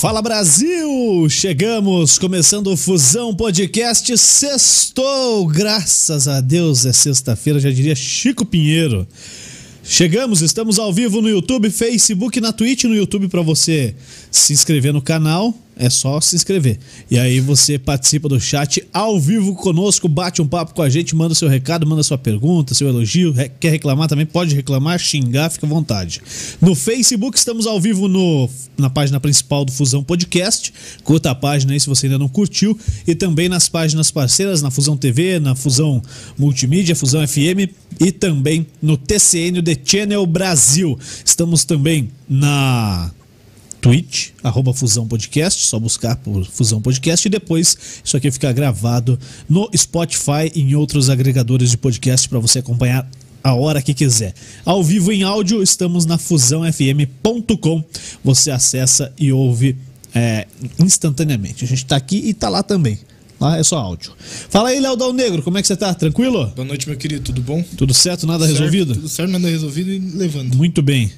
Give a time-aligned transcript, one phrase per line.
[0.00, 1.28] Fala Brasil!
[1.30, 5.46] Chegamos, começando o Fusão Podcast Sextou!
[5.46, 9.06] Graças a Deus é sexta-feira, já diria Chico Pinheiro.
[9.82, 13.94] Chegamos, estamos ao vivo no YouTube, Facebook, na Twitch, no YouTube para você
[14.30, 16.78] se inscrever no canal é só se inscrever.
[17.10, 21.14] E aí você participa do chat ao vivo conosco, bate um papo com a gente,
[21.14, 23.34] manda seu recado, manda sua pergunta, seu elogio.
[23.58, 24.26] Quer reclamar também?
[24.26, 26.20] Pode reclamar, xingar, fica à vontade.
[26.60, 28.48] No Facebook estamos ao vivo no,
[28.78, 30.72] na página principal do Fusão Podcast.
[31.02, 32.78] Curta a página aí se você ainda não curtiu.
[33.06, 36.02] E também nas páginas parceiras, na Fusão TV, na Fusão
[36.38, 37.70] Multimídia, Fusão FM
[38.00, 40.98] e também no TCN The Channel Brasil.
[41.24, 43.10] Estamos também na
[43.84, 49.18] Twitch, arroba Fusão Podcast, só buscar por Fusão Podcast e depois isso aqui fica gravado
[49.46, 53.06] no Spotify e em outros agregadores de podcast para você acompanhar
[53.42, 54.32] a hora que quiser.
[54.64, 57.84] Ao vivo em áudio, estamos na fusãofm.com.
[58.24, 59.76] Você acessa e ouve
[60.14, 60.46] é,
[60.80, 61.62] instantaneamente.
[61.62, 62.98] A gente está aqui e está lá também.
[63.38, 64.14] Lá é só áudio.
[64.48, 65.92] Fala aí, Léo Dal Negro, como é que você tá?
[65.92, 66.46] Tranquilo?
[66.56, 67.62] Boa noite, meu querido, tudo bom?
[67.76, 68.94] Tudo certo, nada certo, resolvido?
[68.94, 70.56] Tudo certo, nada resolvido e levando.
[70.56, 71.12] Muito bem.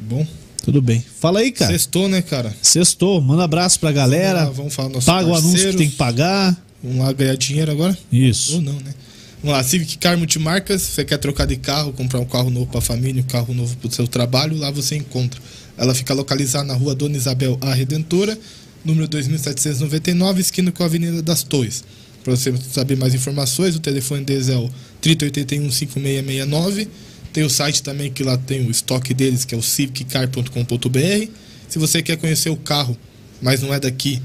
[0.00, 0.26] Bom.
[0.62, 1.04] Tudo bem.
[1.20, 1.72] Fala aí, cara.
[1.72, 2.54] Sextou, né, cara?
[2.62, 3.20] Sextou.
[3.20, 4.44] Manda abraço pra galera.
[4.44, 6.56] Vamos, lá, vamos falar nossos Paga o anúncio que tem que pagar.
[6.82, 7.96] Vamos lá ganhar dinheiro agora?
[8.10, 8.54] Isso.
[8.54, 8.94] Ou não, né?
[9.42, 10.82] Vamos lá, Civic Car Multimarcas.
[10.82, 13.90] Você quer trocar de carro, comprar um carro novo pra família, um carro novo pro
[13.90, 15.40] seu trabalho, lá você encontra.
[15.76, 18.38] Ela fica localizada na rua Dona Isabel A Redentora,
[18.84, 21.82] número 2799, esquina com a Avenida das Torres.
[22.22, 26.88] Para você saber mais informações, o telefone deles é o 3081 5669
[27.32, 31.30] tem o site também que lá tem o estoque deles, que é o civiccar.com.br.
[31.68, 32.96] Se você quer conhecer o carro,
[33.40, 34.20] mas não é daqui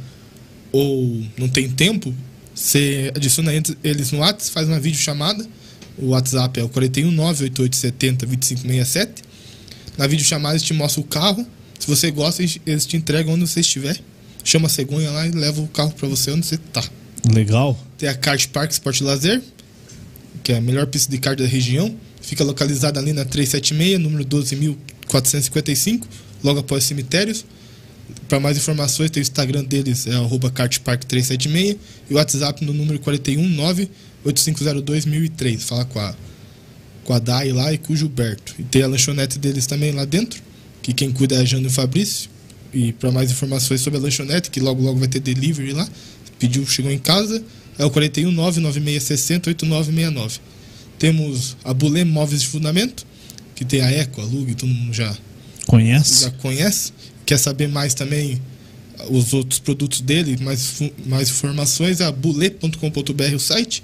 [0.72, 2.12] ou não tem tempo,
[2.54, 3.52] você adiciona
[3.84, 5.48] eles no WhatsApp, faz uma videochamada.
[5.98, 9.24] O WhatsApp é o 41988702567.
[9.98, 11.48] Na videochamada eles te mostram o carro.
[11.80, 13.98] Se você gosta, eles te entregam onde você estiver.
[14.44, 16.84] Chama a cegonha lá e leva o carro para você onde você tá.
[17.32, 17.80] Legal.
[17.98, 19.42] Tem a Kart Park Sport Lazer,
[20.44, 21.94] que é a melhor pista de kart da região.
[22.28, 26.04] Fica localizada ali na 376, número 12.455,
[26.44, 27.46] logo após cemitérios.
[28.28, 31.78] Para mais informações, tem o Instagram deles, é kartpark376
[32.10, 35.60] e o WhatsApp no número 419-8502-1003.
[35.60, 36.14] Fala com a,
[37.06, 38.56] com a Dai lá e com o Gilberto.
[38.60, 40.44] E tem a lanchonete deles também lá dentro,
[40.82, 42.30] que quem cuida é a Jânio Fabrício.
[42.74, 45.88] E para mais informações sobre a lanchonete, que logo logo vai ter delivery lá,
[46.38, 47.42] pediu, chegou em casa,
[47.80, 50.42] é o 419-9660-8969.
[51.00, 53.06] Temos a Bulê Móveis de Fundamento,
[53.56, 55.16] que tem a Eco, a Lug, todo mundo já
[55.66, 56.24] conhece.
[56.24, 56.94] Já conhece.
[57.26, 58.42] Quer saber mais também
[59.10, 63.84] os outros produtos dele, mais, mais informações, é bulê.com.br o site.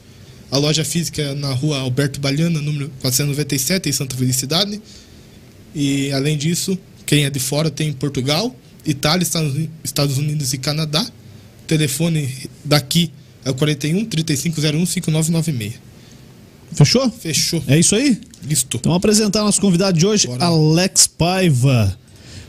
[0.49, 4.81] A loja física é na rua Alberto Baliana, número 497, em Santa Felicidade.
[5.73, 9.25] E além disso, quem é de fora tem Portugal, Itália,
[9.83, 11.01] Estados Unidos e Canadá.
[11.01, 12.29] O telefone
[12.63, 13.11] daqui
[13.43, 15.92] é o 41 3501 5996.
[16.73, 17.09] Fechou?
[17.09, 17.63] Fechou.
[17.67, 18.19] É isso aí?
[18.43, 18.77] Listo.
[18.77, 20.45] Então vamos apresentar nosso convidado de hoje, Bora.
[20.45, 21.97] Alex Paiva.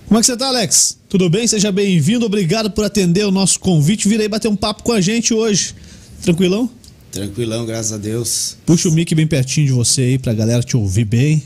[0.06, 0.98] Como é que você tá, Alex?
[1.08, 1.46] Tudo bem?
[1.46, 2.26] Seja bem-vindo.
[2.26, 4.08] Obrigado por atender o nosso convite.
[4.08, 5.74] Virei bater um papo com a gente hoje.
[6.22, 6.70] Tranquilão?
[7.10, 8.56] Tranquilão, graças a Deus.
[8.66, 11.42] Puxa o mic bem pertinho de você aí pra galera te ouvir bem.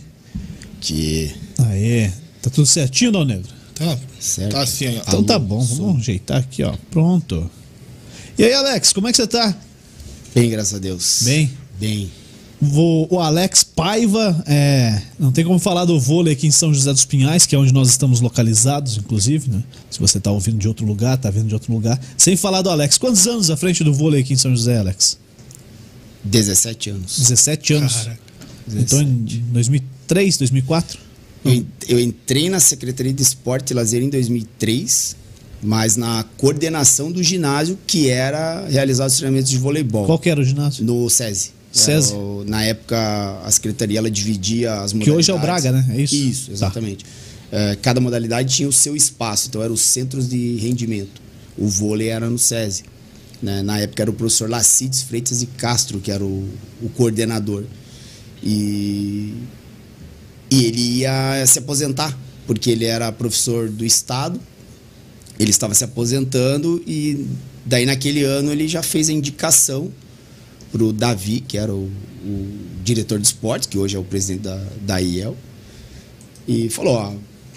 [0.81, 1.31] Que.
[1.59, 2.11] Aê.
[2.41, 3.49] Tá tudo certinho, Dal Negro?
[3.75, 3.99] Tá.
[4.19, 4.53] Certo.
[4.53, 5.03] Tá assim, ó.
[5.07, 5.61] Então tá bom.
[5.61, 6.75] Vamos ajeitar aqui, ó.
[6.91, 7.51] Pronto.
[8.37, 9.55] E aí, Alex, como é que você tá?
[10.35, 11.21] Bem, graças a Deus.
[11.23, 11.51] Bem?
[11.79, 12.11] Bem.
[12.61, 17.05] O Alex Paiva, é, não tem como falar do vôlei aqui em São José dos
[17.05, 19.63] Pinhais, que é onde nós estamos localizados, inclusive, né?
[19.89, 22.01] Se você está ouvindo de outro lugar, está vendo de outro lugar.
[22.17, 22.99] Sem falar do Alex.
[22.99, 25.19] Quantos anos à frente do vôlei aqui em São José, Alex?
[26.25, 27.19] 17 anos.
[27.19, 27.95] 17 anos.
[27.95, 28.21] Caraca.
[28.75, 30.99] Então em 2003, 2004?
[31.45, 35.17] Eu, eu entrei na Secretaria de Esporte e Lazer em 2003,
[35.63, 40.07] mas na coordenação do ginásio que era realizar os treinamentos de voleibol.
[40.07, 40.85] Qual que era o ginásio?
[40.85, 41.58] No SESI.
[41.73, 42.15] SESI.
[42.15, 42.97] É, na época,
[43.45, 45.05] a secretaria ela dividia as modalidades.
[45.05, 45.87] Que hoje é o Braga, né?
[45.91, 46.15] É isso?
[46.15, 47.05] Isso, exatamente.
[47.05, 47.77] Tá.
[47.81, 51.21] Cada modalidade tinha o seu espaço, então eram os centros de rendimento.
[51.57, 52.85] O vôlei era no SESI.
[53.43, 53.63] Né?
[53.63, 56.49] Na época era o professor Lacides Freitas e Castro, que era o,
[56.83, 57.65] o coordenador.
[58.43, 59.35] E,
[60.51, 62.17] e ele ia se aposentar,
[62.47, 64.41] porque ele era professor do Estado,
[65.39, 67.27] ele estava se aposentando e
[67.65, 69.91] daí naquele ano ele já fez a indicação
[70.71, 71.91] para o Davi, que era o,
[72.25, 72.49] o,
[72.85, 75.37] diretor de esportes, que hoje é o presidente da, da IEL,
[76.47, 77.13] e falou: ó,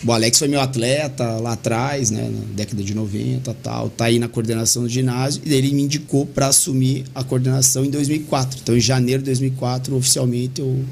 [0.05, 4.17] o Alex foi meu atleta lá atrás, né, na década de 90 tal, tá aí
[4.17, 8.59] na coordenação do ginásio, e ele me indicou para assumir a coordenação em 2004.
[8.61, 10.83] Então, em janeiro de 2004, oficialmente, eu,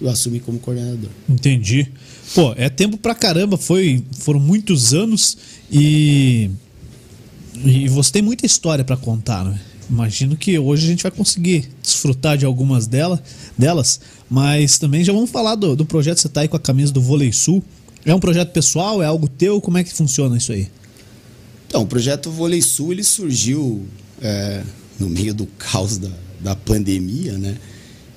[0.00, 1.10] eu assumi como coordenador.
[1.28, 1.88] Entendi.
[2.34, 5.36] Pô, é tempo pra caramba, foi, foram muitos anos
[5.70, 6.50] e.
[7.64, 9.58] E você tem muita história para contar, né?
[9.88, 13.22] Imagino que hoje a gente vai conseguir desfrutar de algumas dela,
[13.56, 16.92] delas, mas também já vamos falar do, do projeto você tá aí com a camisa
[16.92, 17.62] do Vôlei Sul.
[18.04, 19.02] É um projeto pessoal?
[19.02, 19.60] É algo teu?
[19.60, 20.68] Como é que funciona isso aí?
[21.68, 23.86] Então, o projeto Vôlei Sul ele surgiu
[24.20, 24.62] é,
[24.98, 26.10] no meio do caos da,
[26.40, 27.56] da pandemia, né?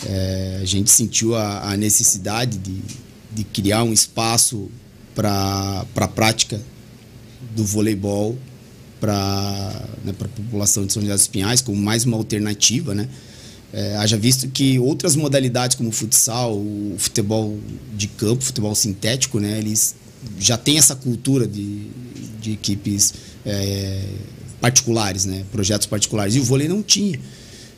[0.07, 2.81] É, a gente sentiu a, a necessidade de,
[3.35, 4.69] de criar um espaço
[5.13, 6.61] para a prática
[7.55, 8.37] do voleibol
[8.99, 13.07] para né, a população de São José dos Pinhais como mais uma alternativa, né?
[13.71, 17.57] É, haja visto que outras modalidades como o futsal, o futebol
[17.95, 19.93] de campo, o futebol sintético, né, eles
[20.39, 21.85] já têm essa cultura de,
[22.41, 23.13] de equipes
[23.45, 24.05] é,
[24.59, 26.35] particulares, né, projetos particulares.
[26.35, 27.19] E o vôlei não tinha,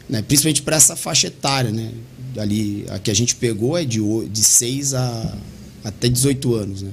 [0.07, 1.71] né, principalmente para essa faixa etária.
[1.71, 1.91] Né,
[2.37, 5.37] ali, a que a gente pegou é de, de 6 a
[5.83, 6.81] até 18 anos.
[6.83, 6.91] Né.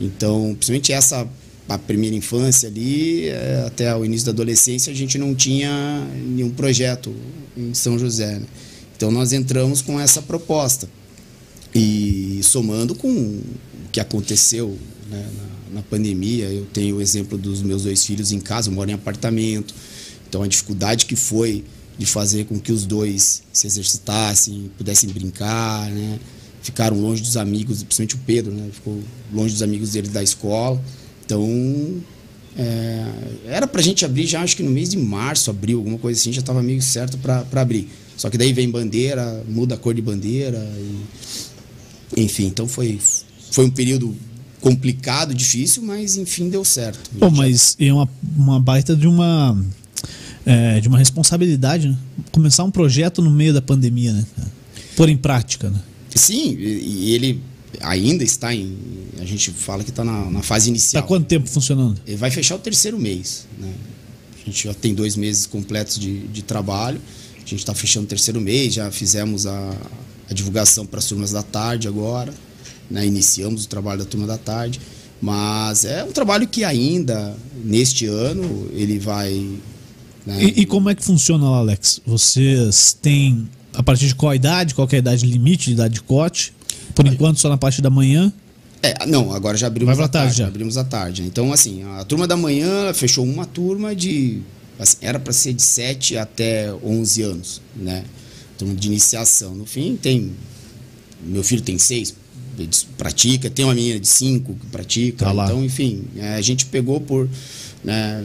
[0.00, 1.26] Então, principalmente essa
[1.68, 6.50] a primeira infância ali, é, até o início da adolescência, a gente não tinha nenhum
[6.50, 7.14] projeto
[7.56, 8.38] em São José.
[8.38, 8.46] Né?
[8.96, 10.88] Então nós entramos com essa proposta.
[11.74, 13.42] E somando com o
[13.92, 14.78] que aconteceu
[15.10, 15.28] né,
[15.70, 18.90] na, na, pandemia, eu tenho o exemplo dos meus dois filhos em casa, eu moro
[18.90, 19.74] em apartamento.
[20.26, 21.62] Então a dificuldade que foi
[21.98, 26.18] de fazer com que os dois se exercitassem, pudessem brincar, né?
[26.62, 28.68] Ficaram longe dos amigos, principalmente o Pedro, né?
[28.72, 29.00] Ficou
[29.32, 30.82] longe dos amigos dele da escola.
[31.28, 31.46] Então,
[32.56, 33.04] é,
[33.48, 36.32] era pra gente abrir já, acho que no mês de março, abril, alguma coisa assim,
[36.32, 37.86] já estava meio certo para abrir.
[38.16, 40.58] Só que daí vem bandeira, muda a cor de bandeira,
[42.16, 42.98] e, enfim, então foi,
[43.50, 44.16] foi um período
[44.58, 47.10] complicado, difícil, mas enfim deu certo.
[47.18, 49.62] Pô, mas é uma, uma baita de uma
[50.46, 51.98] é, de uma responsabilidade, né?
[52.32, 54.24] Começar um projeto no meio da pandemia, né?
[54.96, 55.78] Pôr em prática, né?
[56.14, 57.42] Sim, e ele
[57.80, 58.76] ainda está em.
[59.18, 61.00] A gente fala que está na, na, fase inicial.
[61.00, 62.00] Está quanto tempo funcionando?
[62.06, 63.46] Ele vai fechar o terceiro mês.
[63.58, 63.72] Né?
[64.42, 67.00] A gente já tem dois meses completos de, de trabalho.
[67.36, 69.76] A gente está fechando o terceiro mês, já fizemos a,
[70.30, 72.32] a divulgação para as turmas da tarde agora.
[72.90, 73.06] Né?
[73.06, 74.80] Iniciamos o trabalho da turma da tarde.
[75.20, 79.32] Mas é um trabalho que ainda, neste ano, ele vai.
[80.24, 80.44] Né?
[80.44, 82.00] E, e como é que funciona lá, Alex?
[82.06, 83.48] Vocês têm.
[83.74, 84.74] A partir de qual idade?
[84.74, 86.52] Qual é a idade limite de idade de cote?
[86.98, 88.32] Por enquanto, só na parte da manhã?
[88.82, 90.26] É, não, agora já abrimos Vai a tarde.
[90.26, 90.48] tarde já.
[90.48, 91.22] Abrimos a tarde.
[91.22, 94.40] Então, assim, a turma da manhã fechou uma turma de.
[94.80, 98.02] Assim, era para ser de 7 até 11 anos, né?
[98.58, 99.54] Turma de iniciação.
[99.54, 100.32] No fim, tem.
[101.24, 102.14] Meu filho tem seis,
[102.96, 105.24] pratica, tem uma menina de cinco que pratica.
[105.24, 107.28] Tá então, enfim, é, a gente pegou por.
[107.84, 108.24] Né,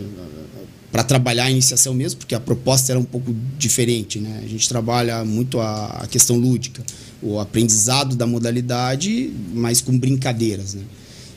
[0.93, 4.41] para trabalhar a iniciação mesmo, porque a proposta era um pouco diferente, né?
[4.43, 6.81] A gente trabalha muito a, a questão lúdica
[7.23, 10.73] o aprendizado da modalidade, mas com brincadeiras.
[10.73, 10.83] Né?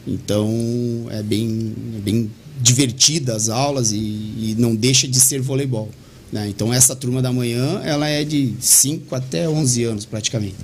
[0.07, 2.31] Então é bem, é bem
[2.61, 5.89] divertida as aulas e, e, não deixa de ser voleibol.
[6.33, 6.49] Né?
[6.49, 10.57] Então essa turma da manhã ela é de 5 até 11 anos praticamente.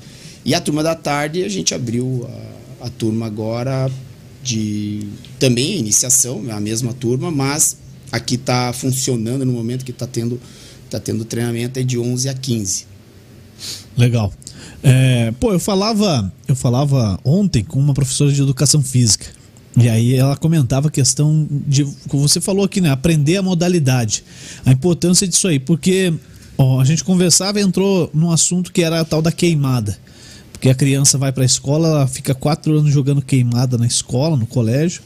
[0.45, 2.29] E a turma da tarde a gente abriu
[2.81, 3.89] a, a turma agora
[4.43, 5.07] de
[5.39, 7.77] também iniciação, a mesma turma, mas
[8.13, 10.39] aqui está funcionando no momento que está tendo,
[10.91, 12.87] tá tendo treinamento é de 11 a 15.
[13.97, 14.33] Legal.
[14.83, 19.27] É, pô, eu falava, eu falava ontem com uma professora de educação física.
[19.77, 24.23] E aí ela comentava a questão de, como você falou aqui, né, aprender a modalidade,
[24.67, 26.13] a importância disso aí, porque
[26.59, 29.97] ó, a gente conversava entrou num assunto que era a tal da queimada,
[30.53, 34.37] porque a criança vai para a escola, ela fica quatro anos jogando queimada na escola,
[34.37, 35.03] no colégio,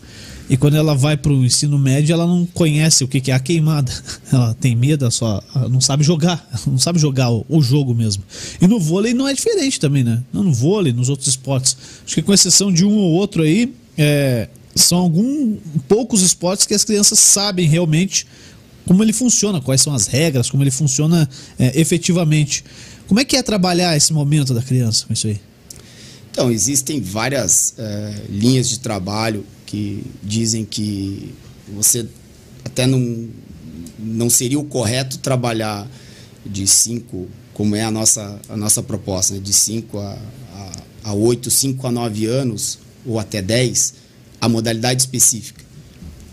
[0.48, 3.40] e quando ela vai para o ensino médio, ela não conhece o que é a
[3.40, 3.92] queimada.
[4.32, 8.22] Ela tem medo, só não sabe jogar, não sabe jogar o, o, jogo mesmo.
[8.60, 10.22] E no vôlei não é diferente também, né?
[10.32, 11.76] Não no vôlei, nos outros esportes.
[12.04, 16.74] Acho que com exceção de um ou outro aí, é, são alguns poucos esportes que
[16.74, 18.26] as crianças sabem realmente
[18.86, 22.64] como ele funciona, quais são as regras, como ele funciona é, efetivamente.
[23.08, 25.40] Como é que é trabalhar esse momento da criança com isso aí?
[26.30, 31.34] Então, existem várias é, linhas de trabalho que dizem que
[31.74, 32.06] você
[32.64, 33.28] até não,
[33.98, 35.86] não seria o correto trabalhar
[36.44, 39.40] de 5, como é a nossa, a nossa proposta, né?
[39.40, 40.18] de 5 a,
[41.02, 43.94] a, a 8, 5 a 9 anos, ou até 10,
[44.40, 45.64] a modalidade específica.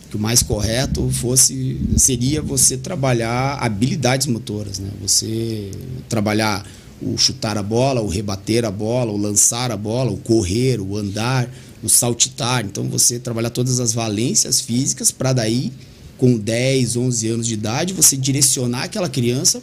[0.09, 4.91] Que o mais correto fosse seria você trabalhar habilidades motoras, né?
[5.01, 5.71] Você
[6.07, 6.63] trabalhar
[7.01, 10.95] o chutar a bola, o rebater a bola, o lançar a bola, o correr, o
[10.95, 11.49] andar,
[11.83, 12.65] o saltitar.
[12.65, 15.71] Então você trabalhar todas as valências físicas para daí,
[16.17, 19.61] com 10, 11 anos de idade, você direcionar aquela criança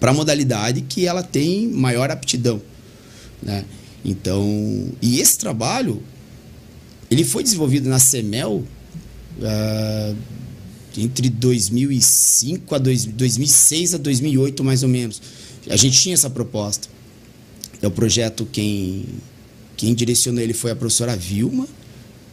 [0.00, 2.60] para a modalidade que ela tem maior aptidão.
[3.42, 3.64] Né?
[4.04, 6.02] Então, e esse trabalho
[7.10, 8.64] ele foi desenvolvido na CEMEL
[9.38, 10.16] uh,
[10.96, 15.20] entre 2005 a dois, 2006 a 2008 mais ou menos.
[15.68, 16.88] A gente tinha essa proposta.
[17.82, 19.04] É o projeto quem
[19.76, 21.68] quem direcionou ele foi a professora Vilma, o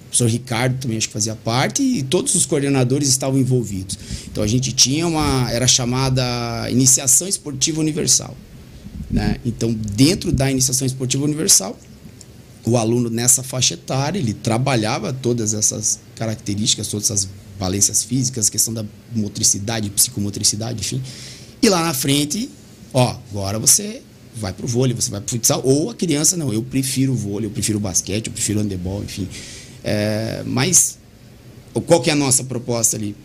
[0.08, 3.98] professor Ricardo também acho que fazia parte e todos os coordenadores estavam envolvidos.
[4.32, 8.36] Então a gente tinha uma era chamada iniciação esportiva universal,
[9.10, 9.38] né?
[9.44, 11.78] Então dentro da iniciação esportiva universal
[12.66, 17.28] o aluno nessa faixa etária, ele trabalhava todas essas características, todas essas
[17.60, 21.02] valências físicas, questão da motricidade, psicomotricidade, enfim.
[21.62, 22.50] E lá na frente,
[22.94, 24.02] ó, agora você
[24.36, 27.48] vai pro vôlei, você vai pro futsal, ou a criança, não, eu prefiro o vôlei,
[27.48, 29.28] eu prefiro o basquete, eu prefiro o handebol, enfim.
[29.84, 30.98] É, mas
[31.86, 33.16] qual que é a nossa proposta ali?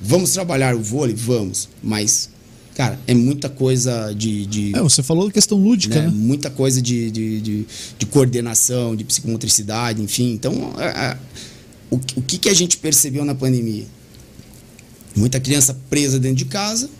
[0.00, 1.14] Vamos trabalhar o vôlei?
[1.14, 2.30] Vamos, mas
[2.76, 4.44] Cara, é muita coisa de.
[4.44, 6.08] de é, você falou da questão lúdica, né?
[6.08, 6.12] né?
[6.14, 7.66] Muita coisa de, de, de,
[7.98, 10.32] de, coordenação, de psicomotricidade, enfim.
[10.32, 11.16] Então, a, a,
[11.90, 13.86] o, o que, que a gente percebeu na pandemia?
[15.16, 16.90] Muita criança presa dentro de casa,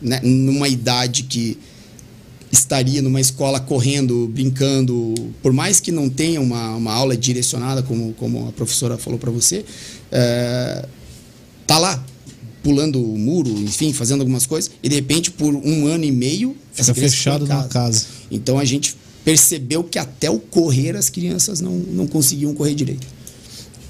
[0.00, 0.20] né?
[0.22, 1.58] numa idade que
[2.54, 8.12] estaria numa escola correndo, brincando, por mais que não tenha uma, uma aula direcionada, como,
[8.14, 9.64] como a professora falou para você,
[10.10, 10.86] é,
[11.66, 12.04] tá lá
[12.62, 16.56] pulando o muro, enfim, fazendo algumas coisas, e de repente, por um ano e meio,
[16.72, 18.06] fica fechado na casa.
[18.30, 23.06] Então a gente percebeu que até o correr as crianças não, não conseguiam correr direito.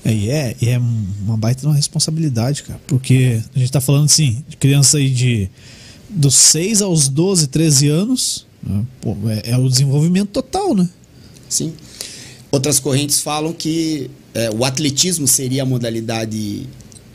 [0.04, 4.04] É, e é, e é uma baita uma responsabilidade, cara, porque a gente está falando
[4.04, 5.49] assim, de criança aí de
[6.11, 8.47] dos 6 aos 12, 13 anos,
[9.00, 10.88] pô, é, é, o desenvolvimento total, né?
[11.49, 11.73] Sim.
[12.50, 16.66] Outras correntes falam que é, o atletismo seria a modalidade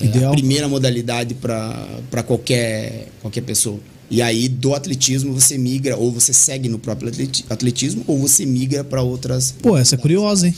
[0.01, 0.32] Ideal.
[0.32, 3.79] a primeira modalidade para qualquer, qualquer pessoa.
[4.10, 7.12] E aí, do atletismo, você migra, ou você segue no próprio
[7.50, 9.53] atletismo, ou você migra para outras.
[9.62, 10.56] Pô, essa é curiosa, hein?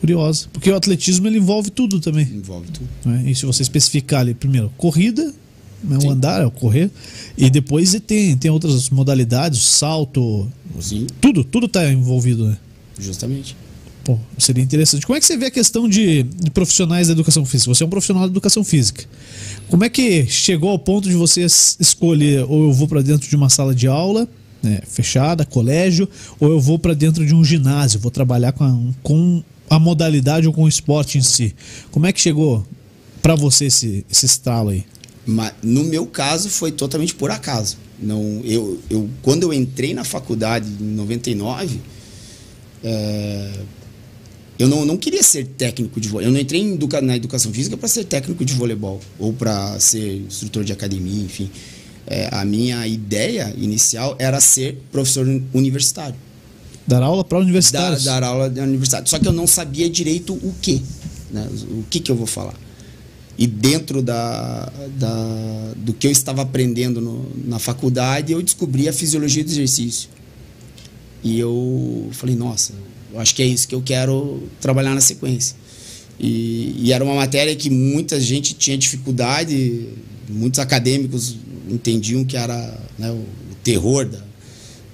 [0.00, 0.46] Curiosa.
[0.52, 2.24] Porque o atletismo ele envolve tudo também.
[2.24, 2.88] Envolve tudo.
[3.06, 3.30] É?
[3.30, 5.34] E se você especificar ali, primeiro, corrida,
[5.88, 6.90] é o andar, é o correr.
[7.36, 10.50] E depois tem, tem outras modalidades, salto.
[10.80, 11.06] Sim.
[11.20, 12.56] Tudo, tudo está envolvido, né?
[12.98, 13.56] Justamente.
[14.04, 15.06] Pô, seria interessante.
[15.06, 17.74] Como é que você vê a questão de, de, profissionais da educação física?
[17.74, 19.04] Você é um profissional da educação física.
[19.68, 23.36] Como é que chegou ao ponto de você escolher ou eu vou para dentro de
[23.36, 24.28] uma sala de aula
[24.62, 26.08] né, fechada, colégio,
[26.38, 30.46] ou eu vou para dentro de um ginásio, vou trabalhar com a, com a modalidade
[30.46, 31.54] ou com o esporte em si?
[31.90, 32.66] Como é que chegou
[33.22, 34.84] para você esse, esse estralo aí?
[35.26, 37.76] No meu caso foi totalmente por acaso.
[37.98, 41.80] Não, eu, eu quando eu entrei na faculdade em 99,
[42.82, 43.50] é,
[44.58, 46.30] eu não, não queria ser técnico de voleibol.
[46.30, 50.16] Eu não entrei educa na educação física para ser técnico de voleibol ou para ser
[50.16, 51.50] instrutor de academia, enfim.
[52.06, 56.16] É, a minha ideia inicial era ser professor universitário.
[56.86, 58.04] Dar aula para universitários?
[58.04, 59.08] Dar, dar aula de universidade.
[59.08, 60.82] Só que eu não sabia direito o que.
[61.30, 61.48] Né?
[61.70, 62.54] O que, que eu vou falar.
[63.40, 68.92] E dentro da, da, do que eu estava aprendendo no, na faculdade, eu descobri a
[68.92, 70.10] fisiologia do exercício.
[71.24, 72.74] E eu falei, nossa,
[73.10, 75.56] eu acho que é isso que eu quero trabalhar na sequência.
[76.18, 79.88] E, e, era uma matéria que muita gente tinha dificuldade,
[80.28, 81.34] muitos acadêmicos
[81.66, 83.24] entendiam que era né, o
[83.64, 84.20] terror da,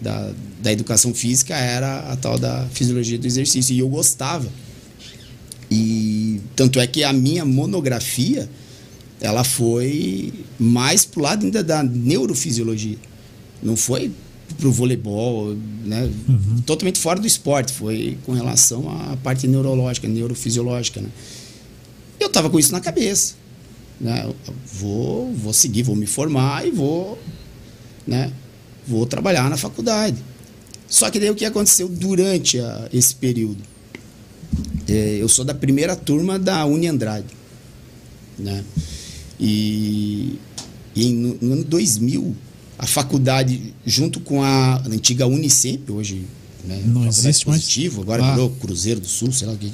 [0.00, 3.74] da, da, educação física, era a tal da fisiologia do exercício.
[3.74, 4.48] E eu gostava.
[5.70, 8.48] E tanto é que a minha monografia
[9.20, 12.98] ela foi mais pro lado ainda da neurofisiologia.
[13.62, 14.12] Não foi
[14.58, 16.10] para o voleibol, né?
[16.28, 16.62] Uhum.
[16.64, 21.00] totalmente fora do esporte, foi com relação à parte neurológica, neurofisiológica.
[21.00, 21.08] Né?
[22.20, 23.34] Eu estava com isso na cabeça.
[24.00, 24.30] Né?
[24.72, 27.18] Vou, vou seguir, vou me formar e vou,
[28.06, 28.30] né?
[28.86, 30.16] vou trabalhar na faculdade.
[30.88, 33.62] Só que daí o que aconteceu durante a, esse período?
[34.88, 37.26] É, eu sou da primeira turma da Uni Andrade.
[38.38, 38.64] Né?
[39.38, 40.38] E,
[40.94, 42.34] e no, no ano 2000,
[42.78, 46.24] a faculdade, junto com a antiga Unicep, hoje
[46.64, 48.08] né, não existe positivo, mais.
[48.08, 48.30] agora ah.
[48.32, 49.70] virou Cruzeiro do Sul, sei lá o que.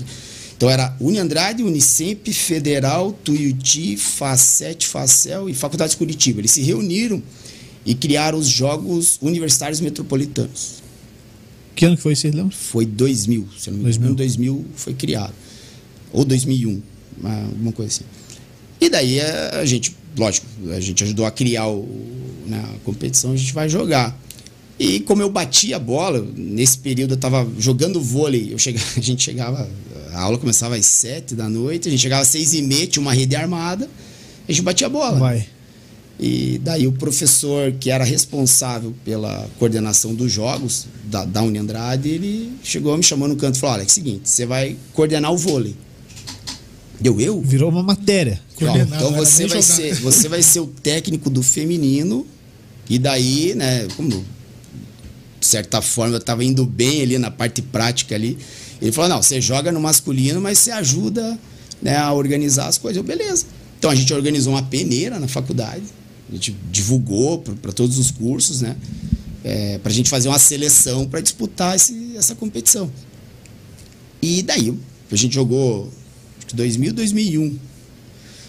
[0.57, 6.41] Então era Uni Andrade, Unicep, Federal, Tuiuti, Facete, Facel e Faculdade de Curitiba.
[6.41, 7.21] Eles se reuniram
[7.85, 10.82] e criaram os Jogos Universitários Metropolitanos.
[11.75, 12.51] Que ano que foi isso, lembra?
[12.51, 14.15] Foi 2000, se não me engano.
[14.15, 14.55] 2000.
[14.55, 15.33] 2000 foi criado.
[16.13, 16.83] Ou 2001,
[17.25, 18.05] alguma coisa assim.
[18.81, 21.89] E daí a gente, lógico, a gente ajudou a criar o,
[22.47, 24.17] na né, competição, a gente vai jogar.
[24.79, 29.01] E como eu bati a bola, nesse período eu estava jogando vôlei, eu chegava, a
[29.01, 29.71] gente chegava,
[30.13, 33.01] a aula começava às sete da noite, a gente chegava às seis e meia, tinha
[33.01, 33.89] uma rede armada,
[34.49, 35.19] a gente batia a bola.
[35.19, 35.47] Vai.
[36.25, 42.11] E daí o professor que era responsável pela coordenação dos jogos da, da Uni Andrade,
[42.11, 45.33] ele chegou me chamando no canto e falou, olha, é o seguinte, você vai coordenar
[45.33, 45.75] o vôlei.
[47.03, 47.41] Eu, eu?
[47.41, 48.41] Virou uma matéria.
[48.63, 49.63] Ó, então você vai, jogar.
[49.63, 52.25] ser, você vai ser o técnico do feminino,
[52.89, 54.25] e daí, né, como
[55.41, 58.39] de certa forma eu estava indo bem ali na parte prática ali.
[58.81, 61.37] Ele falou: não, você joga no masculino, mas você ajuda
[61.83, 62.99] né, a organizar as coisas.
[62.99, 63.47] Eu, beleza.
[63.77, 65.83] Então a gente organizou uma peneira na faculdade,
[66.33, 68.77] a gente divulgou para todos os cursos, né?
[69.45, 72.91] É, para a gente fazer uma seleção para disputar esse- essa competição.
[74.21, 74.73] E daí
[75.11, 75.93] a gente jogou
[76.39, 77.57] acho que 2000, 2001.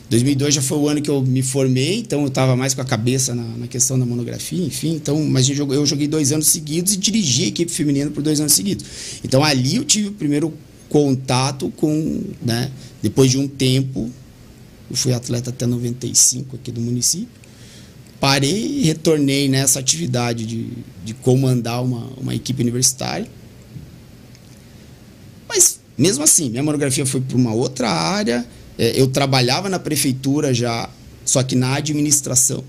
[0.10, 2.86] 2002 já foi o ano que eu me formei, então eu estava mais com a
[2.86, 4.94] cabeça na, na questão da monografia, enfim.
[4.94, 8.40] Então, mas jogou- eu joguei dois anos seguidos e dirigi a equipe feminina por dois
[8.40, 8.86] anos seguidos.
[9.24, 10.54] Então ali eu tive o primeiro
[10.90, 12.70] contato com, né?
[13.02, 14.12] Depois de um tempo,
[14.92, 17.42] eu fui atleta até 95 aqui do município.
[18.24, 20.70] Parei e retornei nessa atividade de,
[21.04, 23.28] de comandar uma, uma equipe universitária.
[25.46, 28.48] Mas, mesmo assim, minha monografia foi para uma outra área.
[28.78, 30.90] É, eu trabalhava na prefeitura já,
[31.26, 32.64] só que na administração.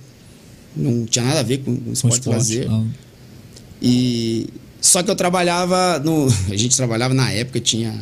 [0.75, 2.37] Não tinha nada a ver com, com Com esporte, esporte.
[2.37, 2.69] lazer.
[2.69, 2.91] não.
[3.81, 4.49] E
[4.81, 7.95] só que eu trabalhava no, a gente trabalhava na época tinha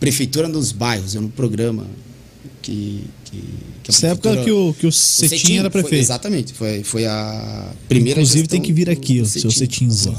[0.00, 1.86] prefeitura nos bairros, era um programa
[2.62, 3.42] que que,
[3.82, 6.02] que Essa época que o, que o o Cetim era foi- prefeito.
[6.02, 10.14] exatamente, foi, foi a primeira Inclusive tem que vir aqui, o seu Cetinzão.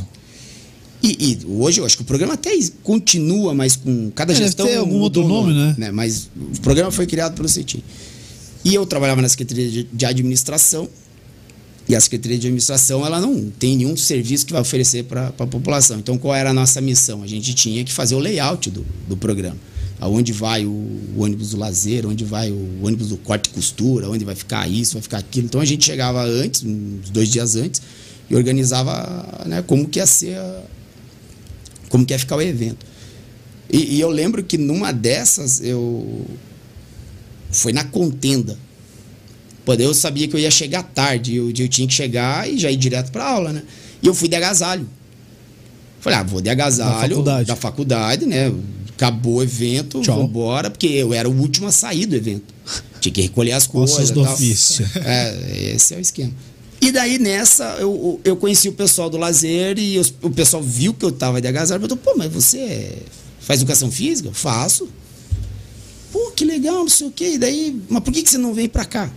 [1.01, 1.09] E,
[1.41, 2.51] e hoje eu acho que o programa até
[2.81, 4.65] continua, mas com cada É, deve gestão.
[4.65, 5.91] ter algum outro o nome, né?
[5.91, 7.83] Mas o programa foi criado pelo CETIM.
[8.65, 10.87] E eu trabalhava na Secretaria de- de Administração.
[11.89, 15.31] E a Secretaria de Administração ela não tem nenhum serviço que vai oferecer para a
[15.45, 15.99] população.
[15.99, 17.21] Então, qual era a nossa missão?
[17.21, 19.57] A gente tinha que fazer o layout do, do programa.
[20.03, 24.09] Aonde vai o, o ônibus do lazer, onde vai o ônibus do corte e costura,
[24.09, 25.45] onde vai ficar isso, vai ficar aquilo.
[25.45, 27.81] Então, a gente chegava antes, uns dois dias antes,
[28.29, 30.63] e organizava né, como que ia ser a,
[31.87, 32.85] como que ia ficar o evento.
[33.71, 36.25] E, e eu lembro que numa dessas eu
[37.49, 38.57] foi na contenda.
[39.63, 42.69] Pô, eu sabia que eu ia chegar tarde, eu, eu tinha que chegar e já
[42.69, 43.63] ir direto para aula, né?
[44.01, 44.85] E eu fui de agasalho.
[46.01, 47.47] Falei, ah, vou de agasalho Da faculdade.
[47.47, 48.51] da faculdade, né?
[49.03, 50.15] Acabou o evento, Tchau.
[50.15, 52.53] vou embora, porque eu era o último a sair do evento.
[53.01, 54.09] Tinha que recolher as coisas.
[54.11, 54.33] Do tal.
[54.33, 54.89] ofício.
[55.03, 56.31] É, esse é o esquema.
[56.79, 61.03] E daí nessa, eu, eu conheci o pessoal do lazer e o pessoal viu que
[61.05, 62.97] eu tava de agasalho e falou: pô, mas você
[63.39, 64.29] faz educação física?
[64.29, 64.87] Eu faço.
[66.11, 67.31] Pô, que legal, não sei o quê.
[67.33, 69.11] E daí, mas por que, que você não vem pra cá?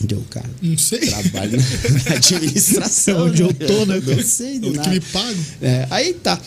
[0.00, 0.48] Deu, cara.
[0.62, 1.00] Não sei.
[1.00, 1.58] Trabalho
[2.06, 3.18] na administração.
[3.18, 4.00] É onde eu tô, né?
[4.06, 4.90] Não sei, Onde que nada.
[4.90, 5.44] me pagam?
[5.60, 6.40] É, aí tá.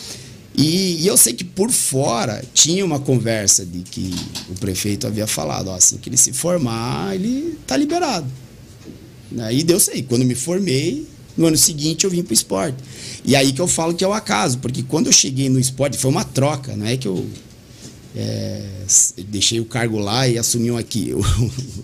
[0.62, 4.13] E, e eu sei que por fora tinha uma conversa de que
[4.50, 8.28] o prefeito havia falado, ó, assim que ele se formar, ele tá liberado.
[9.39, 12.78] Aí deu sei, quando me formei, no ano seguinte eu vim pro esporte.
[13.26, 15.97] E aí que eu falo que é o acaso, porque quando eu cheguei no esporte
[15.97, 17.26] foi uma troca, não é que eu
[18.15, 18.63] é,
[19.30, 21.12] deixei o cargo lá e assumi um aqui.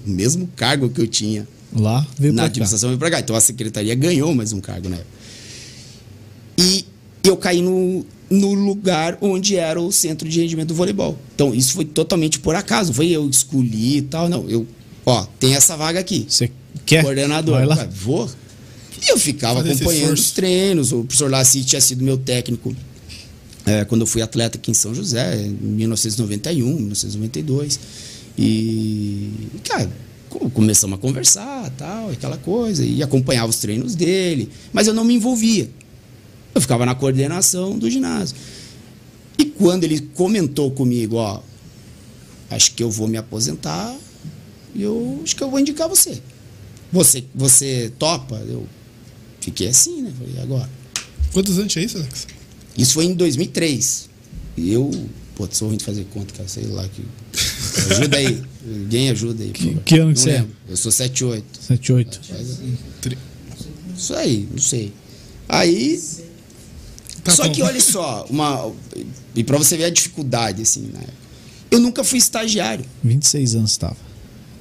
[0.06, 2.52] O mesmo cargo que eu tinha Lá veio na pra cá.
[2.52, 3.20] administração veio pra cá.
[3.20, 5.00] Então a secretaria ganhou mais um cargo, né?
[6.58, 6.86] E
[7.24, 11.18] eu caí no, no lugar onde era o centro de rendimento do voleibol.
[11.36, 12.94] Então isso foi totalmente por acaso.
[12.94, 14.50] Foi eu que escolhi e tal, não.
[14.50, 14.66] Eu,
[15.06, 16.26] ó, tem essa vaga aqui.
[16.28, 16.52] Você
[16.86, 17.04] quer?
[17.04, 17.56] Coordenador.
[17.56, 17.76] Vai lá.
[17.78, 18.30] Ué, Vou.
[19.06, 20.92] E eu ficava Fazer acompanhando os treinos.
[20.92, 22.76] O professor Laci tinha sido meu técnico
[23.66, 27.80] é, quando eu fui atleta aqui em São José, em 1991, 1992.
[28.38, 29.30] E,
[29.64, 29.90] cara,
[30.30, 35.04] co- começamos a conversar, tal, aquela coisa, e acompanhava os treinos dele, mas eu não
[35.04, 35.70] me envolvia.
[36.54, 38.36] Eu ficava na coordenação do ginásio.
[39.38, 41.42] E quando ele comentou comigo, ó,
[42.50, 43.96] acho que eu vou me aposentar
[44.74, 46.22] e eu acho que eu vou indicar você.
[46.92, 48.38] Você, você topa?
[48.48, 48.68] Eu
[49.42, 50.12] fiquei assim, né?
[50.18, 50.70] Falei, agora?
[51.34, 52.28] Quantos anos é isso, Alex?
[52.78, 54.10] Isso foi em 2003.
[54.56, 54.90] E eu,
[55.36, 57.04] pô, sou ruim de fazer conta, cara, sei lá que.
[57.92, 58.42] Ajuda aí.
[58.68, 59.82] Alguém ajuda aí, favor.
[59.84, 60.34] que ano que você é?
[60.40, 60.52] lembro.
[60.68, 61.46] Eu sou 78.
[61.62, 62.22] 7, 8.
[63.02, 63.18] Tri-
[63.96, 64.92] Isso aí, não sei.
[65.48, 66.00] Aí.
[67.32, 67.52] Tá só bom.
[67.54, 68.72] que olha só, uma.
[69.36, 71.14] E pra você ver a dificuldade, assim, na época.
[71.70, 72.86] Eu nunca fui estagiário.
[73.04, 73.98] 26 anos estava.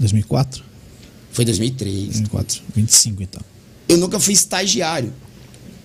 [0.01, 0.65] 2004?
[1.33, 2.05] Foi 2003.
[2.07, 2.63] 2004.
[2.75, 3.43] 25 então.
[3.89, 5.13] eu nunca fui estagiário.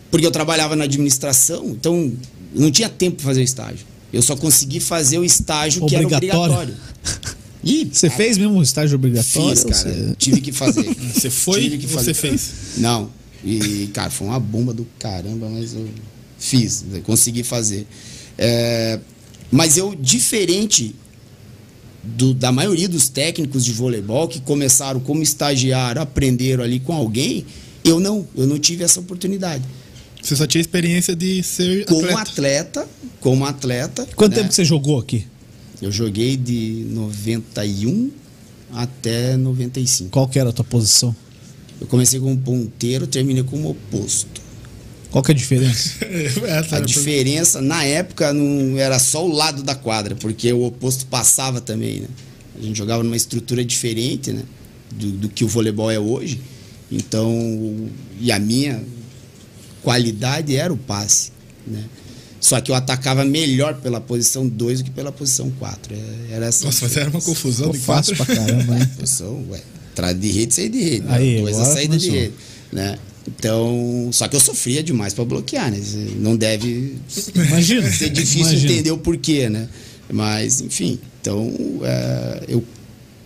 [0.10, 2.12] Porque eu trabalhava na administração, então
[2.54, 3.86] não tinha tempo para fazer o estágio.
[4.12, 6.76] Eu só consegui fazer o estágio que era Obrigatório.
[7.63, 9.50] E, Você cara, fez mesmo um estágio obrigatório?
[9.56, 9.76] Fiz, cara.
[9.94, 10.84] você- Tive que fazer.
[11.13, 12.13] Você foi Tive que fazer.
[12.13, 12.52] você fez?
[12.78, 13.10] Não.
[13.46, 15.88] E, cara, foi uma bomba do caramba, mas eu
[16.41, 17.88] fiz, consegui fazer.
[18.38, 18.99] É,
[19.51, 20.93] mas eu, diferente
[22.04, 27.45] do- da maioria dos técnicos de voleibol que começaram como estagiário, aprenderam ali com alguém,
[27.84, 29.63] eu não, eu não tive essa oportunidade.
[30.21, 32.21] Você só tinha experiência de ser Como atleta.
[32.32, 32.88] atleta,
[33.19, 34.08] como atleta.
[34.15, 34.38] Quanto né?
[34.38, 35.25] tempo que você jogou aqui?
[35.82, 38.12] Eu joguei de 91
[38.73, 40.10] até 95.
[40.12, 41.15] Qual que era a tua posição?
[41.80, 44.41] Eu comecei como ponteiro, terminei como oposto.
[45.12, 46.06] Qual que é a diferença?
[46.06, 50.63] Essa A era diferença, na época, não era só o lado da quadra, porque o
[50.63, 52.08] oposto passava também, né?
[52.58, 54.43] A gente jogava numa estrutura diferente, né?
[54.91, 56.39] Do, do que o voleibol é hoje.
[56.91, 58.82] Então, e a minha
[59.84, 61.32] qualidade era o passe,
[61.67, 61.84] né?
[62.39, 65.95] Só que eu atacava melhor pela posição 2 do que pela posição 4.
[66.32, 66.63] Era essa.
[66.63, 68.36] a Nossa, mas era uma confusão de fácil quatro.
[68.36, 68.89] pra caramba, né?
[68.97, 71.06] posição, ué, entrada de rede, saída de rede.
[71.08, 72.21] Aí, Dois a saída de começou.
[72.21, 72.34] rede,
[72.71, 72.97] né?
[73.28, 75.80] Então, só que eu sofria demais para bloquear, né?
[76.18, 76.96] Não deve
[77.36, 77.92] Imagina.
[77.92, 78.72] ser difícil imagina.
[78.74, 79.70] entender o porquê, né?
[80.12, 81.54] Mas, enfim, então
[81.84, 82.64] é, eu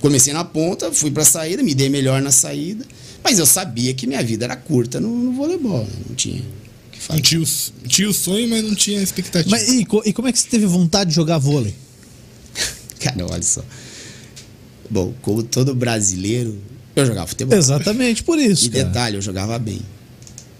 [0.01, 2.85] comecei na ponta, fui para a saída, me dei melhor na saída,
[3.23, 5.89] mas eu sabia que minha vida era curta no, no voleibol, né?
[6.09, 7.21] não tinha o que Não fazer.
[7.21, 7.45] tinha, o,
[7.87, 9.49] tinha o sonho, mas não tinha expectativa.
[9.49, 11.73] Mas e, e como é que você teve vontade de jogar vôlei?
[12.99, 13.63] Cara, olha só.
[14.89, 16.59] Bom, como todo brasileiro,
[16.95, 17.57] eu jogava futebol.
[17.57, 18.85] Exatamente por isso, E cara.
[18.85, 19.81] detalhe, eu jogava bem.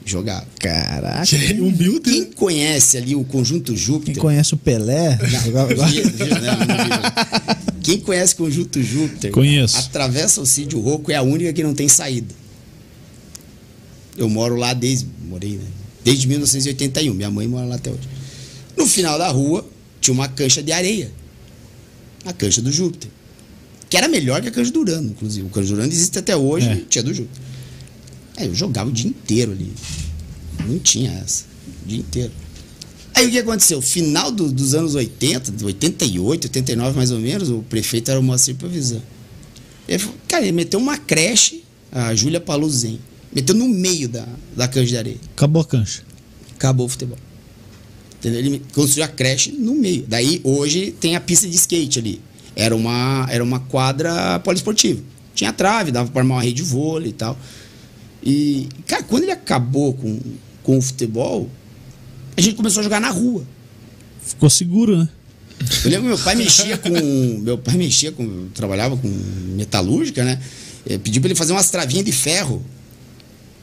[0.05, 0.45] Jogava.
[0.59, 1.25] Caraca.
[1.59, 2.11] Humilde.
[2.11, 2.27] Quem né?
[2.35, 4.17] conhece ali o conjunto Quem Júpiter.
[4.21, 5.17] conhece o Pelé,
[5.51, 7.81] não, não.
[7.81, 9.77] Quem conhece o conjunto Júpiter, Conheço.
[9.77, 12.33] atravessa o Cídio Rocco é a única que não tem saída.
[14.17, 15.65] Eu moro lá desde, morei, né?
[16.03, 18.07] Desde 1981, minha mãe mora lá até hoje.
[18.77, 19.67] No final da rua
[19.99, 21.11] tinha uma cancha de areia.
[22.25, 23.09] A cancha do Júpiter.
[23.95, 25.47] Que era melhor que a cancha do Urano, inclusive.
[25.47, 26.81] O cancha do Urano existe até hoje, É.
[26.89, 27.41] tinha do Júpiter.
[28.35, 29.71] Aí eu jogava o dia inteiro ali.
[30.67, 31.45] Não tinha essa.
[31.85, 32.31] O dia inteiro.
[33.13, 33.81] Aí o que aconteceu?
[33.81, 38.23] Final do- dos anos 80, de 88, 89 mais ou menos, o prefeito era o
[38.23, 39.01] Moacir Provisão.
[39.87, 42.99] Ele falou, cara, ele meteu uma creche, a Júlia Paluzen.
[43.33, 44.27] Meteu no meio da,
[44.57, 45.17] da cancha de areia.
[45.37, 46.03] Acabou a cancha.
[46.53, 47.17] Acabou o futebol.
[48.19, 48.39] Entendeu?
[48.41, 50.03] Ele construiu a creche no meio.
[50.05, 52.19] Daí hoje tem a pista de skate ali.
[52.55, 55.01] Era uma, era uma quadra poliesportiva.
[55.33, 57.37] Tinha trave, dava para armar uma rede de vôlei e tal.
[58.23, 60.19] E, cara, quando ele acabou com,
[60.63, 61.49] com o futebol,
[62.37, 63.43] a gente começou a jogar na rua.
[64.23, 65.09] Ficou seguro, né?
[65.83, 66.89] Eu lembro que meu pai mexia com.
[67.41, 68.47] Meu pai mexia com.
[68.53, 69.07] Trabalhava com
[69.55, 70.39] metalúrgica, né?
[70.85, 72.63] Eu pedi pra ele fazer umas travinhas de ferro.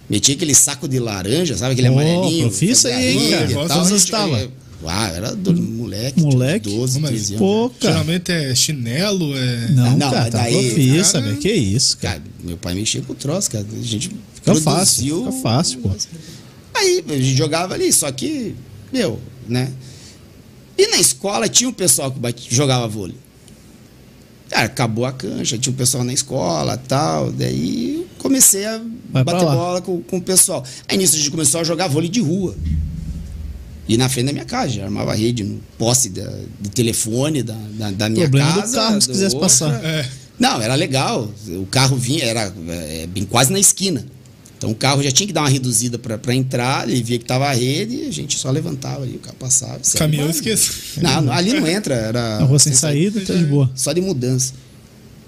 [0.09, 1.73] Metia aquele saco de laranja, sabe?
[1.73, 2.49] Aquele Ô, amarelinho.
[2.49, 3.51] profissa aí, cara?
[3.51, 3.81] e tal.
[3.81, 4.51] A gente-?
[4.87, 6.21] Ah, era do moleque.
[6.21, 6.69] Moleque?
[6.71, 7.39] 12, Mas, 13 anos.
[7.47, 7.93] Pô, cara.
[7.95, 9.69] Geralmente é chinelo, é.
[9.69, 11.37] Não, Não, cara, tá daí, profissa, cara, velho.
[11.39, 12.15] Que isso, cara.
[12.19, 13.65] Cara, meu pai mexia com o troço, cara.
[13.73, 15.91] A gente Fica fácil, fica fácil, pô.
[16.75, 18.55] Aí a gente jogava ali, só que,
[18.93, 19.71] meu, né?
[20.77, 23.15] E na escola tinha um pessoal que bate- jogava vôlei.
[24.51, 27.31] Cara, acabou a cancha, tinha um pessoal na escola tal.
[27.33, 30.65] Daí eu comecei a Vai bater bola com, com o pessoal.
[30.89, 32.55] Aí nisso a gente começou a jogar vôlei de rua.
[33.89, 37.57] E na frente da minha casa, já armava rede no poste da, do telefone da,
[37.73, 38.77] da, da minha Problema do casa.
[38.77, 39.41] carro, se quisesse outra.
[39.41, 39.85] passar.
[39.85, 40.09] É.
[40.39, 41.31] Não, era legal.
[41.49, 44.05] O carro vinha, era é, bem quase na esquina.
[44.57, 47.49] Então o carro já tinha que dar uma reduzida para entrar, ele via que tava
[47.49, 49.81] a rede e a gente só levantava ali, o carro passava.
[49.99, 50.31] Caminhão.
[51.03, 52.39] Não, não, ali não entra, era.
[52.39, 53.69] Na rua sem saída, tá de boa.
[53.75, 54.55] Só de mudança.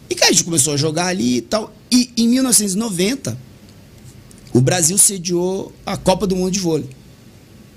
[0.08, 1.74] E cara, a gente começou a jogar ali e tal.
[1.90, 3.36] E em 1990,
[4.52, 6.88] o Brasil sediou a Copa do Mundo de Vôlei.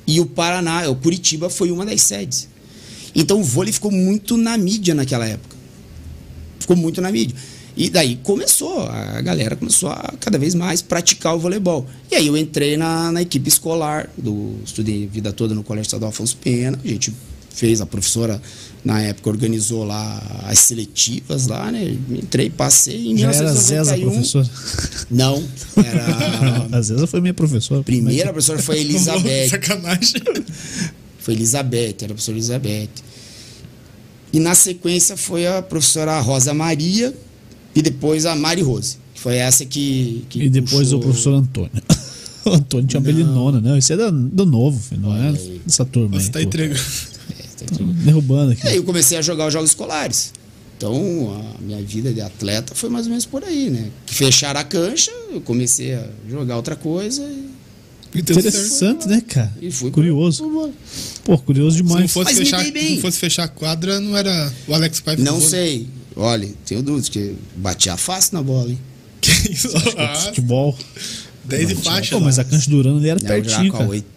[0.08, 2.48] E o Paraná, o Curitiba, foi uma das sedes.
[3.14, 5.56] Então o vôlei ficou muito na mídia naquela época.
[6.60, 7.36] Ficou muito na mídia.
[7.76, 11.86] E daí começou, a galera começou a cada vez mais praticar o voleibol.
[12.10, 16.10] E aí eu entrei na, na equipe escolar, do, estudei vida toda no Colégio Estadual
[16.10, 16.80] Afonso Pena.
[16.84, 17.14] A gente
[17.52, 18.42] fez, a professora
[18.86, 21.98] na época organizou lá as seletivas lá, né?
[22.10, 23.08] Entrei, passei.
[23.12, 24.50] Em Já era Zeza, 1991 professor.
[25.12, 25.44] Não,
[25.84, 26.68] era.
[26.78, 27.82] A Zeza foi minha professora.
[27.82, 29.50] A primeira professora foi a Elizabeth.
[29.50, 30.22] Sacanagem.
[31.20, 32.90] Foi Elizabeth, era a professora Elizabeth.
[34.32, 37.14] E na sequência foi a professora Rosa Maria
[37.76, 38.98] e depois a Mari Rose.
[39.14, 40.26] Que foi essa que.
[40.30, 41.72] que E depois puxou- o professor Antônio.
[42.46, 43.78] o Antônio tinha belinona, não.
[43.78, 45.34] Isso é do novo, filho, não é
[45.66, 46.32] dessa turma Você aí.
[46.32, 46.46] tá pô.
[46.46, 46.80] entregando.
[47.66, 48.78] Tô derrubando E aí aqui.
[48.78, 50.34] eu comecei a jogar os jogos escolares.
[50.78, 53.90] Então a minha vida de atleta foi mais ou menos por aí, né?
[54.06, 57.48] Fecharam a cancha, eu comecei a jogar outra coisa e,
[58.14, 59.52] se Interessante, né, cara?
[59.62, 60.72] e fui Curioso.
[61.24, 62.12] Pô, curioso não demais.
[62.12, 65.22] fosse, Mas me fechar, se não fosse fechar a quadra, não era o Alex Paiva.
[65.24, 65.88] Não sei.
[66.16, 68.80] Olha, tenho dúvidas, que batia fácil na bola, hein?
[69.22, 69.70] Que isso?
[69.98, 70.76] Ah, Futebol.
[71.46, 72.16] 10 de faixa.
[72.16, 73.88] Pô, mas a cancha do Urano ali era pertinho, cara.
[73.88, 74.17] oito.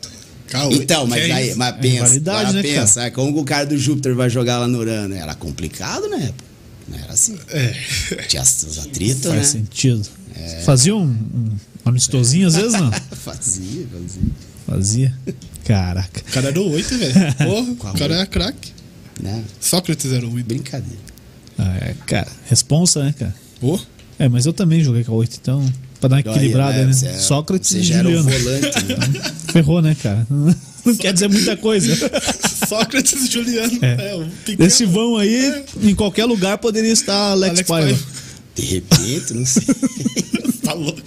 [0.50, 3.64] Calma, Então, mas é aí, mas pensa, validade, agora né, pensa, é, como o cara
[3.64, 5.14] do Júpiter vai jogar lá no Urano?
[5.14, 6.32] Era complicado, né?
[6.88, 7.38] Não era assim.
[7.48, 7.72] É.
[8.26, 9.44] Tinha os atritos, Faz né?
[9.44, 10.06] sentido.
[10.64, 11.50] Fazia um, um
[11.84, 12.90] amistosinho às vezes, não?
[13.16, 14.22] fazia, fazia.
[14.66, 15.14] Fazia.
[15.64, 16.20] Caraca.
[16.20, 17.14] O cara era o 8, velho.
[17.38, 18.72] Porra, Qual o cara era craque.
[19.22, 19.44] Né?
[19.60, 20.44] Sócrates era o ídolo.
[20.44, 20.98] Brincadeira.
[21.58, 23.34] Ah, é, cara, responsa, né, cara?
[23.62, 23.78] Ô,
[24.18, 26.92] É, mas eu também joguei com a 8, então, pra dar uma equilibrada, né?
[26.92, 28.30] você é- Sócrates Você e já era o Juliano.
[28.30, 29.32] volante, né?
[29.52, 30.26] Ferrou, né, cara?
[30.84, 31.94] Não quer dizer muita coisa.
[32.66, 33.78] Sócrates e Juliano.
[33.82, 33.92] É.
[33.92, 34.66] É, pequeno.
[34.66, 37.98] Esse vão aí, em qualquer lugar, poderia estar Alex, Alex Paiva.
[38.54, 39.62] De repente, não sei.
[40.62, 41.00] Tá louco.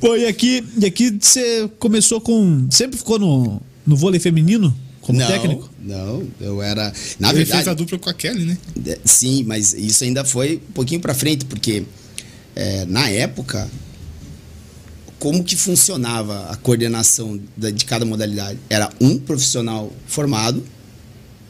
[0.00, 2.66] Pô, e aqui, e aqui você começou com.
[2.70, 5.70] Sempre ficou no, no vôlei feminino como não, técnico?
[5.82, 6.92] Não, eu era.
[7.18, 7.70] Na Ele fez verdade.
[7.70, 8.58] a dupla com a Kelly, né?
[8.86, 11.84] É, Sim, mas isso ainda foi um pouquinho pra frente, porque
[12.58, 13.70] é, na época,
[15.16, 18.58] como que funcionava a coordenação da- de cada modalidade?
[18.68, 20.64] Era um profissional formado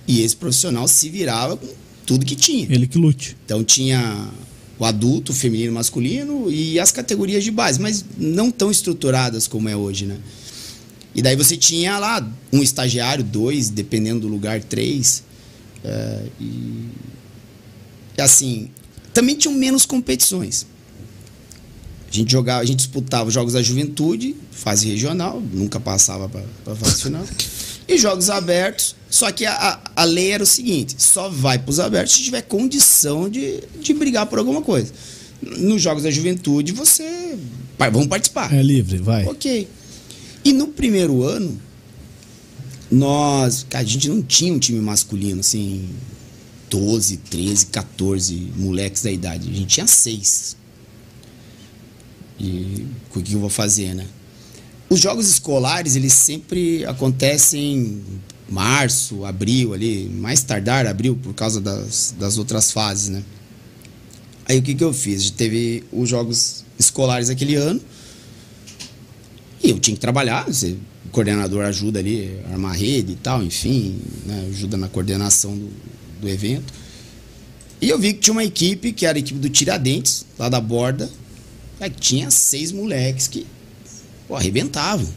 [0.06, 1.66] e esse profissional se virava com
[2.04, 2.66] tudo que tinha.
[2.70, 3.38] Ele que lute.
[3.46, 4.28] Então tinha
[4.78, 9.48] o adulto, o feminino, o masculino e as categorias de base, mas não tão estruturadas
[9.48, 10.18] como é hoje, né?
[11.14, 15.22] E daí você tinha lá um estagiário, dois, dependendo do lugar, três.
[15.82, 16.84] É, e,
[18.16, 18.68] e assim,
[19.14, 20.66] também tinham menos competições.
[22.10, 26.72] A gente jogava, a gente disputava os jogos da juventude, fase regional, nunca passava para
[26.72, 27.24] a fase final.
[27.86, 31.80] E jogos abertos, só que a, a, lei era o seguinte: só vai para os
[31.80, 34.92] abertos se tiver condição de, de brigar por alguma coisa.
[35.40, 37.38] Nos jogos da juventude, você.
[37.78, 38.52] vai, Vamos participar.
[38.52, 39.24] É livre, vai.
[39.26, 39.68] Ok.
[40.44, 41.58] E no primeiro ano,
[42.90, 43.66] nós.
[43.68, 45.88] Cara, a gente não tinha um time masculino, assim.
[46.68, 49.48] 12, 13, 14 moleques da idade.
[49.50, 50.56] A gente tinha seis.
[52.38, 54.06] E o que eu vou fazer, né?
[54.88, 58.02] Os jogos escolares, eles sempre acontecem em
[58.48, 63.22] março, abril ali, mais tardar abril, por causa das, das outras fases, né?
[64.46, 65.30] Aí o que, que eu fiz?
[65.30, 67.80] Teve os jogos escolares aquele ano.
[69.62, 74.00] E eu tinha que trabalhar, você, o coordenador ajuda ali, armar rede e tal, enfim,
[74.24, 75.68] né, ajuda na coordenação do,
[76.22, 76.72] do evento.
[77.80, 80.60] E eu vi que tinha uma equipe, que era a equipe do Tiradentes, lá da
[80.60, 81.10] borda,
[81.80, 83.46] é, que tinha seis moleques que
[84.26, 85.08] pô, arrebentavam.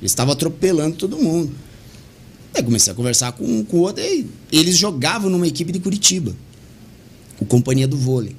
[0.00, 1.54] Eles estavam atropelando todo mundo.
[2.54, 5.78] Aí comecei a conversar com um com o outro, e eles jogavam numa equipe de
[5.78, 6.34] Curitiba,
[7.40, 8.36] o Companhia do Vôlei.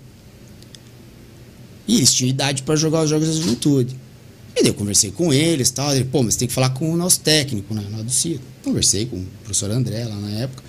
[1.88, 3.96] E eles tinham idade para jogar os jogos da juventude.
[4.56, 5.94] E daí eu conversei com eles e tal.
[5.94, 7.84] Ele, pô, mas tem que falar com o nosso técnico, né?
[7.92, 8.12] Lá do.
[8.64, 10.64] Conversei com o professor André lá na época.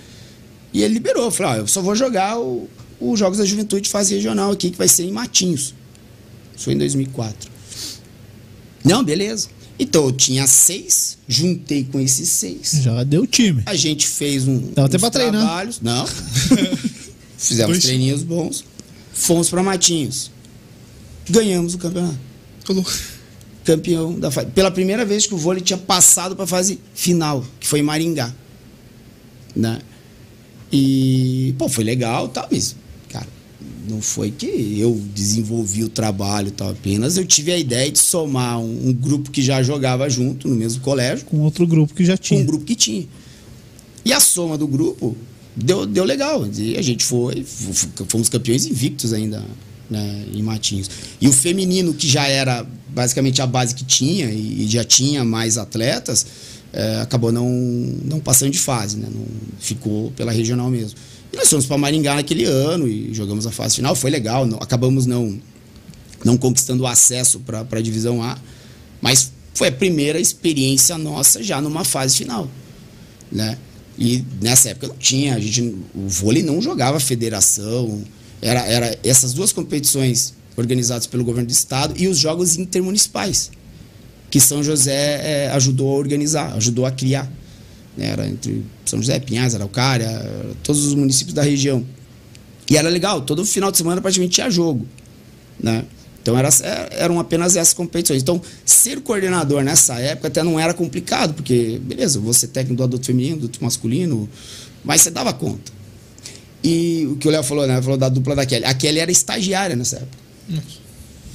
[0.73, 1.29] E ele liberou.
[1.31, 4.87] Falou, ó, eu só vou jogar os Jogos da Juventude fase regional aqui, que vai
[4.87, 5.73] ser em Matinhos.
[6.55, 7.51] Isso foi em 2004.
[8.83, 9.49] Não, beleza.
[9.77, 12.79] Então eu tinha seis, juntei com esses seis.
[12.81, 13.63] Já deu time.
[13.65, 14.71] A gente fez um.
[14.73, 15.41] Dava até pra treinar.
[15.41, 15.81] trabalhos.
[15.81, 16.05] Não.
[17.37, 17.83] Fizemos Dois.
[17.83, 18.63] treininhos bons.
[19.13, 20.31] Fomos para Matinhos.
[21.29, 22.17] Ganhamos o campeonato
[22.69, 22.91] louco.
[23.63, 24.47] campeão da fase.
[24.51, 27.83] Pela primeira vez que o vôlei tinha passado para a fase final, que foi em
[27.83, 28.33] Maringá.
[29.55, 29.79] Né?
[30.71, 32.75] E, pô, foi legal, mas, cara,
[33.89, 38.59] não foi que eu desenvolvi o trabalho, tal, apenas eu tive a ideia de somar
[38.59, 42.17] um, um grupo que já jogava junto no mesmo colégio Com outro grupo que já
[42.17, 42.41] com tinha.
[42.41, 43.07] um grupo que tinha.
[44.03, 45.15] E a soma do grupo
[45.55, 46.47] deu, deu legal.
[46.57, 47.43] E a gente foi,
[48.07, 49.43] fomos campeões invictos ainda
[49.89, 50.89] né, em Matinhos.
[51.19, 55.57] E o feminino, que já era basicamente a base que tinha e, já tinha mais
[55.57, 56.25] atletas,
[56.71, 57.49] eh, acabou não,
[58.03, 59.07] não passando de fase, né?
[59.13, 59.25] Não,
[59.59, 60.97] ficou pela regional mesmo.
[61.35, 63.95] Nós fomos para Maringá naquele ano e jogamos a fase final.
[63.95, 65.39] Foi legal, não- acabamos não,
[66.23, 68.37] não conquistando o acesso para a divisão A,
[69.01, 72.49] mas foi a primeira experiência nossa já numa fase final,
[73.31, 73.57] né?
[73.97, 75.61] E nessa época não tinha, a gente,
[75.93, 78.03] o vôlei não jogava federação,
[78.41, 83.51] era, era essas duas competições organizadas pelo governo do estado e os jogos intermunicipais,
[84.29, 87.31] que São José eh, ajudou a organizar, ajudou a criar.
[87.97, 88.07] Né?
[88.07, 90.09] Era entre São José, Pinhais, Araucária,
[90.63, 91.85] todos os municípios da região.
[92.69, 94.85] E era legal, todo final de semana praticamente tinha jogo,
[95.59, 95.85] né?
[96.21, 96.49] Então era,
[96.91, 98.23] eram apenas essas competições.
[98.23, 103.05] Então, ser coordenador nessa época até não era complicado, porque, beleza, você técnico do adulto
[103.05, 104.27] feminino, do adulto masculino,
[104.83, 105.71] mas você dava conta.
[106.63, 107.79] E o que o Léo falou, né?
[107.79, 108.65] Falou da dupla da Kelly.
[108.65, 110.17] A Kelly era estagiária nessa época.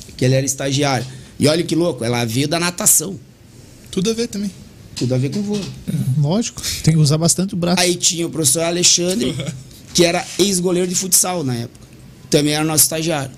[0.09, 1.07] A Kelly era estagiária.
[1.38, 3.16] E olha que louco, ela veio da natação.
[3.92, 4.51] Tudo a ver também.
[5.00, 5.64] Tudo a ver com vôlei.
[6.18, 7.80] Lógico, tem que usar bastante o braço.
[7.82, 9.34] Aí tinha o professor Alexandre,
[9.94, 11.86] que era ex-goleiro de futsal na época.
[12.28, 13.32] Também era nosso estagiário.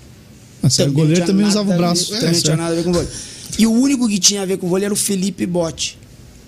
[0.61, 2.13] Mas o não goleiro tinha também usava o braço.
[2.13, 3.07] É, também não tinha nada a ver com vôlei.
[3.57, 5.97] E o único que tinha a ver com vôlei era o Felipe Botti,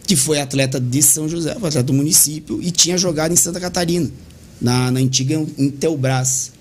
[0.06, 3.60] que foi atleta de São José, foi atleta do município e tinha jogado em Santa
[3.60, 4.12] Catarina,
[4.62, 6.52] na, na antiga Intelbras.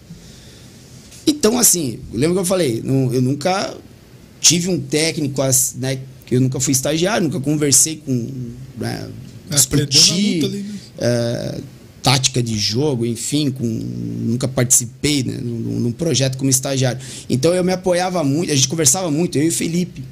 [1.26, 2.80] Então, assim, lembra que eu falei?
[2.84, 3.74] eu nunca
[4.40, 5.98] tive um técnico, as- né?
[6.26, 8.30] Que eu nunca fui estagiário, nunca conversei com.
[8.78, 9.08] Né,
[9.50, 10.74] discuti, luta ali, né?
[10.98, 11.60] é,
[12.02, 17.00] tática de jogo, enfim, com, nunca participei né, num, num, projeto como estagiário.
[17.28, 20.02] Então eu me apoiava muito, a gente conversava muito, eu e o Felipe,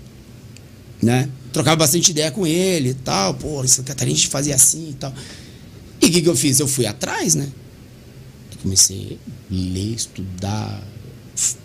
[1.03, 1.29] né?
[1.53, 4.95] Trocava bastante ideia com ele e tal, pô, Santa Catarina a gente fazia assim e
[4.95, 5.13] tal.
[6.01, 6.61] E o que, que eu fiz?
[6.61, 7.49] Eu fui atrás, né?
[8.63, 10.83] comecei a ler, estudar.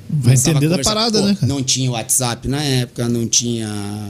[0.10, 1.38] Vai entender da parada, pô, né?
[1.42, 3.68] Não tinha WhatsApp na época, não tinha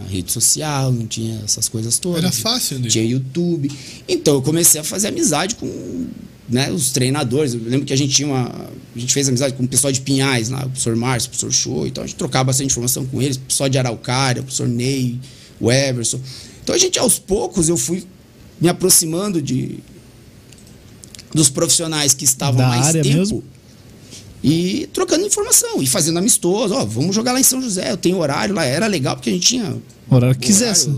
[0.10, 2.24] rede social, não tinha essas coisas todas.
[2.24, 2.88] Era fácil, né?
[2.88, 3.72] Tinha YouTube.
[4.08, 6.08] Então eu comecei a fazer amizade com
[6.48, 7.54] né, os treinadores.
[7.54, 8.70] Eu lembro que a gente tinha uma.
[8.96, 11.52] A gente fez amizade com o pessoal de Pinhais lá, o professor Márcio, o professor
[11.52, 11.88] Show.
[11.88, 15.20] Então a gente trocava bastante informação com eles, o pessoal de Araucária, o professor Ney,
[15.60, 16.20] o Everson.
[16.64, 18.06] Então a gente, aos poucos, eu fui
[18.62, 19.80] me aproximando de,
[21.34, 23.44] dos profissionais que estavam Da mais área tempo mesmo?
[24.50, 26.74] E trocando informação e fazendo amistoso.
[26.74, 28.64] Ó, vamos jogar lá em São José, eu tenho horário lá.
[28.64, 29.76] Era legal porque a gente tinha.
[30.10, 30.90] Horário que quisesse.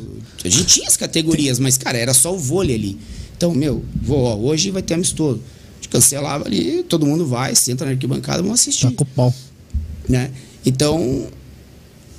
[0.43, 2.97] A gente tinha as categorias, mas, cara, era só o vôlei ali.
[3.35, 5.41] Então, meu, vou, ó, hoje vai ter amistoso.
[5.41, 9.33] A gente cancelava ali, todo mundo vai, senta na arquibancada, vamos assistir com o pau.
[10.07, 10.29] né?
[10.65, 11.27] Então,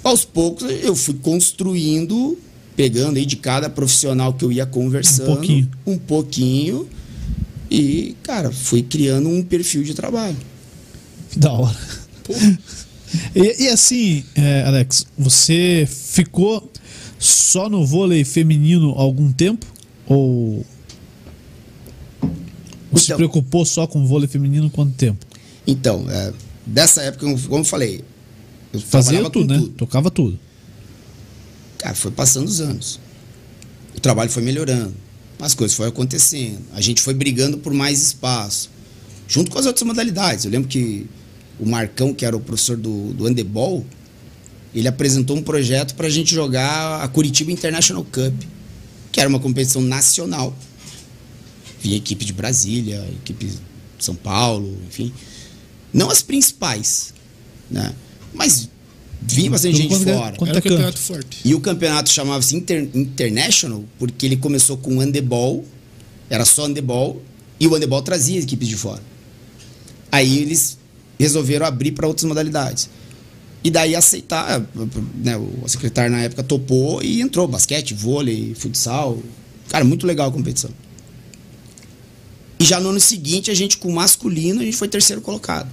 [0.03, 2.37] aos poucos eu fui construindo,
[2.75, 5.71] pegando aí de cada profissional que eu ia conversando, Um pouquinho.
[5.87, 6.89] um pouquinho,
[7.71, 10.37] e cara, fui criando um perfil de trabalho.
[11.31, 11.77] Que da hora.
[13.35, 16.71] E, e assim, é, Alex, você ficou
[17.19, 19.67] só no vôlei feminino algum tempo?
[20.07, 20.65] Ou
[22.97, 25.25] se Então- preocupou só com vôlei feminino quanto tempo?
[25.67, 26.33] Então, é,
[26.67, 28.05] dessa época, como eu falei,
[28.73, 29.59] eu Fazia tudo, né?
[29.61, 29.73] tudo.
[29.75, 30.39] Tocava tudo.
[31.79, 33.01] Cara, foi passando os anos.
[33.97, 34.95] O trabalho foi melhorando.
[35.41, 36.61] As coisas foram acontecendo.
[36.73, 38.71] A gente foi brigando por mais espaço.
[39.27, 40.45] Junto com as outras modalidades.
[40.45, 41.07] Eu lembro que
[41.61, 43.85] o Marcão, que era o professor do, do handebol,
[44.75, 48.35] ele apresentou um projeto para a gente jogar a Curitiba International Cup,
[49.13, 50.57] que era uma competição nacional.
[51.83, 53.59] Vinha equipe de Brasília, equipe de
[53.99, 55.13] São Paulo, enfim.
[55.93, 57.13] Não as principais,
[57.71, 57.93] né?
[58.33, 58.69] Mas
[59.21, 60.37] vinha bastante gente quanto é- fora.
[60.37, 61.39] quanto Era é um campeonato forte.
[61.45, 65.65] E o campeonato chamava-se Inter- International porque ele começou com handebol,
[66.29, 67.21] era só handebol,
[67.59, 69.03] e o handebol trazia equipes de fora.
[70.13, 70.79] Aí eles
[71.23, 72.89] resolveram abrir para outras modalidades.
[73.63, 74.67] E daí aceitar,
[75.23, 79.19] né, o secretário na época topou e entrou basquete, vôlei, futsal.
[79.69, 80.71] Cara, muito legal a competição.
[82.59, 85.71] E já no ano seguinte, a gente com o masculino, a gente foi terceiro colocado.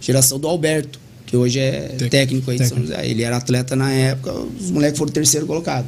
[0.00, 2.10] Geração do Alberto, que hoje é Técnico.
[2.10, 2.78] técnico aí de São.
[2.78, 3.06] José.
[3.06, 5.86] Ele era atleta na época, os moleques foram terceiro colocado.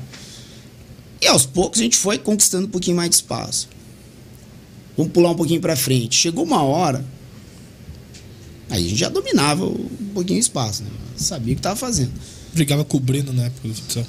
[1.21, 3.69] E aos poucos a gente foi conquistando um pouquinho mais de espaço.
[4.97, 6.15] Vamos pular um pouquinho para frente.
[6.15, 7.05] Chegou uma hora,
[8.77, 10.91] aí a gente já dominava um pouquinho o espaço, né?
[11.17, 12.13] sabia o que estava fazendo.
[12.53, 14.07] Brigava com o Breno na época do futsal.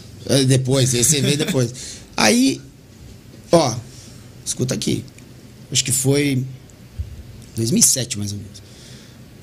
[0.48, 1.74] Depois, esse veio depois.
[2.16, 2.62] Aí,
[3.52, 3.76] ó,
[4.46, 5.04] escuta aqui.
[5.72, 6.46] Acho que foi
[7.56, 8.62] 2007 mais ou menos.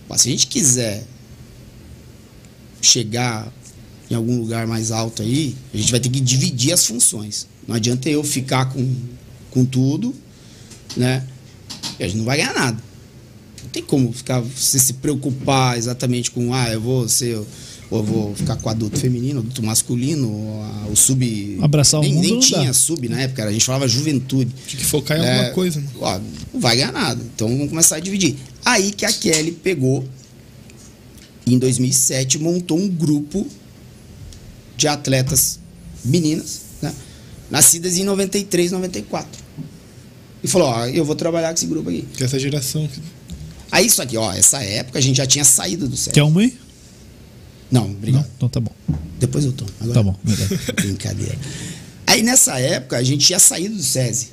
[0.09, 1.05] Ó, se a gente quiser
[2.81, 3.53] chegar
[4.11, 7.47] em algum lugar mais alto aí, a gente vai ter que dividir as funções.
[7.67, 8.95] Não adianta eu ficar com,
[9.51, 10.15] com tudo,
[10.97, 11.27] né?
[11.99, 12.83] E a gente não vai ganhar nada.
[13.75, 17.35] Não tem como ficar você se preocupar exatamente com ah, eu vou ser
[17.91, 22.03] ou eu vou ficar com adulto feminino, adulto masculino, ou a- o sub Abraçar o
[22.05, 22.47] nem, mundo nem não dá.
[22.47, 24.51] tinha sub na época, a gente falava juventude.
[24.67, 25.87] Tinha que focar em É, alguma coisa, né?
[26.01, 26.21] ó,
[26.53, 27.21] não vai ganhar nada.
[27.35, 28.37] Então vamos começar a dividir.
[28.65, 30.05] Aí que a Kelly pegou,
[31.45, 33.45] em 2007, montou um grupo
[34.77, 35.59] de atletas
[36.05, 36.93] meninas, né?
[37.51, 39.29] Nascidas em 93, 94.
[40.43, 42.07] E falou: Ó, eu vou trabalhar com esse grupo aqui.
[42.17, 42.87] Que essa geração.
[42.89, 43.01] que-
[43.75, 46.13] Aí isso aqui, ó, essa época a gente já tinha saído do sério.
[46.15, 46.57] Quer uma aí?
[47.73, 47.91] Não, Não?
[47.91, 48.27] obrigado.
[48.37, 48.71] Então tá bom.
[49.19, 49.69] Depois eu tomo.
[49.81, 50.59] Agora- Tá bom, beleza.
[50.81, 51.37] Brincadeira.
[52.07, 54.29] Aí nessa época a gente tinha saído do SESI.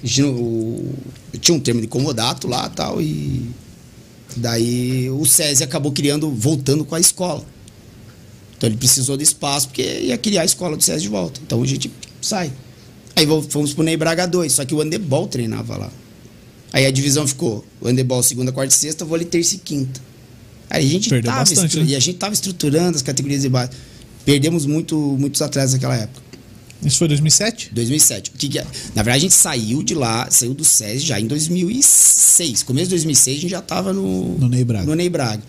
[0.00, 0.94] A gente, o,
[1.40, 3.50] tinha um termo de comodato lá tal, e
[4.36, 7.44] daí o SESI acabou criando, voltando com a escola.
[8.56, 11.40] Então ele precisou de espaço porque ia criar a escola do SESI de volta.
[11.44, 11.90] Então a gente
[12.22, 12.52] sai.
[13.16, 15.90] Aí fomos pro Ney Braga 2, só que o handebol treinava lá.
[16.72, 20.00] Aí a divisão ficou: handebol segunda, quarta e sexta, vôlei terça e quinta.
[20.68, 21.84] Aí a gente Perdeu tava bastante, né?
[21.88, 23.70] E a gente tava estruturando as categorias de base.
[24.24, 26.26] Perdemos muito, muitos atletas naquela época.
[26.82, 27.70] Isso foi 2007?
[27.72, 28.30] 2007.
[28.30, 28.66] O que que é?
[28.94, 32.62] Na verdade, a gente saiu de lá, saiu do SESI já em 2006.
[32.64, 34.86] Começo de 2006, a gente já estava no, No Ney Braga.
[34.86, 35.42] no Ney Braga.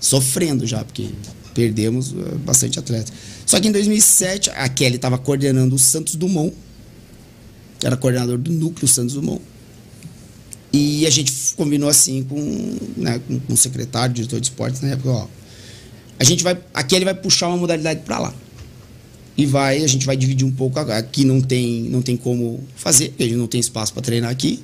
[0.00, 1.08] Sofrendo já, porque
[1.54, 3.12] perdemos eh, bastante atleta.
[3.46, 6.54] Só que em 2007, a Kelly estava coordenando o Santos Dumont.
[7.82, 9.42] Era coordenador do núcleo Santos Dumont.
[10.72, 14.90] E a gente combinou assim com, né, com, com o secretário, diretor de esportes na
[14.90, 15.26] época, ó.
[16.18, 16.58] A gente vai.
[16.74, 18.34] A Kelly vai puxar uma modalidade para lá
[19.38, 23.10] e vai a gente vai dividir um pouco aqui não tem não tem como fazer
[23.10, 24.60] porque a gente não tem espaço para treinar aqui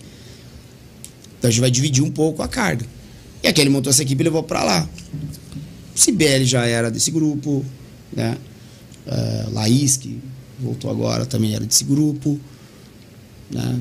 [1.39, 2.85] Então a gente vai dividir um pouco a carga.
[3.43, 4.89] E aquele montou essa equipe e levou para lá.
[5.95, 7.63] Sibeli já era desse grupo,
[8.11, 8.39] né?
[9.07, 10.19] Uh, Laís, que
[10.59, 12.41] voltou agora, também era desse grupo.
[13.51, 13.79] Né?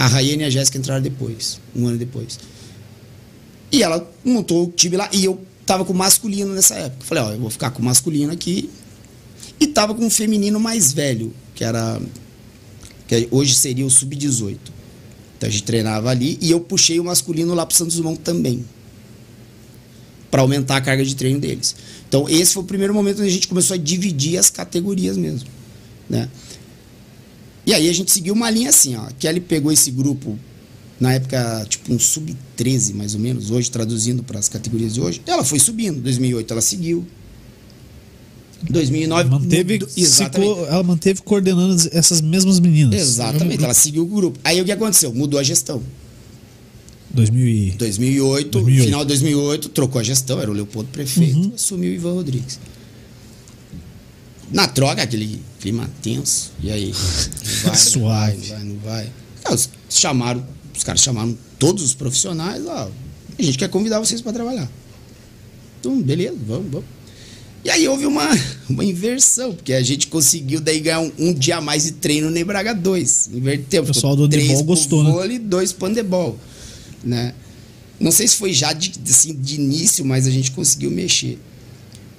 [0.00, 2.40] A Rayane e a Jéssica entraram depois, um ano depois.
[3.70, 7.04] E ela montou o time lá e eu tava com masculino nessa época.
[7.04, 8.70] Falei, ó, eu vou ficar com masculino aqui.
[9.60, 12.00] E tava com o feminino mais velho, que era.
[13.06, 14.56] que hoje seria o sub-18.
[15.36, 18.64] Então a gente treinava ali e eu puxei o masculino lá pro Santos Dumont também.
[20.30, 21.76] para aumentar a carga de treino deles.
[22.08, 25.50] Então esse foi o primeiro momento onde a gente começou a dividir as categorias mesmo.
[26.08, 26.26] Né?
[27.66, 29.08] E aí a gente seguiu uma linha assim, ó.
[29.18, 30.38] Que ele pegou esse grupo
[31.00, 35.22] na época, tipo um sub-13 mais ou menos, hoje traduzindo para as categorias de hoje.
[35.26, 37.06] Ela foi subindo, 2008 ela seguiu.
[38.68, 40.54] 2009 manteve, exatamente.
[40.54, 43.00] Co, ela manteve coordenando essas mesmas meninas.
[43.00, 44.38] Exatamente, ela seguiu o grupo.
[44.44, 45.14] Aí o que aconteceu?
[45.14, 45.82] Mudou a gestão.
[47.12, 47.70] 2000 e...
[47.72, 51.52] 2008, 2008, final de 2008, trocou a gestão, era o Leopoldo prefeito, uhum.
[51.54, 52.60] assumiu o Ivan Rodrigues.
[54.52, 56.52] Na troca, aquele clima tenso.
[56.62, 56.92] E aí?
[57.64, 58.36] Vai, Suave.
[58.36, 59.04] Não vai, não vai.
[59.44, 59.66] Não vai.
[59.88, 60.46] chamaram,
[60.76, 62.90] os caras chamaram todos os profissionais, ó.
[63.38, 64.68] A gente quer convidar vocês para trabalhar.
[65.78, 66.88] Então, beleza, vamos, vamos.
[67.64, 68.28] E aí houve uma,
[68.68, 72.28] uma inversão, porque a gente conseguiu daí ganhar um, um dia a mais de treino
[72.28, 73.30] no Nebraga 2.
[73.32, 73.82] Inverteu.
[73.82, 75.10] O pessoal do handebol gostou, né?
[75.10, 76.38] vôlei, dois pro handebol,
[77.04, 77.34] né?
[77.98, 81.38] Não sei se foi já de, assim, de início, mas a gente conseguiu mexer.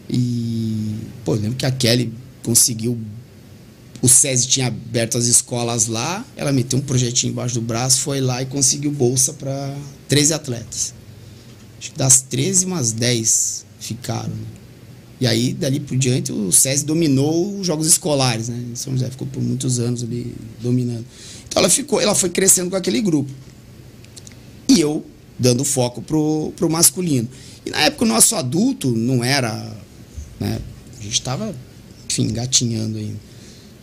[0.07, 2.13] E, pô, lembro que a Kelly
[2.43, 2.97] conseguiu.
[4.01, 8.19] O SESI tinha aberto as escolas lá, ela meteu um projetinho embaixo do braço, foi
[8.19, 9.77] lá e conseguiu bolsa para
[10.07, 10.93] 13 atletas.
[11.77, 14.33] Acho que das 13, umas 10 ficaram.
[15.19, 18.59] E aí, dali por diante, o SESI dominou os jogos escolares, né?
[18.73, 21.05] São José ficou por muitos anos ali dominando.
[21.47, 23.29] Então ela ficou, ela foi crescendo com aquele grupo.
[24.67, 25.05] E eu
[25.37, 27.29] dando foco pro, pro masculino.
[27.63, 29.79] E na época o nosso adulto não era
[30.41, 30.59] né?
[30.99, 31.55] A gente estava,
[32.11, 33.19] enfim, engatinhando ainda.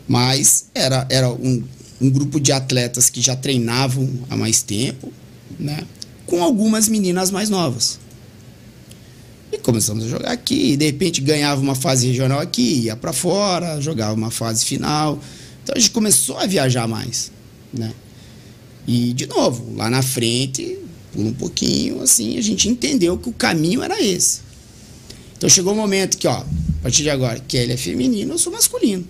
[0.07, 1.63] Mas era, era um,
[2.01, 5.13] um grupo de atletas que já treinavam há mais tempo,
[5.59, 5.85] né?
[6.27, 7.99] com algumas meninas mais novas.
[9.51, 13.81] E começamos a jogar aqui, de repente ganhava uma fase regional aqui, ia para fora,
[13.81, 15.19] jogava uma fase final.
[15.63, 17.33] Então a gente começou a viajar mais,
[17.73, 17.93] né?
[18.87, 20.79] E de novo, lá na frente,
[21.13, 24.41] por um pouquinho, assim, a gente entendeu que o caminho era esse.
[25.39, 28.35] Então chegou o um momento que, ó, a partir de agora, que ele é feminino,
[28.35, 29.07] eu sou masculino.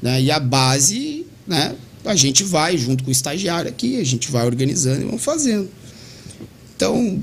[0.00, 0.22] Né?
[0.22, 4.46] E a base, né, a gente vai junto com o estagiário aqui, a gente vai
[4.46, 5.68] organizando e vamos fazendo.
[6.74, 7.22] Então,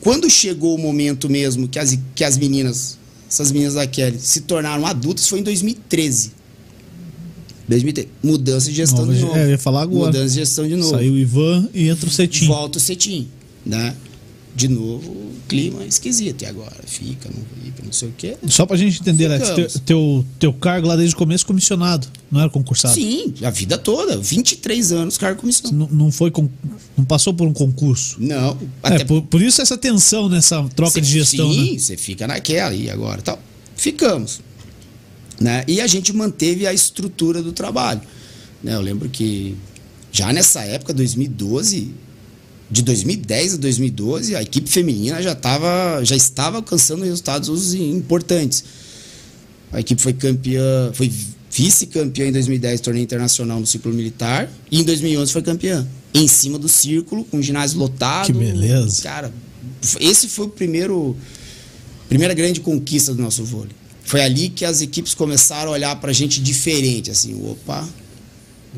[0.00, 2.98] quando chegou o momento mesmo que as, que as meninas,
[3.30, 6.32] essas meninas da Kelly, se tornaram adultas, foi em 2013.
[7.68, 8.08] 2013.
[8.22, 9.36] Mudança de gestão Nova, de novo.
[9.36, 10.06] É, eu ia falar agora.
[10.06, 10.90] Mudança de gestão de novo.
[10.90, 12.46] Saiu o Ivan e entra o Cetim.
[12.46, 13.28] Volta o Cetim,
[13.64, 13.94] né?
[14.54, 16.42] De novo, clima esquisito.
[16.42, 16.76] E agora?
[16.86, 18.36] Fica, não fica, não sei o quê.
[18.48, 22.40] Só pra gente entender, Alex, teu, teu, teu, cargo lá desde o começo comissionado, não
[22.40, 22.94] era concursado?
[22.94, 24.16] Sim, a vida toda.
[24.16, 25.76] 23 anos cargo comissionado.
[25.76, 26.32] Não, não foi
[26.96, 28.16] não passou por um concurso?
[28.20, 28.56] Não.
[28.82, 31.78] É, por, por, isso essa tensão nessa troca cê, de gestão, sim, né?
[31.78, 33.38] você fica naquela e agora tal.
[33.76, 34.40] Ficamos.
[35.40, 35.64] Né?
[35.66, 38.00] E a gente manteve a estrutura do trabalho.
[38.62, 38.74] Né?
[38.74, 39.56] Eu lembro que
[40.12, 41.92] já nessa época, 2012,
[42.70, 48.64] de 2010 a 2012, a equipe feminina já, tava, já estava alcançando resultados importantes.
[49.72, 51.12] A equipe foi campeã, foi
[51.50, 56.58] vice-campeã em 2010 torneio internacional no círculo militar e em 2011 foi campeã em cima
[56.58, 58.26] do círculo com o ginásio lotado.
[58.26, 59.02] Que beleza.
[59.02, 59.32] Cara,
[60.00, 61.16] esse foi o primeiro
[62.08, 63.72] primeira grande conquista do nosso vôlei.
[64.04, 67.88] Foi ali que as equipes começaram a olhar pra gente diferente, assim, opa,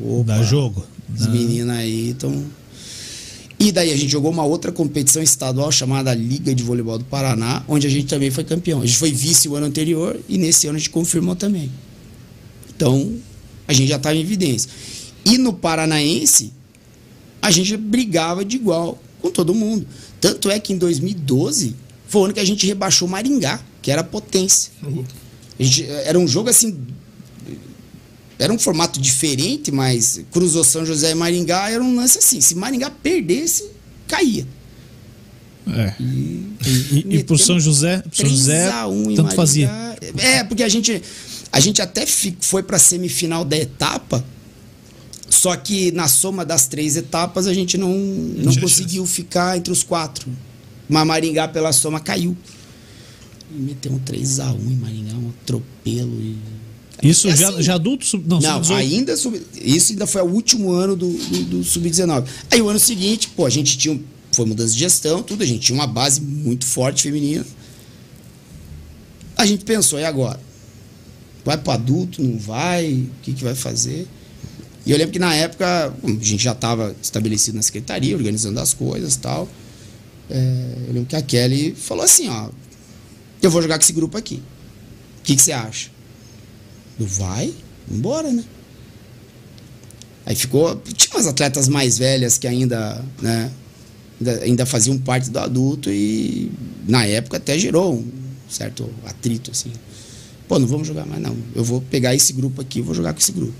[0.01, 0.23] opa.
[0.23, 0.85] Dá jogo.
[1.13, 2.43] As meninas aí estão
[3.59, 7.63] e daí a gente jogou uma outra competição estadual chamada Liga de Voleibol do Paraná,
[7.67, 8.81] onde a gente também foi campeão.
[8.81, 11.71] A gente foi vice o ano anterior e nesse ano a gente confirmou também.
[12.75, 13.15] Então,
[13.67, 14.69] a gente já estava em evidência.
[15.25, 16.53] E no Paranaense,
[17.41, 19.87] a gente brigava de igual com todo mundo.
[20.21, 21.75] Tanto é que em 2012
[22.07, 24.71] foi o ano que a gente rebaixou Maringá, que era potência.
[24.83, 25.03] Uhum.
[25.59, 26.77] Gente, era um jogo assim
[28.39, 32.39] era um formato diferente, mas cruzou São José e Maringá era um lance assim.
[32.39, 33.65] Se Maringá perdesse,
[34.07, 34.45] caía.
[35.67, 35.93] É.
[35.99, 39.69] E, e, e, e pro São José, São José tanto Maringá, fazia.
[40.17, 41.01] É, porque a gente,
[41.51, 44.23] a gente até foi pra semifinal da etapa,
[45.29, 49.83] só que na soma das três etapas a gente não, não conseguiu ficar entre os
[49.83, 50.29] quatro.
[50.87, 52.37] Mas Maringá, pela soma, caiu.
[53.51, 56.21] E meteu um 3x1 em Maringá, um atropelo.
[56.21, 56.37] E
[57.03, 57.61] Isso É já, assim.
[57.61, 58.05] já adulto?
[58.05, 58.77] sub- Não, Não, sub-18.
[58.77, 62.25] ainda sub- isso ainda foi o último ano do, do, do Sub-19.
[62.51, 63.99] Aí o ano seguinte, pô, a gente tinha.
[64.31, 67.45] Foi mudança de gestão, tudo, a gente tinha uma base muito forte feminina.
[69.35, 70.39] A gente pensou, e agora?
[71.45, 72.91] Vai pro adulto, não vai?
[72.93, 74.07] O que, que vai fazer?
[74.85, 78.73] E eu lembro que na época a gente já estava estabelecido na secretaria, organizando as
[78.73, 79.47] coisas e tal.
[80.29, 82.49] É, eu lembro que a Kelly falou assim, ó,
[83.41, 84.41] eu vou jogar com esse grupo aqui.
[85.19, 85.89] O que, que você acha?
[86.99, 87.53] Eu, vai,
[87.89, 88.43] embora, né?
[90.25, 90.75] Aí ficou.
[90.95, 93.51] Tinha umas atletas mais velhas que ainda, né?
[94.19, 96.51] Ainda, ainda faziam parte do adulto e
[96.87, 98.11] na época até gerou um
[98.49, 99.71] certo atrito, assim.
[100.47, 101.35] Pô, não vamos jogar mais, não.
[101.55, 103.53] Eu vou pegar esse grupo aqui, vou jogar com esse grupo.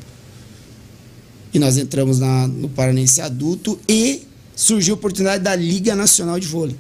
[1.54, 4.22] E nós entramos na, no Paranense adulto e
[4.56, 6.76] surgiu a oportunidade da Liga Nacional de Vôlei.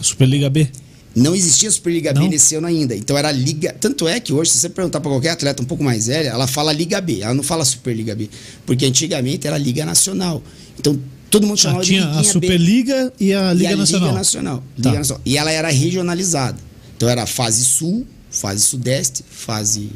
[0.00, 0.68] Superliga B.
[1.14, 2.28] Não existia Superliga B Não?
[2.28, 2.94] nesse ano ainda.
[2.94, 3.74] Então era Liga.
[3.80, 6.46] Tanto é que hoje, se você perguntar para qualquer atleta um pouco mais velha, ela
[6.46, 8.30] fala Liga B, ela não fala Superliga B.
[8.64, 10.40] Porque antigamente era Liga Nacional.
[10.78, 10.98] Então
[11.28, 12.28] todo mundo Ah, chamava de tinha a Liguinha B.
[12.32, 14.08] Superliga e a E Liga a Nacional.
[14.08, 14.56] Liga Nacional.
[14.58, 14.64] Tá.
[14.88, 15.22] Liga Nacional.
[15.26, 16.58] E ela era regionalizada.
[16.96, 19.90] Então era fase sul, fase sudeste, fase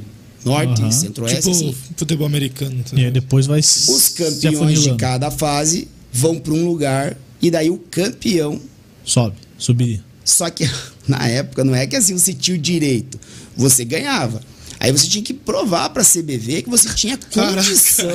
[0.45, 1.39] norte, centro-oeste.
[1.43, 1.75] tipo assim.
[1.97, 2.83] futebol americano.
[2.93, 7.71] E aí depois vai Os campeões de cada fase vão para um lugar e daí
[7.71, 8.61] o campeão
[9.05, 10.03] Sobe, subir.
[10.25, 10.69] Só que
[11.07, 13.18] na época não é que assim você tinha o direito,
[13.57, 14.40] você ganhava.
[14.80, 17.62] Aí você tinha que provar para a CBV que você tinha Caraca.
[17.62, 18.11] condição.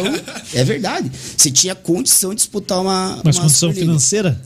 [0.54, 1.12] É verdade.
[1.36, 3.22] Você tinha condição de disputar uma.
[3.24, 4.40] Mas uma condição financeira?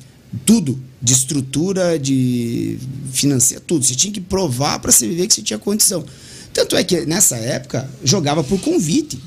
[0.45, 0.79] Tudo.
[1.01, 2.77] De estrutura, de
[3.11, 3.83] financeira, tudo.
[3.83, 6.05] Você tinha que provar para a CBV que você tinha condição.
[6.53, 9.19] Tanto é que nessa época jogava por convite.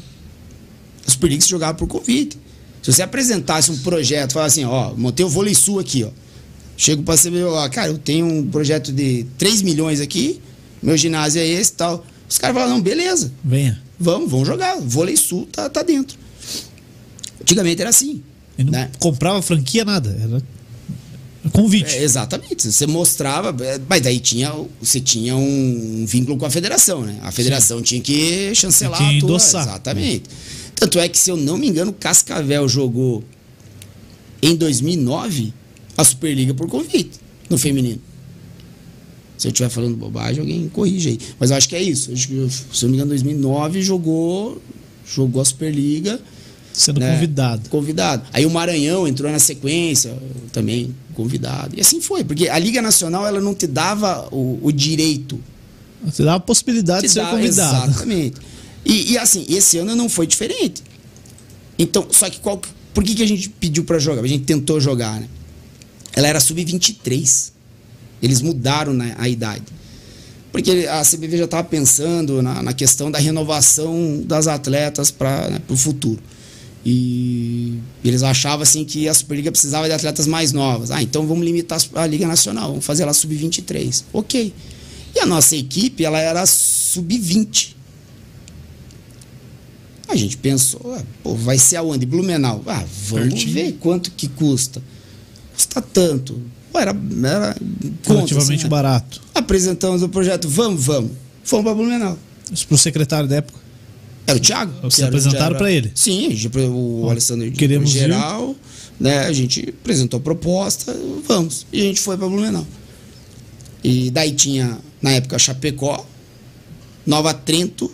[1.07, 2.39] A Superliga se jogava por convite.
[2.83, 6.11] Se você apresentasse um projeto, falasse assim, ó, montei o vôlei sul aqui, ó.
[6.77, 10.41] Chego pra você ó, cara, eu tenho um projeto de 3 milhões aqui,
[10.83, 12.05] meu ginásio é esse e tal.
[12.29, 13.81] Os caras falam, não, beleza, Venha.
[13.99, 14.79] vamos, vamos jogar.
[14.81, 16.19] Vôlei sul tá, tá dentro.
[17.41, 18.23] Antigamente era assim.
[18.59, 18.91] E não né?
[18.99, 20.17] comprava franquia, nada.
[20.21, 20.43] Era
[21.51, 21.97] convite.
[21.97, 22.71] É, exatamente.
[22.71, 27.19] Você mostrava, é, mas daí tinha, você tinha um vínculo com a federação, né?
[27.23, 29.63] A federação tinha que chancelar Tinha que endossar.
[29.63, 30.25] Exatamente.
[30.75, 33.25] Tanto é que, se eu não me engano, Cascavel jogou
[34.43, 35.55] em 2009
[35.97, 37.19] a Superliga por convite
[37.49, 38.01] no feminino.
[39.39, 41.19] Se eu estiver falando bobagem, alguém corrige aí.
[41.39, 42.11] Mas eu acho que é isso.
[42.13, 44.63] Acho que, se eu não me engano, 2009 jogou,
[45.07, 46.19] jogou a Superliga
[46.73, 47.13] Sendo né?
[47.15, 47.69] convidado.
[47.71, 48.23] Convidado.
[48.33, 50.17] Aí o Maranhão entrou na sequência,
[50.53, 51.75] também convidado.
[51.77, 55.39] E assim foi, porque a Liga Nacional ela não te dava o, o direito
[56.05, 57.91] Você dá a possibilidade de te ser dava- convidado.
[57.91, 58.37] Exatamente.
[58.85, 60.83] E, e assim, esse ano não foi diferente.
[61.79, 62.61] Então, só que qual,
[62.95, 64.23] por que, que a gente pediu pra jogar?
[64.23, 65.29] A gente tentou jogar, né?
[66.17, 67.53] Ela era sub-23.
[68.23, 69.63] Eles mudaram né, a idade.
[70.51, 75.77] Porque a CBV já estava pensando na, na questão da renovação das atletas para o
[75.77, 76.19] futuro.
[76.89, 80.91] E eles achavam assim que a Superliga precisava de atletas mais novas.
[80.91, 84.05] Ah, então vamos limitar a Liga Nacional, vamos fazer ela sub-23.
[84.13, 84.55] Ok.
[85.15, 87.75] E a nossa equipe, ela era sub-20.
[90.09, 92.07] A gente pensou, ah, pô, vai ser aonde?
[92.07, 92.63] Blumenau.
[92.67, 93.53] Ah, vamos Pertinho.
[93.53, 94.81] ver quanto que custa.
[95.57, 96.41] Custa tanto.
[96.73, 96.91] Pô, era,
[97.25, 97.57] era
[98.07, 98.69] Relativamente assim, né?
[98.69, 99.21] barato.
[99.35, 101.11] Apresentamos o projeto, vamos, vamos.
[101.43, 102.19] Fomos para Blumenau.
[102.53, 103.59] Isso pro secretário da época.
[104.27, 104.73] Era o Thiago.
[104.83, 105.91] Vocês era- apresentaram pra ele?
[105.95, 106.29] Sim,
[106.71, 107.99] o Ó, Alessandro queremos ir.
[108.01, 108.55] geral,
[109.01, 109.21] né?
[109.21, 110.95] A gente apresentou a proposta,
[111.27, 111.65] vamos.
[111.73, 112.67] E a gente foi para Blumenau.
[113.83, 116.05] E daí tinha, na época, Chapecó,
[117.07, 117.91] Nova Trento,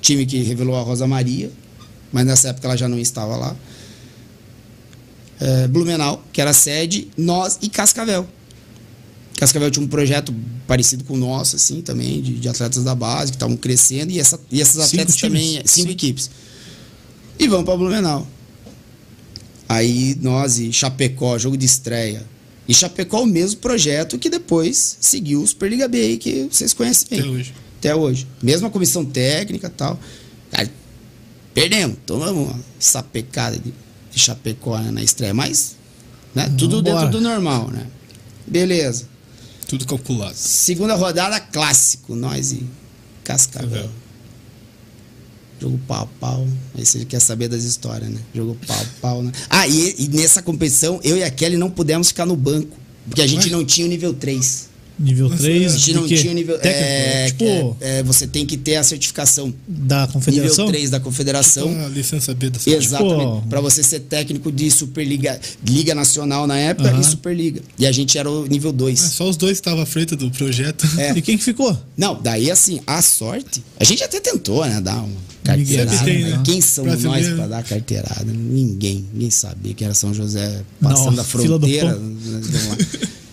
[0.00, 1.50] time que revelou a Rosa Maria,
[2.10, 3.54] mas nessa época ela já não estava lá.
[5.40, 8.26] É, Blumenau, que era a sede, nós e Cascavel.
[9.36, 10.34] Cascavel tinha um projeto
[10.66, 14.18] parecido com o nosso, assim, também, de, de atletas da base que estavam crescendo, e,
[14.18, 15.90] essa, e esses Cinco atletas também, cinco Cinco.
[15.92, 16.30] equipes.
[17.38, 18.26] E vamos para Blumenau.
[19.68, 22.26] Aí nós e Chapecó, jogo de estreia.
[22.66, 27.06] E Chapecó, o mesmo projeto que depois seguiu o Superliga B, aí, que vocês conhecem
[27.08, 27.20] bem.
[27.20, 27.54] Até hoje.
[27.78, 28.26] Até hoje.
[28.42, 29.98] Mesma comissão técnica e tal.
[30.50, 30.70] Cara,
[31.54, 31.96] perdemos.
[32.04, 33.72] Tomamos uma sapecada de,
[34.18, 35.32] de Chapecó né, na estreia.
[35.32, 35.76] Mas,
[36.34, 37.06] né, tudo Vambora.
[37.06, 37.86] dentro do normal, né?
[38.46, 39.08] Beleza.
[39.66, 40.34] Tudo calculado.
[40.34, 42.14] Segunda rodada, clássico.
[42.14, 42.66] Nós e
[43.22, 43.88] Cascavel.
[45.60, 46.48] Jogo pau a pau.
[46.74, 48.20] Aí você quer saber das histórias, né?
[48.34, 49.32] Jogo pau a pau, né?
[49.50, 52.76] Ah, e, e nessa competição, eu e a Kelly não pudemos ficar no banco.
[53.06, 53.50] Porque a gente Ué?
[53.50, 54.67] não tinha o nível 3.
[54.98, 56.58] Nível 3, A gente não tinha nível.
[56.58, 59.54] Técnico, é, tipo, é, é, você tem que ter a certificação.
[59.66, 60.64] da confederação?
[60.66, 61.68] Nível 3 da confederação.
[61.84, 63.18] Ah, licença B da Exatamente.
[63.36, 67.00] Tipo- Pra você ser técnico de Superliga, Liga Nacional na época Aham.
[67.00, 67.60] e Superliga.
[67.78, 69.02] E a gente era o nível 2.
[69.04, 70.86] É, só os dois estavam à frente do projeto.
[70.98, 71.12] É.
[71.18, 71.76] E quem que ficou?
[71.96, 73.62] Não, daí assim, a sorte.
[73.78, 74.80] A gente até tentou, né?
[74.80, 75.08] Dar uma
[75.44, 75.96] carteirada.
[76.04, 76.42] Tem, mas né?
[76.44, 77.28] Quem são Brasileiro.
[77.28, 78.24] nós pra dar carteirada?
[78.26, 79.04] Ninguém.
[79.12, 81.66] Ninguém sabia que era São José passando Não, a fila do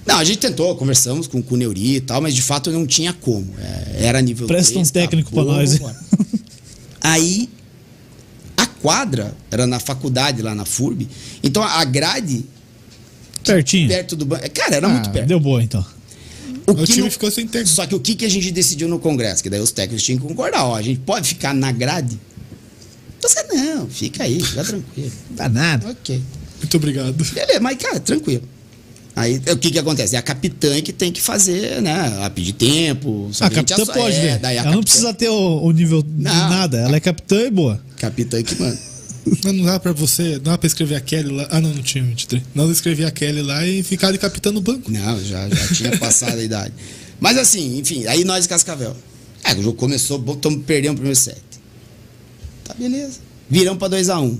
[0.06, 2.86] Não, a gente tentou, conversamos com, com o Neuri e tal, mas de fato não
[2.86, 3.48] tinha como.
[3.60, 5.80] É, era nível Presta 3, um técnico pra acabou, nós.
[7.02, 7.50] Aí,
[8.58, 11.08] a quadra era na faculdade, lá na FURB.
[11.44, 12.46] Então a grade,
[13.44, 13.88] Pertinho.
[13.88, 14.50] perto do banco.
[14.52, 15.28] Cara, era Ah, muito perto.
[15.28, 15.86] Deu boa, então.
[16.68, 17.76] O O que time não- ficou sem técnico.
[17.76, 19.44] Só que o que, que a gente decidiu no Congresso?
[19.44, 20.66] Que daí os técnicos tinham que concordar.
[20.66, 22.20] Ó, a gente pode ficar na grade?
[23.20, 25.12] Então, você, não, fica aí, fica tranquilo.
[25.32, 25.90] Dá nada.
[25.90, 26.22] Ok.
[26.60, 27.14] Muito obrigado.
[27.34, 28.44] Beleza, mas, cara, tranquilo.
[29.16, 30.16] Aí o que que acontece?
[30.16, 32.20] É a capitã que tem que fazer, né?
[32.22, 33.30] A pedir tempo.
[33.40, 34.40] A capitã pode, é, né?
[34.40, 36.50] Daí a Ela não capitã- precisa ter o, o nível de Não.
[36.50, 36.80] nada.
[36.80, 37.82] Ela é capitã e boa.
[37.98, 38.78] Capitã que manda.
[39.44, 41.48] Mas não dá pra você, não dá pra escrever a Kelly lá.
[41.50, 42.44] Ah, não, não tinha 23.
[42.54, 44.92] Não escrever a Kelly lá e ficar de capitão no banco.
[44.92, 46.74] Não, já, já tinha passado a idade.
[47.20, 48.96] Mas assim, enfim, aí nós de Cascavel.
[49.44, 51.38] É, o jogo começou, estamos perdendo o primeiro set.
[52.66, 53.20] Tá beleza.
[53.50, 54.38] Viramos pra 2x1.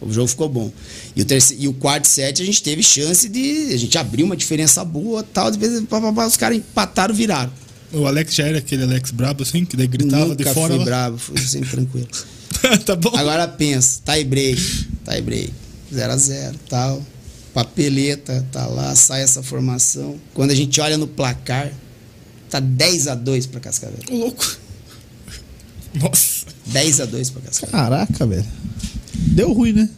[0.00, 0.70] O jogo ficou bom.
[1.16, 3.72] E o, terceiro, e o quarto set a gente teve chance de.
[3.72, 5.50] A gente abriu uma diferença boa tal.
[5.50, 7.52] De vez pá, pá, pá, os caras empataram, viraram.
[7.92, 10.78] O Alex já era aquele Alex brabo assim, que daí gritava Nunca de fora fui
[10.78, 10.84] lá.
[10.84, 12.08] bravo, fui sempre tranquilo.
[12.84, 13.16] tá bom.
[13.16, 14.60] Agora pensa, tie break,
[15.04, 15.52] tie break,
[15.92, 17.02] 0x0, tal.
[17.52, 20.18] Papeleta, tá lá, sai essa formação.
[20.34, 21.72] Quando a gente olha no placar,
[22.50, 23.98] tá 10x2 pra Cascavel.
[24.10, 24.56] Ô, louco.
[25.94, 26.46] Nossa.
[26.72, 27.70] 10x2 pra Cascavel.
[27.70, 28.44] Caraca, velho.
[29.26, 29.88] Deu ruim, né?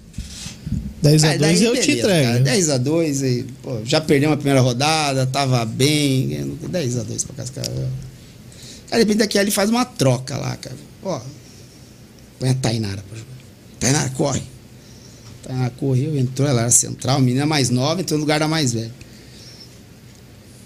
[1.02, 2.58] 10 a Aí 2 eu te beleza, cara, entrego.
[2.58, 7.88] 10x2 aí, pô, já perdemos a primeira rodada, tava bem, ganhando 10x2 pra Cascavel.
[8.90, 10.76] Aí de repente aqui ele faz uma troca lá, cara.
[11.02, 11.20] Ó,
[12.38, 13.36] põe a Tainara pra jogar.
[13.78, 14.42] Tainara, corre.
[15.42, 18.92] Tainara correu, entrou, ela era central, menina mais nova, entrou no lugar da mais velha.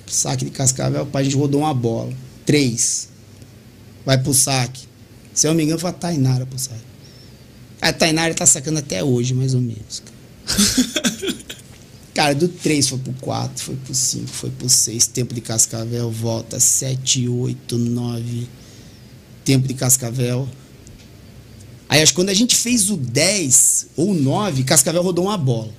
[0.07, 2.13] Saque de Cascavel, a gente rodou uma bola.
[2.47, 3.09] Três.
[4.05, 4.89] Vai pro saque.
[5.35, 6.89] Se eu não me engano, foi a Tainara pro saque.
[7.81, 10.03] A Tainara tá sacando até hoje, mais ou menos.
[10.45, 10.61] Cara,
[12.12, 15.07] Cara, do 3 foi pro 4, foi pro 5, foi pro 6.
[15.07, 18.47] Tempo de Cascavel, volta 7, 8, 9.
[19.45, 20.47] Tempo de Cascavel.
[21.89, 25.39] Aí acho que quando a gente fez o 10 ou o 9, Cascavel rodou uma
[25.39, 25.72] bola.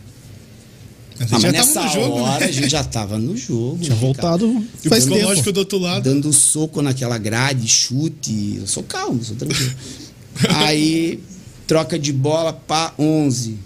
[1.19, 2.45] Mas Ah, já mas tava nessa jogo, hora né?
[2.47, 3.77] a gente já tava no jogo.
[3.79, 4.45] Tinha né, voltado
[4.83, 5.51] E o faz psicológico tempo.
[5.53, 6.03] do outro lado.
[6.03, 8.55] dando soco naquela grade, chute.
[8.57, 9.71] Eu sou calmo, sou tranquilo.
[10.49, 11.19] Aí,
[11.71, 13.57] troca de bola pra 11.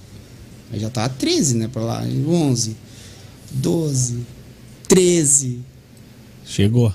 [0.72, 2.04] Aí já tava 13, né, pra lá.
[2.04, 2.78] 11,
[3.52, 4.20] 12,
[4.88, 5.60] 13.
[6.46, 6.94] Chegou.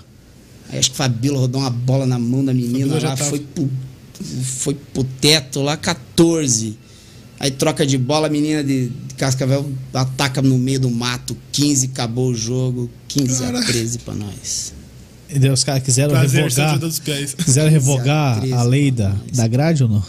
[0.68, 3.24] Aí acho que o Fabíola rodou uma bola na mão da menina lá, tava.
[3.24, 3.68] foi pro,
[4.44, 6.78] foi pro teto lá, 14.
[7.40, 11.86] Aí troca de bola, a menina de, de Cascavel ataca no meio do mato, 15,
[11.86, 13.66] acabou o jogo, 15 a Cara.
[13.66, 14.74] 13 pra nós.
[15.28, 16.78] E daí os caras quiseram Prazer, revogar.
[17.44, 20.04] Quiseram revogar 13, a lei da, da grade ou não?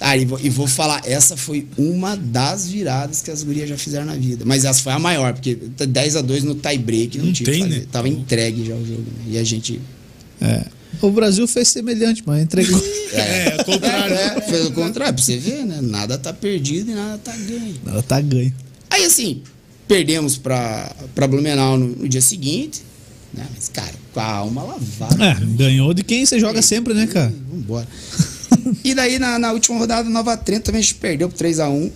[0.00, 3.76] Ah, e vou, e vou falar, essa foi uma das viradas que as gurias já
[3.78, 4.44] fizeram na vida.
[4.44, 7.48] Mas essa foi a maior, porque 10 a 2 no tie break não, Não tinha
[7.48, 7.80] o que tem, fazer.
[7.80, 7.86] né?
[7.90, 9.00] Tava entregue já o jogo.
[9.02, 9.24] né?
[9.32, 9.80] E a gente.
[10.40, 10.64] É.
[11.02, 12.82] O Brasil fez semelhante, mas entregou.
[13.12, 14.14] É, ao contrário.
[14.14, 15.80] É, fez o contrário, pra você ver, né?
[15.82, 17.74] Nada tá perdido e nada tá ganho.
[17.86, 18.54] Ela tá ganho.
[18.90, 19.42] Aí assim,
[19.88, 22.82] perdemos pra, pra Blumenau no, no dia seguinte.
[23.34, 23.44] Né?
[23.54, 25.24] Mas, cara, com a alma lavada.
[25.24, 27.32] É, ganhou de quem você joga sempre, né, cara?
[27.50, 27.86] Vambora.
[28.84, 31.90] E daí, na, na última rodada, Nova Trento também a gente perdeu por 3x1.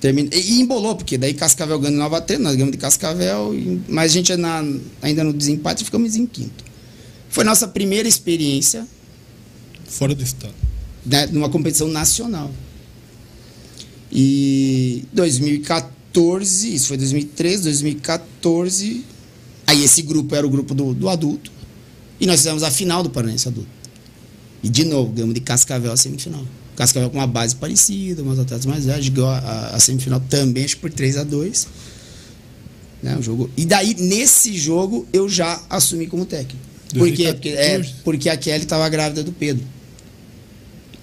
[0.00, 3.80] Termina, e, e embolou, porque daí Cascavel ganhou Nova Trento, nós ganhamos de Cascavel, e-
[3.88, 4.64] mas a gente na,
[5.02, 6.64] ainda no desempate ficamos em quinto.
[7.28, 8.86] Foi nossa primeira experiência
[9.86, 10.54] Fora do estado.
[11.04, 12.50] né, numa competição nacional.
[14.10, 19.04] E 2014, isso foi 2013, 2014.
[19.66, 21.50] Aí esse grupo era o grupo do, do adulto.
[22.20, 23.68] E nós fizemos a final do Paranense adulto.
[24.62, 26.44] E de novo, ganhamos de Cascavel a semifinal.
[26.76, 30.64] Cascavel com uma base parecida, umas atletas mais velhos, ganhou a, a- a semifinal também,
[30.64, 31.66] acho por 3 a 2
[33.02, 33.48] né, o jogo.
[33.56, 36.58] E daí, nesse jogo, eu já assumi como técnico.
[36.92, 37.32] Por quê?
[37.32, 37.94] Porque, é, 2014.
[38.02, 39.62] porque a Kelly estava grávida do Pedro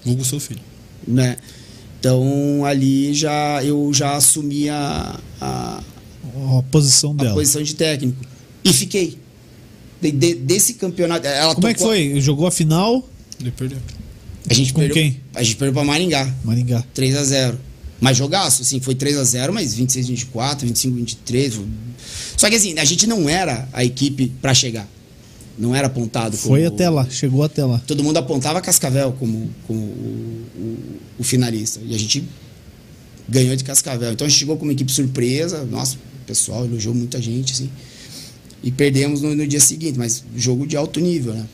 [0.04, 0.60] Vulgo seu filho.
[1.06, 1.36] né?
[2.00, 5.80] Então ali já eu já assumi a, a,
[6.58, 7.34] A posição a dela.
[7.34, 8.18] posição de técnico
[8.64, 9.18] e fiquei
[10.02, 11.26] De- de- desse campeonato.
[11.54, 12.20] Como é que tocou- foi?
[12.20, 13.08] Jogou a final?
[13.40, 13.78] Ele perdeu.
[14.48, 15.20] A gente Com perdeu, quem?
[15.34, 16.84] A gente perdeu para Maringá, Maringá.
[16.94, 17.58] 3 a 0.
[18.00, 21.60] Mas jogaço, assim, foi 3 a 0 mas 26 24, 25 23.
[22.36, 24.88] Só que assim, a gente não era a equipe para chegar.
[25.58, 26.50] Não era apontado como.
[26.50, 27.80] Foi até lá, chegou até lá.
[27.86, 30.78] Todo mundo apontava Cascavel como, como o, o,
[31.20, 31.80] o finalista.
[31.82, 32.22] E a gente
[33.26, 34.12] ganhou de Cascavel.
[34.12, 35.64] Então a gente chegou como equipe surpresa.
[35.64, 37.70] Nossa, o pessoal elogiou muita gente, assim.
[38.62, 41.46] E perdemos no, no dia seguinte, mas jogo de alto nível, né?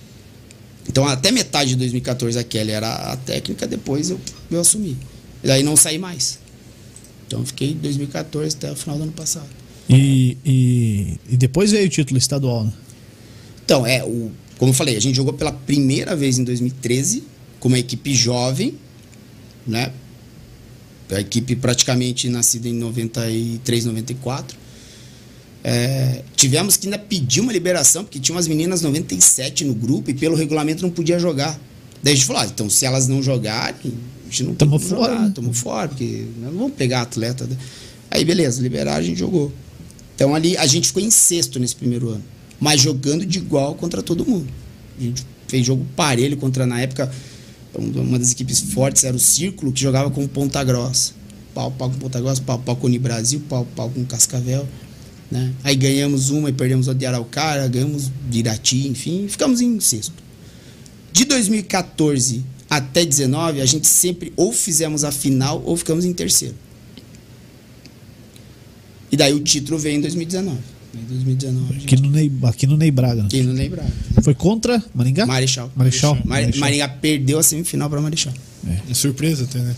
[0.89, 4.21] Então até metade de 2014 a Kelly era a técnica, depois eu,
[4.51, 4.97] eu assumi.
[5.43, 6.39] E daí não saí mais.
[7.27, 9.49] Então fiquei 2014 até o final do ano passado.
[9.89, 12.73] E, e, e depois veio o título estadual, né?
[13.65, 17.25] Então, é, o, como eu falei, a gente jogou pela primeira vez em 2013
[17.59, 18.75] com uma equipe jovem,
[19.67, 19.93] né?
[21.11, 24.57] A equipe praticamente nascida em 93, 94.
[25.65, 30.15] É, tivemos que ainda pedir uma liberação, porque tinha umas meninas 97 no grupo e
[30.15, 31.59] pelo regulamento não podia jogar.
[32.03, 33.93] Daí a gente falou, ah, então se elas não jogarem,
[34.27, 35.33] a gente não tem fora, jogar, né?
[35.35, 37.45] tamo fora, porque não vamos pegar atleta.
[37.47, 37.57] né?
[38.11, 39.53] Aí beleza, liberaram, a gente jogou.
[40.15, 42.25] Então ali a gente ficou em sexto nesse primeiro ano,
[42.59, 44.49] mas jogando de igual contra todo mundo.
[44.99, 47.11] A gente fez jogo parelho contra, na época,
[47.75, 51.13] uma das equipes fortes era o Círculo, que jogava com Ponta Grossa.
[51.55, 54.67] Pau, pau com Ponta Grossa, pau, pau com Unibrasil, pau, pau com Cascavel.
[55.33, 55.51] Né?
[55.65, 60.13] Aí ganhamos uma e perdemos a de Araucária, ganhamos de Irati, enfim, ficamos em sexto.
[61.11, 66.55] De 2014 até 19, a gente sempre ou fizemos a final ou ficamos em terceiro.
[69.11, 70.59] E daí o título veio em 2019.
[70.95, 71.65] Em 2019.
[71.71, 73.23] a gente- Aqui no Ney, aqui no Ney Braga.
[73.23, 73.27] né?
[73.29, 73.91] Aqui no Ney Braga.
[74.23, 75.25] Foi contra Maringá?
[75.27, 75.71] Marechal.
[75.75, 76.15] Marechal.
[76.17, 76.61] Mar- Marechal.
[76.61, 78.33] Maringá perdeu a semifinal para Marechal.
[78.87, 79.75] Uma surpresa até, né?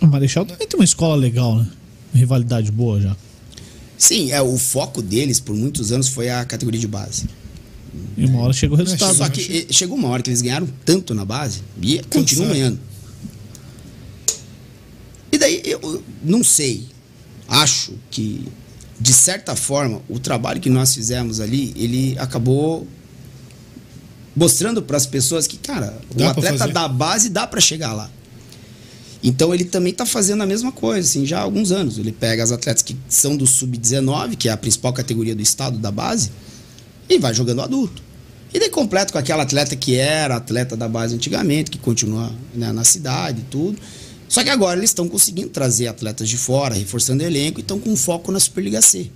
[0.00, 1.66] O Marechal também tem uma escola legal, né?
[2.14, 3.16] Rivalidade boa já.
[4.00, 7.26] Sim, é, o foco deles por muitos anos foi a categoria de base.
[8.16, 9.14] E uma hora chegou o resultado.
[9.14, 9.30] Só né?
[9.30, 12.80] que eh, chegou uma hora que eles ganharam tanto na base e continuam ganhando.
[15.30, 16.86] E daí eu não sei,
[17.46, 18.48] acho que
[18.98, 22.86] de certa forma o trabalho que nós fizemos ali, ele acabou
[24.34, 28.10] mostrando para as pessoas que, cara, o Dá atleta da base dá para chegar lá.
[29.22, 31.98] Então ele também está fazendo a mesma coisa, assim, já há alguns anos.
[31.98, 35.78] Ele pega as atletas que são do sub-19, que é a principal categoria do estado
[35.78, 36.30] da base,
[37.08, 38.02] e vai jogando adulto.
[38.52, 42.72] E daí completa com aquela atleta que era atleta da base antigamente, que continua né,
[42.72, 43.78] na cidade e tudo.
[44.28, 47.78] Só que agora eles estão conseguindo trazer atletas de fora, reforçando o elenco e estão
[47.78, 49.10] com foco na Superliga C.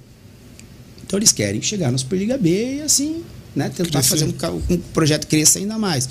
[1.07, 3.22] Então eles querem chegar na Superliga B e assim,
[3.55, 4.09] né, tentar Crescer.
[4.09, 6.09] fazer um, com que o projeto cresça ainda mais.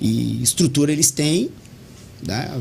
[0.00, 1.50] E estrutura eles têm,
[2.26, 2.60] né?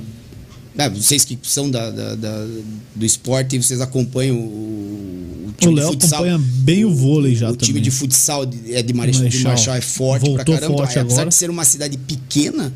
[0.75, 2.47] Né, vocês que são da, da- da-
[2.95, 6.23] do esporte, vocês acompanham o, o O time de Léo futsal.
[6.23, 7.83] acompanha bem o vôlei já O time também.
[7.83, 9.75] de futsal de, é de, Marechal, de Marechal.
[9.75, 10.77] É forte Voltou pra caramba.
[10.77, 11.29] forte Então, apesar agora.
[11.29, 12.73] de ser uma cidade pequena,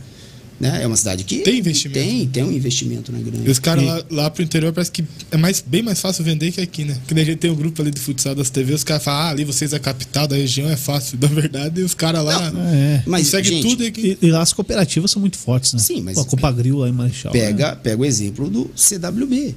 [0.60, 0.82] né?
[0.84, 2.00] É uma cidade que Tem investimento.
[2.00, 3.48] Tem, tem um investimento né, grande.
[3.48, 6.24] E os caras E- lá, lá pro interior parece que é mais, bem mais fácil
[6.24, 6.98] vender que aqui, né?
[7.08, 9.22] Que nem a gente tem um grupo ali de futsal das TV, os caras falam,
[9.22, 11.18] ah, ali vocês é a capital da região, é fácil.
[11.22, 13.04] Na verdade, os caras lá É.
[13.06, 14.18] Mas, segue gente, tudo aqui.
[14.22, 15.80] E, e lá as cooperativas são muito fortes, né?
[15.80, 17.34] Sim, mas- Pô, A Copa Grill lá em Marechal.
[17.34, 17.40] né?
[17.40, 19.54] Pega, pega o exemplo do CWB.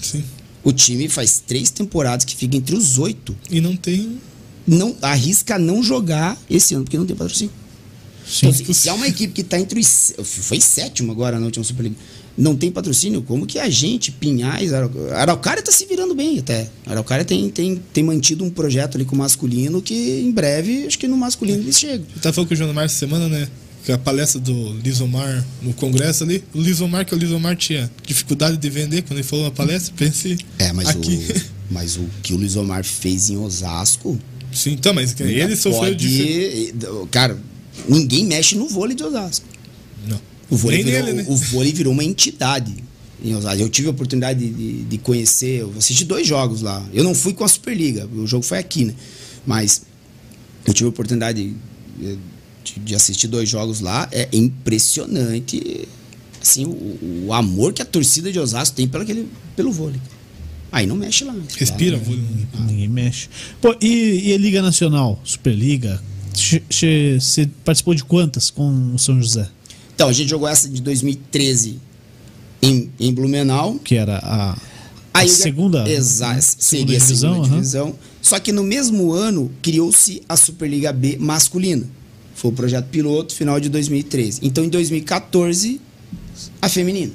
[0.00, 0.22] Sim.
[0.62, 3.34] O time faz três temporadas que fica entre os oito.
[3.50, 4.18] E não tem.
[4.66, 7.52] Não, arrisca não jogar esse ano, porque não tem patrocínio.
[8.30, 8.48] Sim.
[8.48, 10.12] Então, se, se há uma equipe que está entre os.
[10.22, 11.96] Foi sétimo agora na última Superliga.
[12.38, 16.70] Não tem patrocínio, como que a gente, Pinhais, Arau- Araucária está se virando bem até.
[16.86, 20.98] Araucária tem, tem, tem mantido um projeto ali com o masculino que em breve, acho
[20.98, 22.06] que no masculino eles chegam.
[22.14, 23.48] Você tá falando com o João Mar essa semana, né?
[23.84, 26.42] Que a palestra do Lisomar no congresso ali.
[26.54, 30.38] O Lisomar, que o Lisomar tinha dificuldade de vender quando ele falou na palestra, pense
[30.58, 31.16] É, mas, aqui.
[31.16, 31.40] o,
[31.74, 34.18] mas o que o Luiz Omar fez em Osasco.
[34.52, 36.72] Sim, então, mas ele sofreu de.
[37.10, 37.38] Cara,
[37.88, 39.46] ninguém mexe no vôlei de Osasco.
[40.06, 40.20] Não.
[40.50, 41.24] O vôlei, virou, nele, né?
[41.28, 42.74] o vôlei virou uma entidade
[43.22, 43.60] em Osasco.
[43.62, 46.84] Eu tive a oportunidade de, de conhecer, eu assisti dois jogos lá.
[46.92, 48.94] Eu não fui com a Superliga, o jogo foi aqui, né?
[49.46, 49.82] Mas
[50.66, 51.54] eu tive a oportunidade
[51.98, 52.18] de,
[52.64, 54.08] de- de assistir dois jogos lá.
[54.12, 55.88] É impressionante
[56.42, 60.00] assim, o, o amor que a torcida de Osasco tem pelo, aquele, pelo vôlei.
[60.72, 61.34] Aí não mexe lá.
[61.56, 62.22] Respira, Lá, vôlei.
[62.66, 63.28] Ninguém mexe.
[63.60, 66.02] Pô, e, e a Liga Nacional, Superliga?
[66.40, 69.48] Você participou de quantas com o São José?
[69.94, 71.78] Então, a gente jogou essa de 2013
[72.62, 73.78] em, em Blumenau.
[73.78, 74.56] Que era a,
[75.12, 77.56] a segunda, Exato, seria a divisão, segunda aham.
[77.56, 77.94] divisão.
[78.22, 81.86] Só que no mesmo ano criou-se a Superliga B masculina.
[82.34, 84.40] Foi o projeto piloto, final de 2013.
[84.42, 85.80] Então, em 2014,
[86.62, 87.12] a feminina.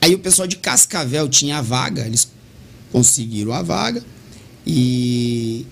[0.00, 2.28] Aí o pessoal de Cascavel tinha a vaga, eles
[2.92, 4.02] conseguiram a vaga
[4.66, 5.66] e,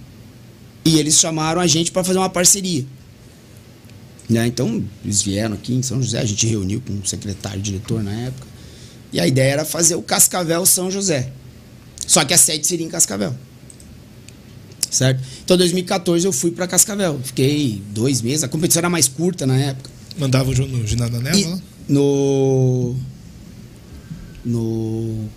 [0.88, 2.84] e eles chamaram a gente para fazer uma parceria.
[4.28, 4.46] Né?
[4.46, 8.12] Então, eles vieram aqui em São José, a gente reuniu com o secretário diretor na
[8.12, 8.46] época.
[9.12, 11.32] E a ideia era fazer o Cascavel São José.
[12.06, 13.34] Só que a sede seria em Cascavel.
[14.90, 15.22] Certo?
[15.44, 17.20] Então, em 2014 eu fui para Cascavel.
[17.22, 18.44] Fiquei dois meses.
[18.44, 19.90] A competição era mais curta na época.
[20.18, 21.60] Mandava no ginásio da Neva lá?
[21.88, 22.96] no.
[24.44, 25.28] No.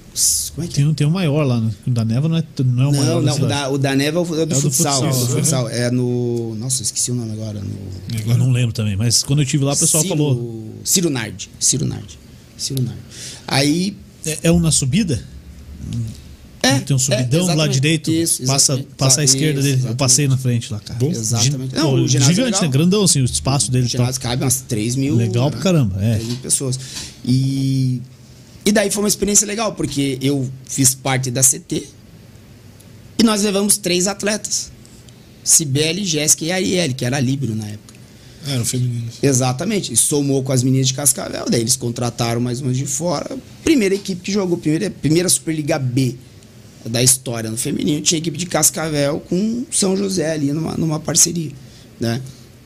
[0.55, 0.75] Como é que é?
[0.77, 1.59] Tem, um- tem um maior lá.
[1.59, 3.21] no- O da Neva não é, não é o maior.
[3.21, 5.01] Não, não, o da, o da Neva é o do, É do futsal.
[5.01, 5.35] futsal, do né?
[5.41, 5.69] futsal.
[5.69, 6.55] É no.
[6.55, 7.59] Nossa, eu esqueci o nome agora.
[7.61, 10.75] No, Eu não lembro também, mas quando eu estive lá, o pessoal Ciro, falou.
[10.83, 11.49] Ciro Nardi.
[11.59, 12.17] Ciro Nardi.
[12.57, 12.99] Ciro Nardi.
[13.47, 13.97] Aí.
[14.25, 15.21] É, é um na subida?
[16.63, 17.73] É, Tem um subidão é, do lado exatamente.
[17.73, 18.11] direito.
[18.11, 19.73] Isso, passa, passa à Isso, esquerda dele.
[19.73, 19.97] Eu exatamente.
[19.97, 20.99] passei na frente lá, cara.
[20.99, 21.09] Bom.
[21.09, 21.73] Exatamente.
[21.73, 22.61] Não, o ginásio é gigante, legal.
[22.61, 22.67] né?
[22.69, 23.85] Grandão, assim, o espaço dele.
[23.85, 25.15] O ginásio cabe umas 3 mil.
[25.15, 25.51] Legal né?
[25.51, 26.15] pra caramba, é.
[26.17, 26.79] 3 mil pessoas.
[27.25, 27.99] E,
[28.65, 31.87] e daí foi uma experiência legal, porque eu fiz parte da CT
[33.17, 34.71] e nós levamos três atletas.
[35.43, 37.93] Cibele, Jéssica e Arielle, que era líbero na época.
[38.45, 39.15] Ah, eram femininos.
[39.21, 39.93] Exatamente.
[39.93, 43.37] E somou com as meninas de Cascavel, daí eles contrataram mais umas de fora.
[43.63, 46.15] Primeira equipe que jogou, primeira, primeira Superliga B
[46.85, 51.51] da história no feminino, tinha equipe de Cascavel com São José ali numa, numa parceria,
[51.99, 52.21] né?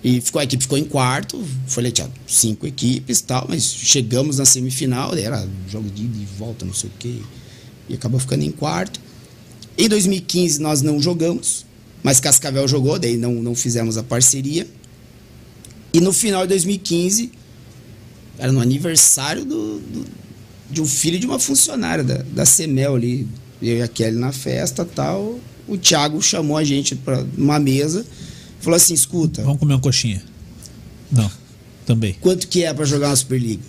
[0.07, 4.45] E ficou, a equipe ficou em quarto, foi leteado cinco equipes tal, mas chegamos na
[4.45, 7.15] semifinal, era jogo de ida e volta, não sei o quê,
[7.89, 8.99] e acabou ficando em quarto.
[9.75, 11.65] Em 2015 nós não jogamos,
[12.03, 14.67] mas Cascavel jogou, daí não, não fizemos a parceria.
[15.91, 17.31] E no final de 2015,
[18.37, 20.05] era no aniversário do, do-
[20.69, 23.27] de um filho de uma funcionária da, da Semel ali.
[23.59, 25.39] Eu e a Kelly na festa tal.
[25.67, 28.05] O Thiago chamou a gente para uma mesa
[28.65, 30.21] falou assim: escuta, Vamos comer uma coxinha.
[31.11, 31.31] Não,
[31.85, 32.15] também.
[32.19, 33.63] quanto que é para jogar uma Superliga?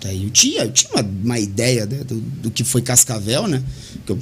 [0.00, 3.62] Daí eu tinha, eu tinha uma, uma ideia né, do, do que foi Cascavel, né?
[4.04, 4.18] Que eu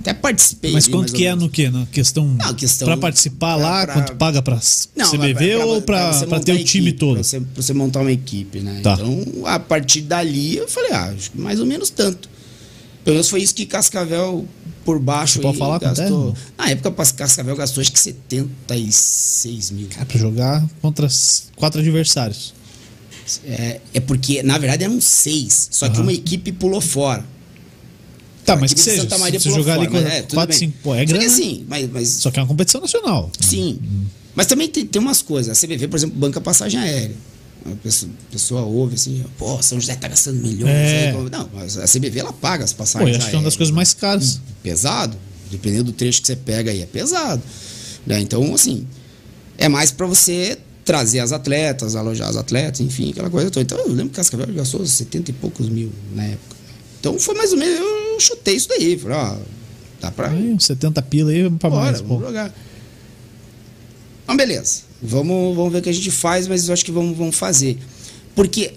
[0.00, 0.72] até participei.
[0.72, 1.70] Mas ali, quanto ou que é no quê?
[1.70, 4.58] Na questão, Não, questão pra participar pra- lá, pra- quanto paga pra
[4.96, 7.14] Não, CBV mas ou pra, pra montar ter o time equipe, todo?
[7.14, 8.80] Pra você, você montar uma equipe, né?
[8.82, 8.94] Tá.
[8.94, 12.28] Então, a partir dali, eu falei, ah, acho que mais ou menos tanto.
[13.10, 14.46] Pelo menos foi isso que Cascavel,
[14.84, 16.32] por baixo, pode falar gastou.
[16.56, 19.88] Na época, Cascavel gastou acho que 76 mil.
[20.00, 21.08] É pra jogar contra
[21.56, 22.54] quatro adversários.
[23.44, 25.70] É, é porque, na verdade, eram seis.
[25.72, 26.04] Só que Aham.
[26.04, 27.24] uma equipe pulou fora.
[28.44, 29.02] Tá, mas que seja.
[29.02, 30.58] Santa Se Maria pulou jogar ali fora, com mas é, tudo 4, bem.
[30.58, 31.26] 5, pô, é Só que grande.
[31.26, 33.28] assim, mas, mas Só que é uma competição nacional.
[33.40, 33.80] Sim.
[34.36, 35.58] Mas também tem, tem umas coisas.
[35.60, 37.16] A CBV, por exemplo, banca passagem aérea.
[37.66, 40.70] A pessoa, ouve assim, pô, São José tá gastando milhões.
[40.72, 41.10] É.
[41.10, 41.30] aí.
[41.30, 41.48] Não,
[41.82, 43.10] a CBV ela paga as Pô, passagens.
[43.10, 43.56] eu acho que é uma das aéreas.
[43.56, 44.40] coisas mais caras.
[44.62, 45.16] Pesado.
[45.50, 47.42] Dependendo do trecho que você pega aí, é pesado.
[48.06, 48.20] Né?
[48.20, 48.86] Então, assim,
[49.58, 53.62] é mais para você trazer as atletas, alojar as atletas, enfim, aquela coisa toda.
[53.62, 56.56] Então, eu lembro que Cascavel gastou 70 e poucos mil na época.
[56.98, 58.98] Então, foi mais ou menos, eu chutei isso daí.
[58.98, 59.36] Falei, ó,
[60.00, 60.30] dá pra.
[60.30, 62.00] Aí, uns 70 pila aí pra Bora, mais.
[62.00, 62.26] vamos Pô.
[62.26, 62.54] jogar.
[64.30, 64.82] Então, beleza.
[65.02, 67.76] Vamos, vamos ver o que a gente faz, mas eu acho que vamos, vamos fazer.
[68.32, 68.74] Porque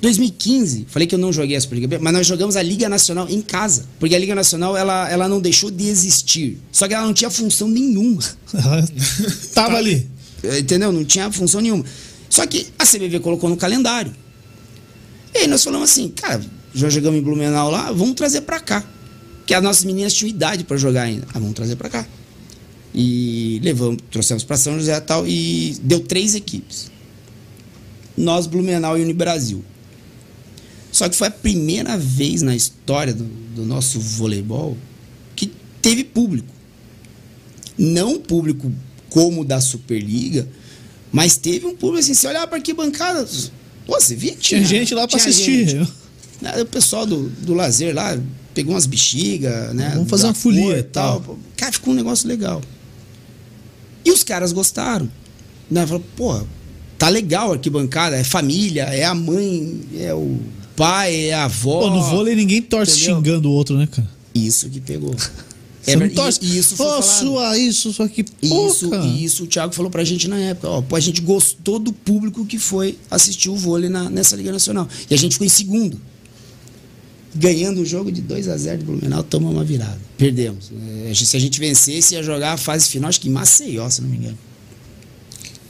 [0.00, 3.28] 2015, falei que eu não joguei a Superliga B, mas nós jogamos a Liga Nacional
[3.30, 3.84] em casa.
[4.00, 6.58] Porque a Liga Nacional, ela, ela não deixou de existir.
[6.72, 8.20] Só que ela não tinha função nenhuma.
[8.52, 8.84] Ela
[9.54, 10.10] Tava ali.
[10.42, 10.90] Entendeu?
[10.90, 11.84] Não tinha função nenhuma.
[12.28, 14.12] Só que a CBV colocou no calendário.
[15.32, 16.44] E aí nós falamos assim, cara,
[16.74, 18.82] já jogamos em Blumenau lá, vamos trazer pra cá.
[19.46, 21.28] Que as nossas meninas tinham idade pra jogar ainda.
[21.32, 22.04] Ah, vamos trazer pra cá.
[22.98, 26.90] E levamos, trouxemos pra São José e tal, e deu três equipes.
[28.16, 29.62] Nós, Blumenau e Unibrasil.
[30.90, 33.24] Só que foi a primeira vez na história do,
[33.54, 34.78] do nosso voleibol
[35.36, 36.48] que teve público.
[37.76, 38.72] Não público
[39.10, 40.48] como o da Superliga,
[41.12, 43.28] mas teve um público assim, você olhava para arquibancada,
[43.84, 45.68] pô, você via que Tinha gente lá tinha assistir.
[45.68, 45.92] gente.
[46.40, 48.18] Né, O pessoal do, do lazer lá
[48.54, 49.90] pegou umas bexigas, né?
[49.94, 51.20] Vamos fazer uma folia e tal.
[51.20, 52.62] Pô, Cara, ficou um negócio legal.
[54.06, 55.10] E os caras gostaram.
[55.70, 55.84] Né?
[55.86, 56.40] Falaram, pô,
[56.96, 60.38] tá legal a arquibancada, é família, é a mãe, é o
[60.76, 61.80] pai, é a avó.
[61.80, 63.16] Pô, no vôlei ninguém torce Entendeu?
[63.16, 64.08] xingando o outro, né, cara?
[64.34, 65.14] Isso que pegou.
[65.82, 66.40] Você É não torce.
[66.42, 67.02] e, e isso foi falado.
[67.04, 68.24] sua isso, só que.
[68.42, 69.06] Isso, Pô, cara.
[69.06, 70.68] isso o Thiago falou pra gente na época.
[70.68, 74.88] Ó, a gente gostou do público que foi assistir o vôlei na- nessa Liga Nacional.
[75.08, 76.00] E a gente ficou em segundo.
[77.38, 79.98] Ganhando o jogo de 2 a 0 do Blumenau, tomamos uma virada.
[80.16, 80.72] Perdemos.
[81.06, 84.00] É, se a gente vencesse, ia jogar a fase final, acho que em Maceió, se
[84.00, 84.38] não me engano.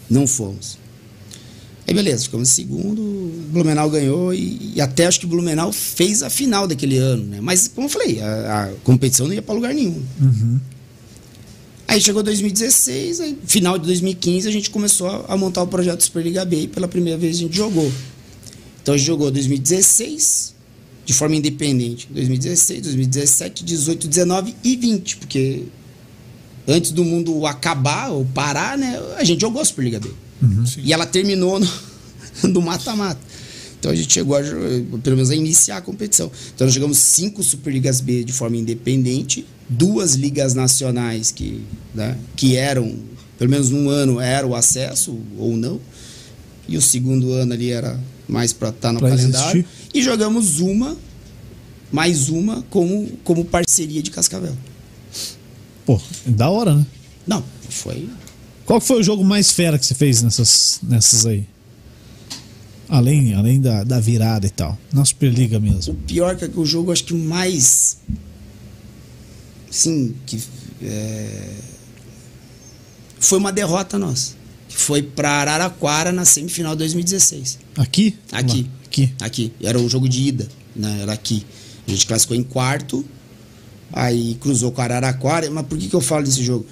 [0.09, 0.79] Não fomos.
[1.87, 5.73] Aí beleza, ficamos em segundo, o Blumenau ganhou e, e até acho que o Blumenau
[5.73, 7.39] fez a final daquele ano, né?
[7.41, 10.03] Mas, como eu falei, a, a competição não ia pra lugar nenhum.
[10.21, 10.61] Uhum.
[11.87, 16.03] Aí chegou 2016, aí, final de 2015, a gente começou a, a montar o projeto
[16.03, 17.91] Superliga B e pela primeira vez a gente jogou.
[18.83, 20.56] Então a gente jogou 2016
[21.07, 25.63] de forma independente, 2016, 2017, 18, 19 e 20, porque
[26.67, 30.11] antes do mundo acabar ou parar, né, a gente jogou a Superliga B.
[30.67, 30.81] Sim.
[30.83, 31.69] E ela terminou no,
[32.51, 33.21] no mata-mata.
[33.79, 36.29] Então a gente chegou a, pelo menos a iniciar a competição.
[36.53, 41.63] Então nós jogamos cinco Superligas B de forma independente, duas ligas nacionais que,
[41.95, 42.97] né, que eram,
[43.39, 45.81] pelo menos um ano era o acesso ou não,
[46.67, 47.97] e o segundo ano ali era
[48.27, 49.61] mais para estar tá no pra calendário.
[49.61, 49.86] Existir.
[49.97, 50.95] E jogamos uma,
[51.91, 54.55] mais uma, como, como parceria de Cascavel.
[55.87, 56.87] Pô, da hora, né?
[57.27, 58.07] Não, foi.
[58.67, 61.47] Qual foi o jogo mais fera que você fez nessas, nessas aí?
[62.87, 64.77] Além, além da, da virada e tal.
[64.93, 65.95] Na Superliga mesmo.
[65.95, 67.97] O pior é que o jogo, acho que mais.
[69.71, 70.39] Sim, que.
[70.83, 71.55] É,
[73.19, 74.35] foi uma derrota nossa.
[74.69, 77.59] Que foi para Araraquara na semifinal de 2016.
[77.79, 78.19] Aqui?
[78.31, 78.69] Aqui.
[78.97, 79.13] Aqui.
[79.21, 79.53] Aqui.
[79.63, 81.01] Era o jogo de ida, né?
[81.03, 81.45] Era aqui.
[81.87, 83.05] A gente classificou em quarto,
[83.93, 85.51] aí cruzou com Araraquara.
[85.51, 86.65] Mas por que, que eu falo desse jogo?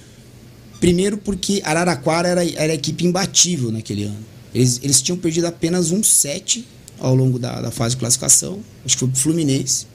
[0.80, 4.24] Primeiro porque Araraquara era, era a equipe imbatível naquele ano.
[4.54, 6.66] Eles, eles tinham perdido apenas um set
[6.98, 8.60] ao longo da, da fase de classificação.
[8.84, 9.86] Acho que foi pro Fluminense.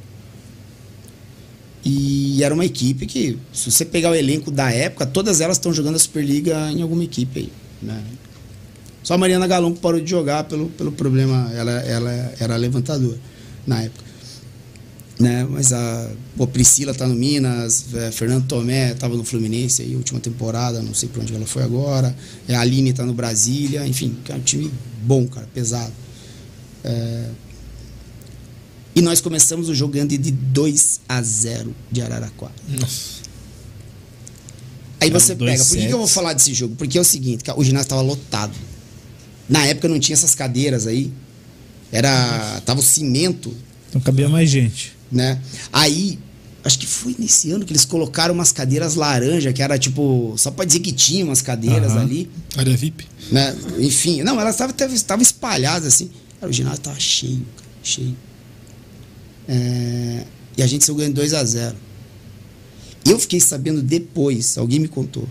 [1.84, 5.74] E era uma equipe que, se você pegar o elenco da época, todas elas estão
[5.74, 7.52] jogando a Superliga em alguma equipe aí.
[7.82, 8.04] Né?
[9.04, 13.18] Só a Mariana Galão que parou de jogar pelo, pelo problema, ela, ela era levantadora
[13.66, 14.10] na época
[15.20, 15.46] né?
[15.50, 20.20] Mas a pô, Priscila tá no Minas, é, Fernando Tomé tava no Fluminense aí, última
[20.20, 22.16] temporada, não sei para onde ela foi agora.
[22.48, 24.72] É, a Aline tá no Brasília, enfim, é um time
[25.04, 25.92] bom, cara, pesado.
[26.84, 27.26] É...
[28.96, 32.54] E nós começamos o jogando de 2 a 0 de Araraquara.
[32.68, 33.20] Nossa.
[35.02, 36.76] Aí você pega, por que, que, eu vou falar desse jogo?
[36.76, 38.54] Porque é o seguinte, o ginásio estava lotado.
[39.50, 41.12] Na época não tinha essas cadeiras aí.
[41.92, 42.62] Era.
[42.66, 43.54] Tava o cimento.
[43.90, 45.40] Então cabia mais gente né?
[45.72, 46.20] Aí,
[46.64, 50.52] acho que foi nesse ano que eles colocaram umas cadeiras laranja, que era tipo, só
[50.52, 52.00] pra dizer que tinha umas cadeiras uhum.
[52.00, 52.30] ali.
[52.56, 53.08] Área VIP.
[53.32, 53.56] Né?
[53.80, 54.60] Enfim, não, elas
[54.94, 56.12] estavam espalhadas assim.
[56.42, 58.16] O ginásio tava cheio, cara, cheio.
[59.48, 60.24] É,
[60.58, 61.76] e a gente saiu ganhando 2 a 0
[63.06, 65.28] Eu fiquei sabendo depois, alguém me contou,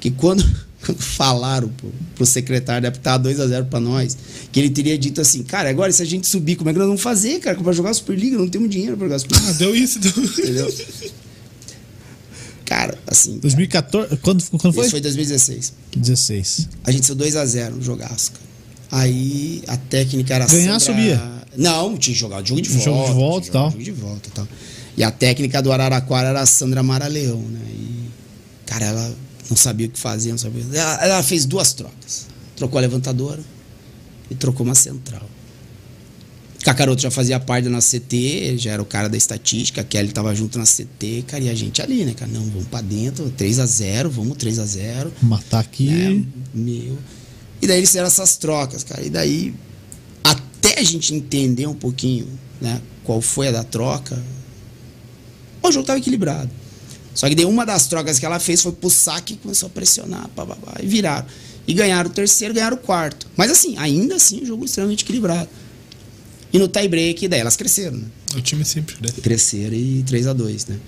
[0.00, 0.44] que quando
[0.98, 4.16] falaram pro, pro secretário deve estar 2 a 0 para nós,
[4.50, 6.88] que ele teria dito assim, cara, agora se a gente subir, como é que nós
[6.88, 7.56] vamos fazer, cara?
[7.56, 9.50] Para jogar a Superliga, não temos dinheiro para jogar a Superliga.
[9.50, 10.12] Ah, deu isso, deu.
[10.12, 10.74] Entendeu?
[12.64, 13.38] Cara, assim.
[13.38, 14.82] 2014, cara, quando, quando foi?
[14.82, 15.72] Isso foi 2016.
[15.96, 16.68] 16.
[16.84, 18.48] A gente saiu 2 a 0 no jogaço, cara.
[18.90, 21.02] Aí a técnica era Ganhar, Sandra...
[21.02, 21.38] subia.
[21.56, 22.84] Não, tinha que jogar jogo de volta.
[22.84, 23.70] Jogo de volta e tal.
[23.70, 24.48] Jogo de volta e tal.
[24.96, 27.60] E a técnica do Araraquara era a Sandra Mara Leão, né?
[27.70, 28.10] E,
[28.66, 29.14] cara, ela
[29.48, 30.64] não sabia o que fazer, não sabia.
[30.72, 32.26] Ela, ela fez duas trocas.
[32.56, 33.42] Trocou a levantadora
[34.30, 35.28] e trocou uma central.
[36.64, 40.34] Cacaroto já fazia parte da CT, já era o cara da estatística, a Kelly tava
[40.34, 42.30] junto na CT, cara, e a gente ali, né, cara?
[42.30, 45.88] Não, vamos pra dentro, 3 a 0 vamos 3 a 0 Matar aqui.
[45.88, 46.98] É, meu.
[47.62, 49.02] E daí eles fizeram essas trocas, cara.
[49.02, 49.54] E daí,
[50.24, 52.28] até a gente entender um pouquinho,
[52.60, 54.20] né, qual foi a da troca,
[55.62, 56.50] o jogo tava equilibrado.
[57.18, 59.70] Só que daí uma das trocas que ela fez foi pro saque e começou a
[59.70, 61.26] pressionar, pá, pá, pá, e viraram.
[61.66, 63.26] E ganharam o terceiro, ganharam o quarto.
[63.36, 65.48] Mas assim, ainda assim, jogo extremamente equilibrado.
[66.52, 68.06] E no tie break, daí elas cresceram, né?
[68.36, 69.08] O time sempre né?
[69.20, 70.78] Cresceram e 3 a 2 né?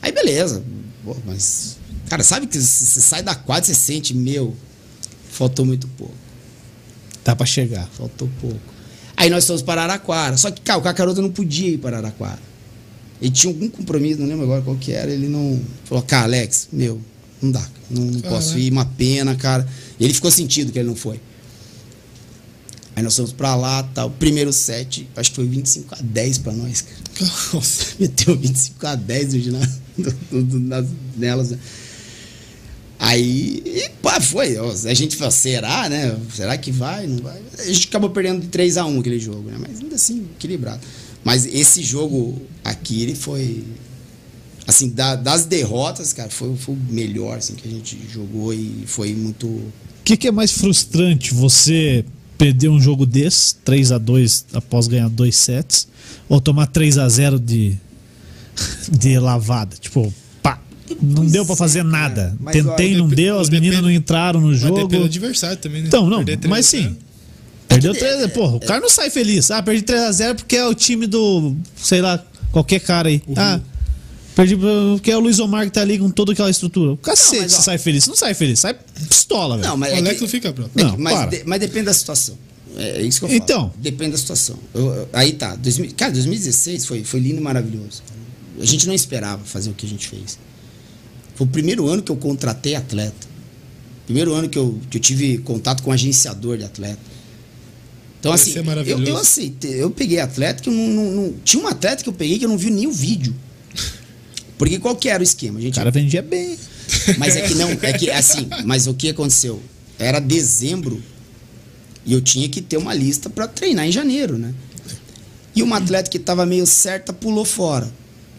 [0.00, 0.64] Aí beleza.
[1.04, 1.76] Pô, mas.
[2.08, 4.56] Cara, sabe que você sai da quadra você sente, meu,
[5.30, 6.14] faltou muito pouco.
[7.22, 7.86] Dá pra chegar.
[7.88, 8.58] Faltou pouco.
[9.18, 10.38] Aí nós fomos para Araraquara.
[10.38, 12.47] Só que, cara, o Cacaroto não podia ir para Araraquara.
[13.20, 15.10] Ele tinha algum compromisso, não lembro agora qual que era.
[15.10, 15.60] Ele não.
[15.84, 17.00] Falou, cara, Alex, meu,
[17.42, 17.68] não dá.
[17.90, 19.66] Não, não posso ir, uma pena, cara.
[19.98, 21.20] E ele ficou sentido que ele não foi.
[22.94, 24.10] Aí nós fomos pra lá, tal.
[24.10, 26.96] Primeiro set, acho que foi 25 a 10 pra nós, cara.
[27.54, 27.86] Nossa.
[27.98, 29.80] Meteu 25 a 10 no ginásio,
[30.32, 31.50] nas, nelas.
[31.50, 31.58] Né?
[32.98, 34.56] Aí, e, pá, foi.
[34.56, 36.16] A gente falou, será, né?
[36.34, 37.06] Será que vai?
[37.06, 37.40] Não vai?
[37.58, 39.56] A gente acabou perdendo de 3 a 1 aquele jogo, né?
[39.60, 40.80] Mas ainda assim, equilibrado.
[41.24, 43.64] Mas esse jogo aqui, ele foi.
[44.66, 48.84] Assim, da, das derrotas, cara, foi, foi o melhor assim, que a gente jogou e
[48.86, 49.46] foi muito.
[49.46, 49.72] O
[50.04, 51.32] que, que é mais frustrante?
[51.32, 52.04] Você
[52.36, 55.88] perder um jogo desse, 3 a 2 após ganhar dois sets,
[56.28, 57.76] ou tomar 3 a 0 de,
[58.92, 59.76] de lavada?
[59.76, 60.12] Tipo,
[60.42, 60.60] pá,
[61.02, 62.36] não pois deu para fazer é, nada.
[62.38, 64.80] Mas, Tentei, ó, não deu, as meninas não entraram no jogo.
[64.80, 65.88] Mas pelo adversário também, né?
[65.88, 66.96] Então, não, mas sim.
[67.68, 69.50] Perdeu 3 x Porra, o cara não sai feliz.
[69.50, 71.54] Ah, perdi 3x0 porque é o time do.
[71.76, 73.22] sei lá, qualquer cara aí.
[73.26, 73.34] Uhum.
[73.36, 73.60] Ah.
[74.34, 76.92] Perdi porque é o Luiz Omar que tá ali com toda aquela estrutura.
[76.92, 78.04] O cacete, não, mas, você sai feliz.
[78.04, 78.74] Você não sai feliz, sai
[79.08, 79.68] pistola, velho.
[79.68, 79.92] Não, mas.
[79.92, 80.70] O é Alex não fica pronto.
[80.76, 82.38] É não, mas, de, mas depende da situação.
[82.76, 83.42] É, é isso que eu falo.
[83.42, 83.72] Então.
[83.76, 84.56] Depende da situação.
[84.72, 85.56] Eu, aí tá.
[85.56, 88.02] 2000, cara, 2016 foi, foi lindo e maravilhoso.
[88.60, 90.38] A gente não esperava fazer o que a gente fez.
[91.34, 93.26] Foi o primeiro ano que eu contratei atleta.
[94.06, 96.98] Primeiro ano que eu, que eu tive contato com um agenciador de atleta.
[98.20, 101.34] Então, Vai assim, ser eu, eu aceitei, eu peguei atleta que eu não, não- não-
[101.44, 103.34] Tinha um atleta que eu peguei que eu não vi nem o vídeo.
[104.56, 105.58] Porque qual que era o esquema?
[105.58, 106.58] A O gente cara vendia bem.
[107.16, 109.62] mas é que não, é que assim, mas o que aconteceu?
[109.98, 111.00] Era dezembro
[112.04, 114.52] e eu tinha que ter uma lista para treinar em janeiro, né?
[115.54, 117.88] E uma atleta que tava meio certa pulou fora,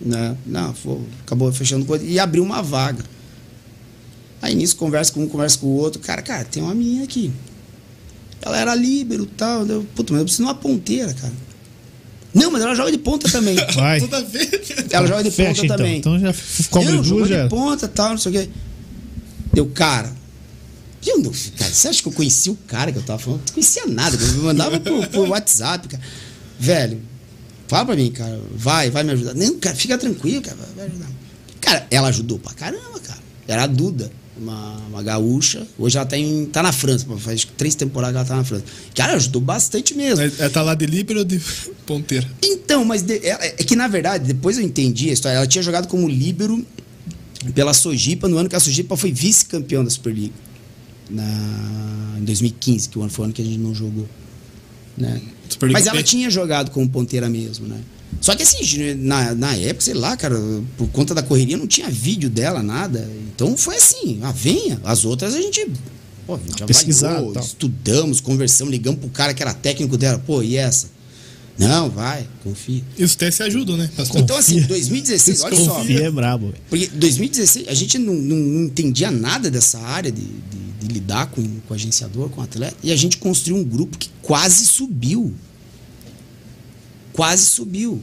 [0.02, 0.36] né?
[0.46, 3.04] Não, foi- acabou fechando coisa e abriu uma vaga.
[4.42, 7.32] Aí nisso conversa com um, conversa com o outro, cara, cara, tem uma menina aqui.
[8.42, 11.34] Ela era líbero e tal, eu, puta, mas eu preciso de uma ponteira, cara.
[12.34, 13.56] Não, mas ela joga de ponta também.
[13.76, 14.00] Vai.
[14.00, 14.62] Tudo a ver.
[14.92, 15.78] Ela joga de ponta Fecha então.
[15.78, 15.98] também.
[15.98, 17.44] Então já f- cobre Não, jogou já.
[17.44, 18.50] de ponta e tal, não sei o quê.
[19.54, 20.14] Deu, cara.
[21.06, 23.40] Eu não, cara, você acha que eu conhecia o cara que eu tava falando?
[23.48, 26.04] Não conhecia nada, eu me mandava por, por WhatsApp, cara.
[26.60, 27.02] Velho,
[27.70, 29.34] fala pra mim, cara, vai, vai me ajudar.
[29.34, 31.08] Não, cara, fica tranquilo, cara, vai ajudar.
[31.62, 33.20] Cara, ela ajudou pra caramba, cara.
[33.48, 35.68] Era a Duda, uma, uma gaúcha.
[35.78, 38.64] Hoje ela tá, em, tá na França, faz três temporadas que ela tá na França.
[38.96, 40.24] Cara, ajudou bastante mesmo.
[40.24, 41.40] É, é tá lá de líbero ou de
[41.86, 42.28] ponteira?
[42.44, 45.38] Então, mas de- ela- é que na verdade, depois eu entendi a história.
[45.38, 46.66] Ela tinha jogado como líbero
[47.54, 50.34] pela Sojipa no ano que a Sojipa foi vice-campeão da Superliga.
[51.10, 54.08] Na, em 2015, que foi o ano que a gente não jogou.
[54.98, 55.22] Né?
[55.72, 57.80] Mas ela tinha jogado como ponteira mesmo, né?
[58.22, 60.36] Só que assim, na, na época, sei lá, cara,
[60.78, 63.10] por conta da correria não tinha vídeo dela, nada.
[63.34, 64.80] Então foi assim, ah, venha.
[64.84, 65.66] As outras a gente,
[66.28, 70.20] pô, a gente Pesquisar, avaliou, estudamos, conversamos, ligamos pro cara que era técnico dela.
[70.26, 70.88] Pô, e essa?
[71.58, 72.82] Não, vai, confia.
[72.98, 73.90] E os testes ajudam, né?
[73.96, 74.22] pastor?
[74.22, 75.76] Então, assim, 2016, olha só.
[75.76, 76.54] Confia é brabo.
[76.70, 81.28] Porque 2016 a gente não, não- não entendia nada dessa área de, de- de lidar
[81.28, 82.76] com, com agenciador, com atleta.
[82.82, 85.34] E a gente construiu um grupo que quase subiu.
[87.20, 88.02] Quase subiu.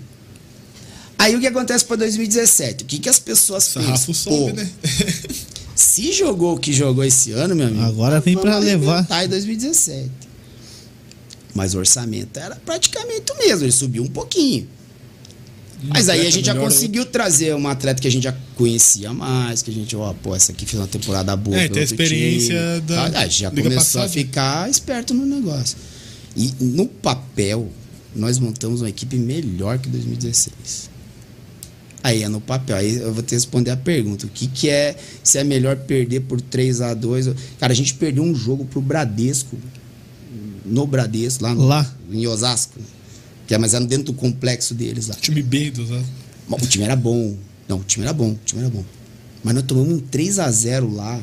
[1.19, 2.85] Aí o que acontece para 2017?
[2.85, 4.15] O que, que as pessoas O sarrafo pensam?
[4.15, 4.71] sobe, Pô, né?
[5.75, 7.83] Se jogou o que jogou esse ano, meu amigo.
[7.83, 8.93] Agora vem pra vamos levar.
[8.97, 10.11] arrebentar em 2017.
[11.55, 14.69] Mas o orçamento era praticamente o mesmo, ele subiu um pouquinho.
[15.85, 19.63] Mas aí a gente já conseguiu trazer uma atleta que a gente já conhecia mais,
[19.63, 21.57] que a gente, ó, pô, essa aqui fez uma temporada boa.
[21.57, 22.81] É, tem a outro experiência time.
[22.83, 25.79] da Ah, a gente já liga começou a ficar esperto no negócio.
[26.37, 27.71] E no papel,
[28.17, 30.91] nós montamos uma equipe melhor que 2016.
[32.03, 32.77] Aí é no papel.
[32.77, 34.27] Aí eu vou que responder a pergunta.
[34.27, 37.95] O que, que é se é melhor perder por 3 a 2 Cara, a gente
[37.95, 39.57] perdeu um jogo pro Bradesco.
[40.65, 41.95] No Bradesco, lá, no- Lá.
[42.11, 42.79] em Osasco.
[43.47, 45.15] Que é, mas era dentro do complexo deles lá.
[45.15, 45.89] Time B dos.
[46.49, 47.37] Bom, o time era bom.
[47.69, 48.85] Não, o time era bom, o time era bom.
[49.43, 51.21] Mas nós tomamos um 3 a 0 lá.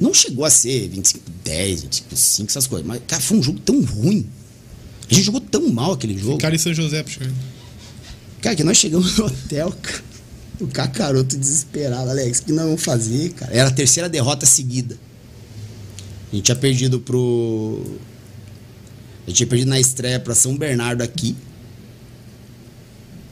[0.00, 2.86] Não chegou a ser 25 10, 25 5, essas coisas.
[2.86, 4.26] Mas, cara, foi um jogo tão ruim.
[5.10, 6.38] A gente jogou tão mal aquele jogo.
[6.38, 7.20] Cara em São José, puxa.
[8.40, 10.04] Cara, que nós chegamos no hotel, cara.
[10.60, 12.10] O cacaroto desesperado.
[12.10, 13.52] Alex, o que nós vamos fazer, cara?
[13.54, 14.96] Era a terceira derrota seguida.
[16.32, 17.84] A gente tinha perdido pro.
[19.26, 21.36] A gente tinha perdido na estreia pra São Bernardo aqui.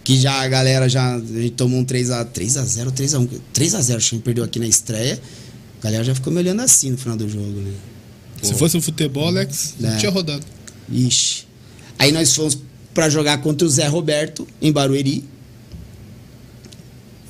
[0.05, 1.15] Que já a galera já.
[1.15, 3.29] A gente tomou um 3x0, 3x0, 3x1.
[3.55, 5.21] 3x0, acho que a gente perdeu aqui na estreia.
[5.81, 7.73] A galera já ficou me olhando assim no final do jogo, né?
[8.43, 9.97] Se fosse um futebol, Alex, não É.
[9.99, 10.45] tinha rodado.
[10.91, 11.47] Ixi.
[12.01, 12.59] Aí nós fomos
[12.95, 15.23] pra jogar contra o Zé Roberto, em Barueri.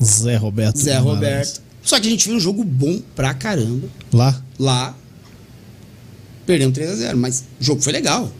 [0.03, 0.79] Zé Roberto.
[0.79, 0.97] Zé.
[0.99, 1.61] Roberto.
[1.83, 4.41] Só que a gente viu um jogo bom pra caramba Lá.
[4.59, 4.97] lá.
[6.47, 8.31] Perdemos 3x0, mas o jogo foi legal.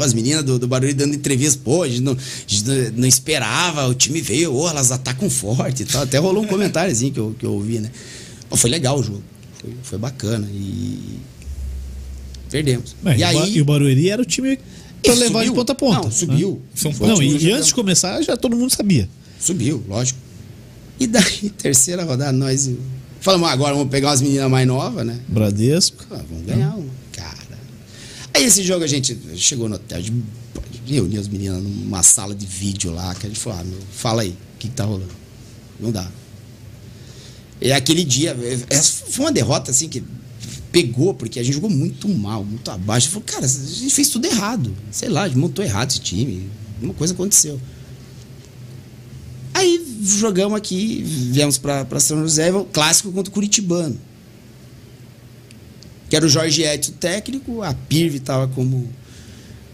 [0.00, 2.64] As meninas do, do Barulho dando entrevista, pô, a gente não, a gente
[2.96, 6.02] não- esperava, o time veio, oh, elas atacam forte e tal.
[6.02, 7.90] Até rolou um comentáriozinho que eu, que eu ouvi, né?
[8.48, 9.22] Pô, foi legal o jogo.
[9.60, 10.46] Foi, foi bacana.
[10.52, 11.18] E.
[12.50, 12.94] Perdemos.
[13.02, 13.56] Bem, e aí.
[13.56, 14.58] e o Barueri era o time
[15.02, 15.54] pra e levar de subiu.
[15.54, 16.02] ponta a ponta.
[16.02, 16.62] Não, subiu.
[16.74, 19.08] São Foi Não, e, antes de começar, já todo mundo sabia.
[19.40, 20.18] Subiu, lógico.
[20.98, 22.68] E daí, terceira rodada, nós
[23.20, 25.18] falamos, "Ah, agora vamos pegar umas meninas mais novas, né?
[25.28, 26.04] Bradesco.
[26.10, 27.58] Ah, vamos ganhar uma, cara.
[28.34, 30.22] Aí esse jogo a gente chegou no hotel, a gente
[30.86, 34.22] reuniu as meninas numa sala de vídeo lá, que a gente falou, ah, meu, fala
[34.22, 35.10] aí, o que, que tá rolando?
[35.78, 36.08] Não dá.
[37.60, 38.36] E aquele dia,
[38.70, 40.02] essa foi uma derrota assim que
[40.70, 43.08] pegou, porque a gente jogou muito mal, muito abaixo.
[43.08, 44.74] Falou, cara, a gente fez tudo errado.
[44.90, 46.48] Sei lá, a gente montou errado esse time.
[46.80, 47.60] Uma coisa aconteceu.
[49.54, 53.98] Aí jogamos aqui, viemos pra, pra São José, clássico contra o Curitibano.
[56.08, 58.88] Que era o Jorge Edson técnico, a Pirve estava como,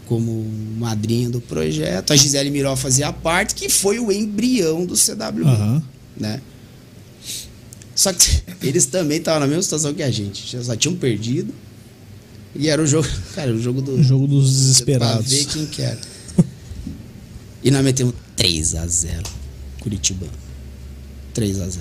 [0.07, 0.45] como
[0.79, 5.47] madrinha do projeto, a Gisele Miró fazia parte, que foi o embrião do CW.
[5.47, 5.83] Aham.
[6.17, 6.41] Né?
[7.95, 10.51] Só que eles também estavam na mesma situação que a gente.
[10.51, 11.53] Já só tinham perdido.
[12.55, 13.09] E era o jogo.
[13.35, 13.93] Cara, o jogo do.
[13.93, 15.31] O jogo dos Pra desesperados.
[15.31, 15.99] ver quem que era.
[17.63, 19.25] E nós metemos 3x0.
[19.81, 20.33] Curitibano.
[21.35, 21.79] 3x0.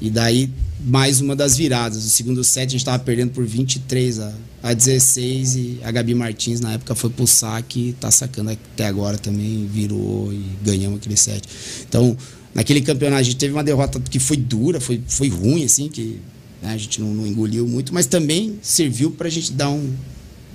[0.00, 0.50] E daí,
[0.84, 2.04] mais uma das viradas.
[2.04, 4.32] O segundo set a gente estava perdendo por 23 a,
[4.62, 9.16] a 16 e a Gabi Martins na época foi pro saque tá sacando até agora
[9.18, 11.46] também, virou e ganhamos aquele set.
[11.88, 12.16] Então,
[12.54, 16.20] naquele campeonato a gente teve uma derrota que foi dura, foi, foi ruim, assim, que
[16.62, 19.92] né, a gente não, não engoliu muito, mas também serviu pra gente dar um,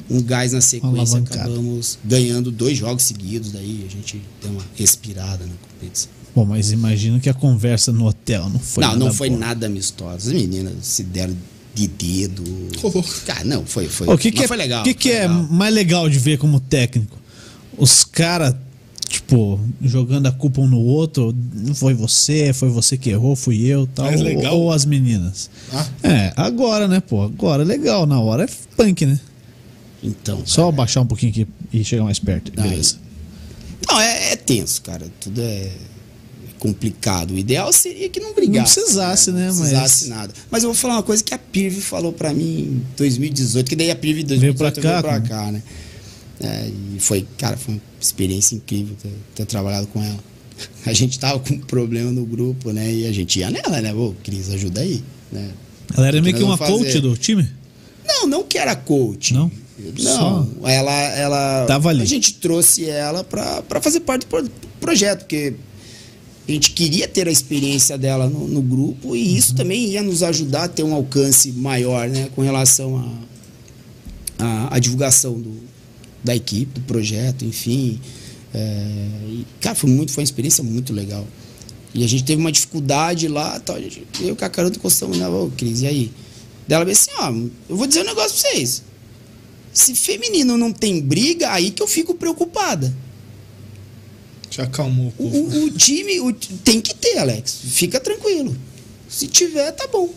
[0.10, 1.20] um gás na sequência.
[1.20, 6.10] Acabamos ganhando dois jogos seguidos, daí a gente deu uma respirada na competição.
[6.36, 9.40] Bom, mas imagino que a conversa no hotel não foi não, nada não foi boa.
[9.40, 10.30] nada amistosa.
[10.30, 11.36] As meninas se deram
[11.74, 12.44] de dedo.
[12.82, 13.04] Oh.
[13.26, 14.08] Cara, não, foi, foi.
[14.08, 14.82] O que, que, é, foi legal.
[14.82, 15.48] o que, que foi é legal.
[15.50, 17.18] mais legal de ver como técnico?
[17.78, 18.56] Os caras,
[19.10, 21.36] tipo, jogando a culpa um no outro.
[21.74, 24.06] Foi você, foi você que errou, fui eu tal.
[24.06, 24.58] Mais Ou, legal?
[24.58, 25.50] ou as meninas.
[25.74, 27.24] Ah, É, agora, né, pô?
[27.24, 28.06] Agora é legal.
[28.06, 29.20] Na hora é punk, né?
[30.02, 30.42] Então.
[30.46, 32.52] Só cara, baixar um pouquinho aqui e chegar mais perto.
[32.56, 32.70] Aí.
[32.70, 32.98] Beleza.
[33.88, 35.08] Não, é, é tenso, cara.
[35.20, 35.72] Tudo é
[36.60, 37.32] complicado.
[37.34, 38.78] O ideal seria que não brigasse.
[38.78, 40.34] Não precisasse, né, Não mas- precisasse nada.
[40.52, 43.76] Mas eu vou falar uma coisa que a Pirve falou pra mim em 2018, que
[43.76, 45.30] daí a Pirve em Veio pra 2018 cá, veio pra como?
[45.46, 45.64] cá, né?
[46.42, 50.20] É, e foi, cara, foi uma experiência incrível ter, ter trabalhado com ela.
[50.86, 52.92] A gente tava com um problema no grupo, né?
[52.94, 53.94] E a gente ia nela, né?
[53.94, 55.02] Ô, Cris, ajuda aí,
[55.32, 55.50] né?
[55.96, 57.02] Ela era meio que uma vamos coach fazer?
[57.02, 57.50] do time?
[58.08, 59.34] Não, não que era coach.
[59.34, 59.52] Não?
[60.02, 61.66] Não, ela, ela.
[61.66, 62.02] Tava ali.
[62.02, 64.50] A gente trouxe ela pra pra fazer parte do pro-
[64.82, 65.54] projeto, porque
[66.48, 69.36] a gente queria ter a experiência dela no, no grupo e Uhum.
[69.38, 72.98] isso também ia nos ajudar a ter um alcance maior, né, com relação
[74.38, 75.50] à a, a, divulgação do,
[76.24, 78.00] da equipe, do projeto, enfim.
[78.54, 78.60] É,
[79.28, 81.26] e, cara, foi muito, foi uma experiência muito legal.
[81.94, 85.18] E a gente teve uma dificuldade lá, tal, a gente, eu com a Carol encostamos,
[85.18, 86.12] né, ô Cris, e aí?
[86.68, 87.32] Dela disse assim, ó,
[87.72, 88.84] eu vou dizer um negócio pra vocês.
[89.74, 92.94] Se feminino não tem briga, aí que eu fico preocupada.
[94.52, 97.60] já acalmou o O, o- o time o- tem que ter, Alex.
[97.66, 98.56] Fica tranquilo.
[99.08, 100.12] Se tiver, tá bom.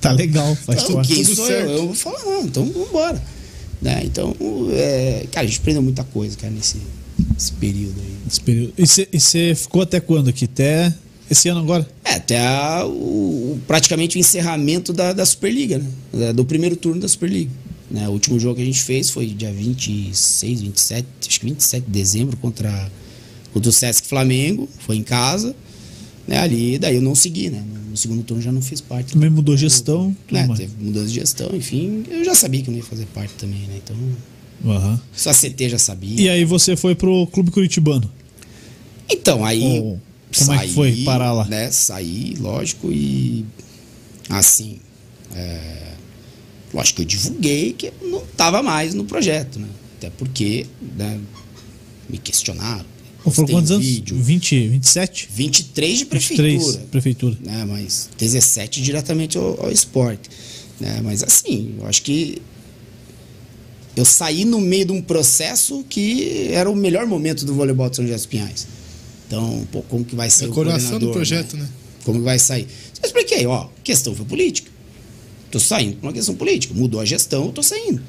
[0.00, 1.68] Tá legal, faz Então, quem tudo sou certo.
[1.70, 1.76] eu?
[1.76, 3.22] Eu vou falar, não, então vambora.
[3.86, 4.02] Né?
[4.04, 4.34] Então,
[4.72, 6.78] é, cara, a gente aprendeu muita coisa, cara, nesse,
[7.32, 8.16] nesse período aí.
[8.28, 8.72] Esse período.
[8.76, 10.44] E você ficou até quando aqui?
[10.46, 10.92] Até
[11.30, 11.88] esse ano agora?
[12.04, 15.86] É, até a- o, praticamente o encerramento da, da Superliga, né?
[16.12, 17.50] Da- Do primeiro turno da Superliga.
[17.88, 18.08] Né?
[18.08, 21.90] O último jogo que a gente fez foi dia 26, 27, acho que 27 de
[21.92, 22.90] dezembro contra,
[23.52, 25.54] contra o Sesc Flamengo, foi em casa.
[26.26, 26.38] Né?
[26.38, 27.62] Ali, daí eu não segui, né?
[27.90, 29.12] No segundo turno já não fiz parte.
[29.12, 30.48] Também mudou gestão, Né?
[30.56, 32.04] Teve mudança de gestão, enfim.
[32.10, 33.80] Eu já sabia que eu não ia fazer parte também, né?
[33.82, 33.96] Então,
[34.72, 35.00] Aham.
[35.14, 36.20] só a CT já sabia.
[36.20, 38.10] E aí você foi pro Clube Curitibano.
[39.08, 39.96] Então, aí.
[40.36, 41.44] Como é que foi parar lá?
[41.46, 43.44] Né, saí, lógico, e.
[44.28, 44.78] Assim.
[45.34, 45.92] é,
[46.74, 49.68] lógico que eu divulguei que eu não estava mais no projeto, né?
[49.96, 50.66] Até porque
[50.96, 51.18] né,
[52.08, 52.84] me questionaram.
[53.26, 53.84] Ou foram quantos anos?
[53.84, 54.16] vídeo.
[54.16, 55.28] 20, 27?
[55.32, 56.86] 23 de 23, prefeitura.
[56.90, 57.38] prefeitura.
[57.42, 60.30] Né, mas 17 diretamente ao, ao esporte.
[60.78, 61.00] Né?
[61.02, 62.40] Mas assim, eu acho que
[63.96, 67.96] eu saí no meio de um processo que era o melhor momento do voleibol de
[67.96, 68.68] São José dos Pinhais.
[69.26, 71.68] Então, pô, como que vai ser É o o coração do coordenador, projeto, né?
[72.04, 72.68] Como que vai sair?
[73.02, 74.70] Eu expliquei, ó, a questão foi política.
[75.50, 76.74] Tô saindo por uma questão política.
[76.74, 78.00] Mudou a gestão, eu tô saindo.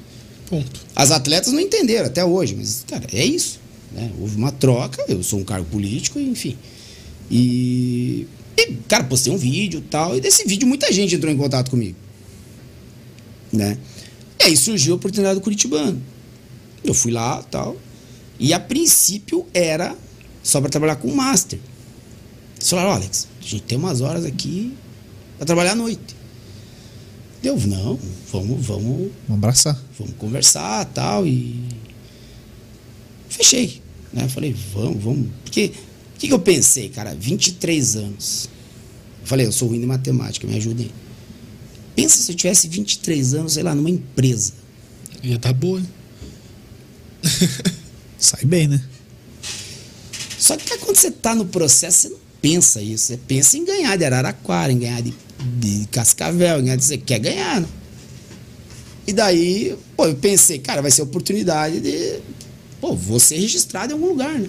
[0.46, 0.80] Ponto.
[0.94, 3.58] As atletas não entenderam até hoje, mas, cara, é isso.
[3.92, 4.10] Né?
[4.20, 6.56] Houve uma troca, eu sou um cargo político, enfim.
[7.30, 11.36] E, e, cara, postei um vídeo e tal, e desse vídeo muita gente entrou em
[11.36, 11.96] contato comigo.
[13.52, 13.78] Né?
[14.40, 16.00] E aí surgiu a oportunidade do Curitibano.
[16.84, 17.76] Eu fui lá tal.
[18.38, 19.96] E a princípio era
[20.42, 21.58] só para trabalhar com o Master.
[22.56, 24.74] Eles falaram, Alex, a gente tem umas horas aqui
[25.36, 26.16] para trabalhar à noite.
[27.42, 27.98] Eu, não,
[28.32, 29.80] vamos, vamos Vamos abraçar.
[29.98, 31.62] vamos conversar tal e
[33.28, 33.82] fechei
[34.12, 35.72] né falei vamos vamos porque
[36.14, 38.48] o que, que eu pensei cara 23 anos
[39.20, 40.90] eu falei eu sou ruim de matemática me ajudem
[41.94, 44.52] pensa se eu tivesse 23 anos sei lá numa empresa
[45.22, 45.88] Ia tá boa, hein?
[48.18, 48.82] Sai bem, né?
[50.38, 53.96] só que quando você tá no processo você não pensa isso você pensa em ganhar
[53.96, 55.12] de Araraquara em ganhar de,
[55.58, 57.68] de Cascavel em ganhar de, você quer ganhar né?
[59.06, 62.20] E daí, pô, eu pensei, cara, vai ser oportunidade de.
[62.80, 64.48] Pô, vou ser registrado em algum lugar, né?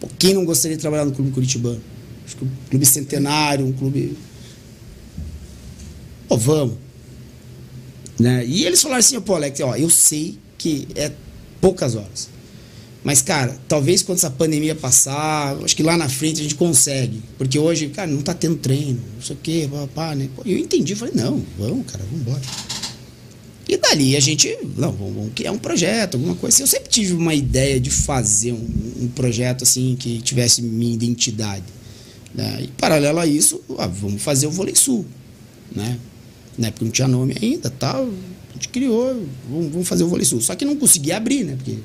[0.00, 1.80] Pô, quem não gostaria de trabalhar no Clube Curitibano?
[2.24, 4.16] Acho que um clube centenário, um clube.
[6.28, 6.76] Pô, vamos.
[8.18, 8.44] Né?
[8.46, 11.10] E eles falaram assim, pô, Alex, ó, eu sei que é
[11.60, 12.28] poucas horas.
[13.02, 17.22] Mas, cara, talvez quando essa pandemia passar, acho que lá na frente a gente consegue.
[17.38, 20.28] Porque hoje, cara, não tá tendo treino, não sei o quê, papá, né?
[20.36, 22.42] Pô, eu entendi, falei, não, vamos, cara, vamos embora.
[23.70, 26.64] E dali a gente, não, vamos, vamos criar um projeto, alguma coisa assim.
[26.64, 28.68] Eu sempre tive uma ideia de fazer um,
[29.02, 31.62] um projeto assim que tivesse minha identidade.
[32.34, 32.62] Né?
[32.64, 35.06] E paralelo a isso, ah, vamos fazer o Vôlei Sul.
[35.72, 35.96] Né?
[36.58, 38.08] Na época não tinha nome ainda, tal.
[38.48, 40.40] A gente criou, vamos, vamos fazer o Vôlei Sul.
[40.40, 41.54] Só que não conseguia abrir, né?
[41.54, 41.78] Porque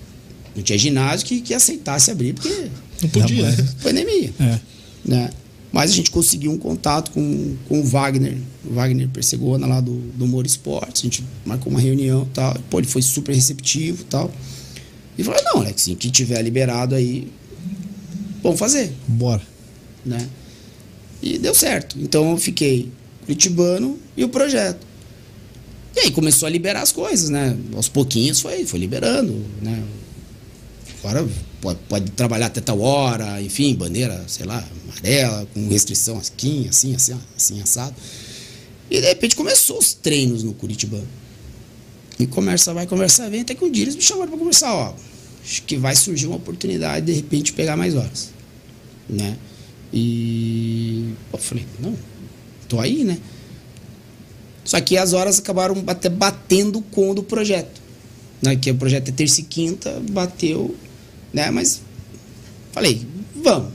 [0.56, 2.68] não tinha ginásio que, que aceitasse abrir, porque
[3.00, 3.46] Não podia,
[3.84, 4.34] pandemia.
[4.40, 4.60] É.
[5.06, 5.30] Né?
[5.76, 9.94] Mas a gente conseguiu um contato com, com o Wagner, o Wagner Persegona lá do,
[10.14, 11.02] do Moro Esportes.
[11.02, 12.58] A gente marcou uma reunião e tal.
[12.70, 14.32] Pô, ele foi super receptivo e tal.
[15.18, 17.30] E falou: não, Alex, assim, que tiver liberado aí,
[18.42, 18.94] vamos fazer.
[19.06, 19.42] Bora.
[20.06, 20.30] Né?
[21.22, 22.00] E deu certo.
[22.00, 22.90] Então eu fiquei
[23.26, 24.88] Curitibano e o projeto.
[25.94, 27.54] E aí começou a liberar as coisas, né?
[27.76, 29.84] Aos pouquinhos foi, foi liberando, né?
[31.00, 31.28] Agora
[31.66, 36.94] pode, pode trabalhar até tal hora, enfim, bandeira, sei lá, amarela, com restrição assim, assim,
[36.94, 37.96] assim, assim, assado.
[38.90, 41.08] E de repente começou os treinos no Curitibano.
[42.20, 44.94] E conversa vai, conversa vem, até que um dia eles me chamaram para conversar, ó.
[45.44, 48.30] Acho que vai surgir uma oportunidade de, de repente pegar mais horas.
[49.10, 49.36] Né?
[49.92, 51.98] E eu falei, não,
[52.70, 53.18] tô aí, né?
[54.64, 57.82] Só que as horas acabaram até batendo com o do projeto.
[58.42, 58.56] Né?
[58.56, 60.76] Que o projeto é terça e quinta, bateu,
[61.36, 61.52] né?
[61.52, 61.82] Mas
[62.72, 63.06] falei,
[63.36, 63.74] vamos.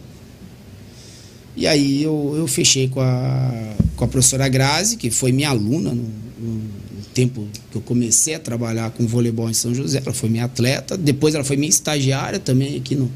[1.55, 5.91] E aí eu, eu fechei com a, com a professora Grazi, que foi minha aluna
[5.93, 6.03] no,
[6.39, 6.81] no,
[7.13, 10.01] tempo que eu comecei a trabalhar com voleibol em São José.
[10.03, 10.97] Ela foi minha atleta.
[10.97, 13.11] Depois ela foi minha estagiária também aqui no,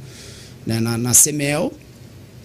[0.66, 1.72] né, na, na CEMEL.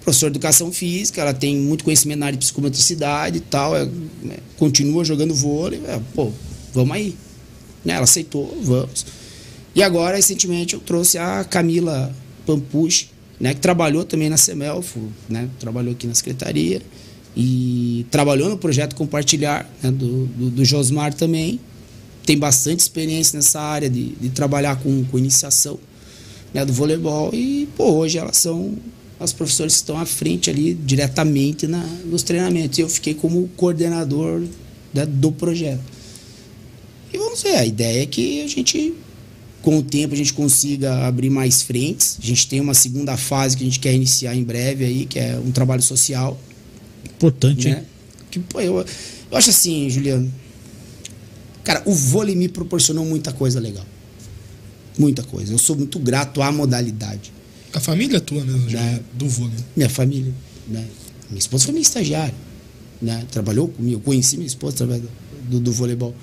[0.01, 3.76] Professora de educação física, ela tem muito conhecimento na área de psicomotricidade e tal.
[3.76, 3.84] é,
[4.23, 5.81] né, continua jogando vôlei.
[5.85, 6.31] é, pô,
[6.73, 7.15] vamos aí.
[7.84, 9.18] Né, ela aceitou, vamos.
[9.80, 12.14] E agora, recentemente, eu trouxe a Camila
[12.45, 13.07] Pampucci,
[13.39, 16.81] né, que trabalhou também na CEMEL, fu- né, trabalhou aqui na secretaria
[17.34, 21.61] e trabalhou no projeto Compartilhar né, do, do, do Josmar também.
[22.26, 25.80] Tem bastante experiência nessa área de, de trabalhar com, com iniciação
[26.53, 28.77] né, do voleibol e pô, hoje elas são
[29.18, 32.77] as professoras que estão à frente ali diretamente na, nos treinamentos.
[32.80, 34.41] E eu fiquei como coordenador
[34.93, 35.80] né, do projeto.
[37.14, 38.93] E vamos ver, a ideia é que a gente,
[39.61, 42.18] com o tempo, a gente consiga abrir mais frentes.
[42.22, 45.19] A gente tem uma segunda fase que a gente quer iniciar em breve aí, que
[45.19, 46.40] é um trabalho social.
[47.06, 47.80] Importante, Né?
[47.80, 47.84] hein?
[48.31, 48.77] Que, pô, eu,
[49.31, 50.31] eu acho assim, Juliano.
[51.64, 53.86] Cara, o vôlei me proporcionou muita coisa legal.
[54.98, 55.53] Muita coisa.
[55.53, 57.31] Eu sou muito grato à modalidade.
[57.73, 58.99] A família tua mesmo, já, Né?
[59.14, 59.53] do vôlei.
[59.76, 60.34] Minha família,
[60.68, 60.86] né?
[61.30, 62.34] Minha esposa foi minha estagiária,
[63.02, 63.23] né?
[63.31, 65.10] Trabalhou comigo, eu conheci minha esposa através do,
[65.49, 66.15] do, do voleibol.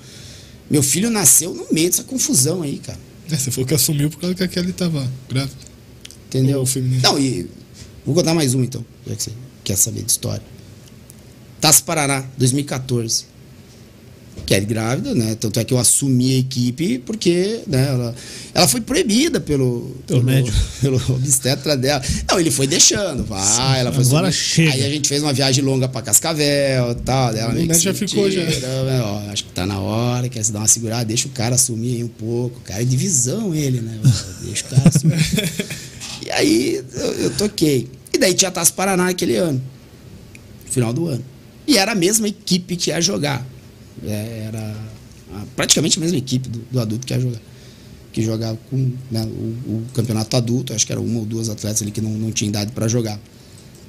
[0.69, 2.99] Meu filho nasceu no meio dessa confusão aí, cara.
[3.31, 5.55] É, você falou que assumiu por causa que a Kelly tava grávida.
[6.27, 6.59] Entendeu?
[7.03, 7.49] Não, e
[8.05, 9.31] vou contar mais um então, já que você
[9.63, 10.43] quer saber de história.
[11.59, 13.25] Taça Paraná, 2014.
[14.45, 15.35] Kelly grávida, né?
[15.39, 18.15] Tanto é que eu assumi a equipe porque né, ela,
[18.53, 20.55] ela foi proibida pelo, Pelo médico.
[20.81, 22.01] pelo obstetra dela.
[22.29, 24.45] Não, ele foi deixando, vai, ela foi agora subindo.
[24.45, 24.71] chega.
[24.73, 27.33] Aí a gente fez uma viagem longa pra Cascavel e tal.
[27.33, 28.41] Dela O médico já ficou, já.
[28.43, 31.55] né, ó, acho que tá na hora, quer se dar uma segurada, deixa o cara
[31.55, 32.59] assumir aí um pouco.
[32.59, 33.99] O cara é divisão ele, né?
[34.43, 35.17] Deixa o cara assumir.
[36.25, 37.87] E aí eu, eu toquei.
[38.13, 39.61] E daí tinha Taça Paraná naquele ano.
[40.69, 41.23] Final do ano.
[41.65, 43.45] E era a mesma equipe que ia jogar.
[44.05, 44.75] É, Era
[45.55, 47.41] praticamente a mesma equipe do, do adulto que ia jogar.
[48.11, 50.73] Que jogava com né, o, o campeonato adulto.
[50.73, 53.19] Acho que era uma ou duas atletas ali que não, não tinha idade para jogar.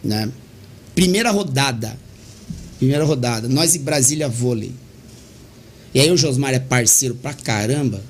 [0.02, 0.30] Né?
[0.94, 1.96] Primeira rodada.
[2.78, 3.48] Primeira rodada.
[3.48, 4.72] Nós e Brasília Vôlei.
[5.94, 8.02] E aí o Josmar é parceiro pra caramba.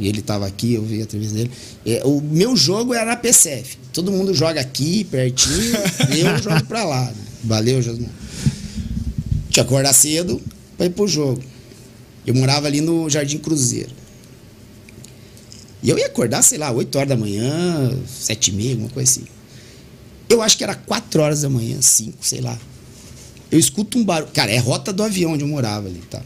[0.00, 1.50] E ele tava aqui, eu vi a dele.
[1.84, 3.76] É, o meu jogo era a PCF.
[3.92, 5.74] Todo mundo joga aqui, pertinho.
[6.16, 7.04] eu jogo pra lá.
[7.06, 7.14] né?
[7.42, 8.08] Valeu, Josmar.
[9.50, 10.40] Tinha que acordar cedo
[10.78, 11.42] pra ir pro jogo.
[12.24, 13.90] Eu morava ali no Jardim Cruzeiro.
[15.82, 19.10] E eu ia acordar, sei lá, 8 horas da manhã, 7 e meia, alguma coisa
[19.10, 19.24] assim.
[20.28, 22.58] Eu acho que era 4 horas da manhã, 5, sei lá.
[23.50, 24.30] Eu escuto um barulho.
[24.32, 26.22] Cara, é rota do avião onde eu morava ali, tá?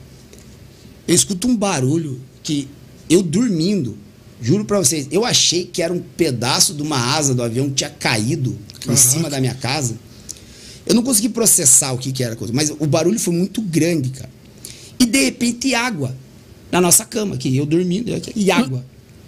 [1.06, 2.68] Eu escuto um barulho que
[3.08, 3.96] eu dormindo,
[4.40, 7.76] juro pra vocês, eu achei que era um pedaço de uma asa do avião que
[7.76, 8.96] tinha caído em Caraca.
[8.96, 9.96] cima da minha casa.
[10.84, 14.30] Eu não consegui processar o que, que era mas o barulho foi muito grande, cara.
[15.12, 16.16] De repente água
[16.70, 18.82] na nossa cama, aqui, eu dormindo, e água,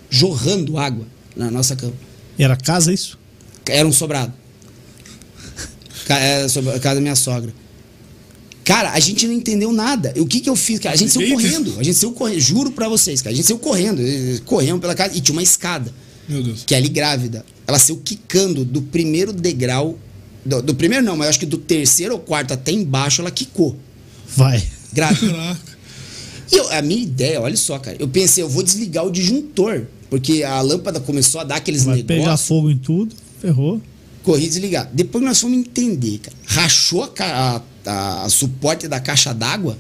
[0.09, 1.07] jorrando água
[1.37, 1.93] na nossa cama.
[2.39, 3.19] Era casa isso?
[3.69, 4.33] Era um sobrado.
[6.09, 6.47] Era
[6.77, 7.53] a casa da minha sogra.
[8.65, 10.15] Cara, a gente não entendeu nada.
[10.17, 10.95] O que que eu fiz, cara?
[10.95, 11.79] A gente saiu correndo.
[11.79, 12.41] A gente saiu correndo.
[12.41, 13.35] Juro pra vocês, cara.
[13.35, 14.01] A gente saiu correndo.
[14.01, 15.15] eh, Corremos pela casa.
[15.15, 15.93] E tinha uma escada.
[16.27, 16.65] Meu Deus.
[16.65, 17.45] Que é ali grávida.
[17.67, 19.99] Ela saiu quicando do primeiro degrau.
[20.45, 23.31] Do, do primeiro não, mas eu acho que do terceiro ou quarto até embaixo ela
[23.31, 23.77] quicou.
[24.35, 24.67] Vai.
[24.95, 25.31] Grávida.
[25.33, 25.74] Caraca.
[26.53, 27.97] E eu- a minha ideia, olha só, cara.
[28.01, 29.87] Eu pensei, eu vou desligar o disjuntor.
[30.11, 32.47] Porque a lâmpada começou a dar aqueles Vai pegar negócios.
[32.49, 33.81] fogo em tudo, ferrou.
[34.23, 34.89] Corri desligar.
[34.93, 36.37] Depois nós fomos entender, cara.
[36.47, 39.77] Rachou a, a, a- suporte da caixa d'água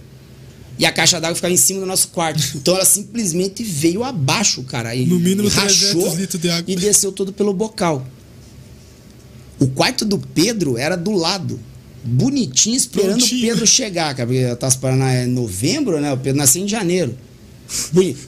[0.78, 2.43] e a caixa d'água ficava em cima do nosso quarto.
[2.57, 4.95] Então ela simplesmente veio abaixo, cara.
[4.95, 6.65] E, No mínimo e 300 litros de água.
[6.73, 8.05] E desceu todo pelo bocal.
[9.61, 11.61] O quarto do Pedro era do lado.
[12.05, 13.45] Bonitinho, esperando Prontinho.
[13.47, 14.27] o Pedro chegar, cara.
[14.27, 16.13] Porque Taça Paraná é novembro, né?
[16.13, 17.17] O Pedro nasceu em janeiro.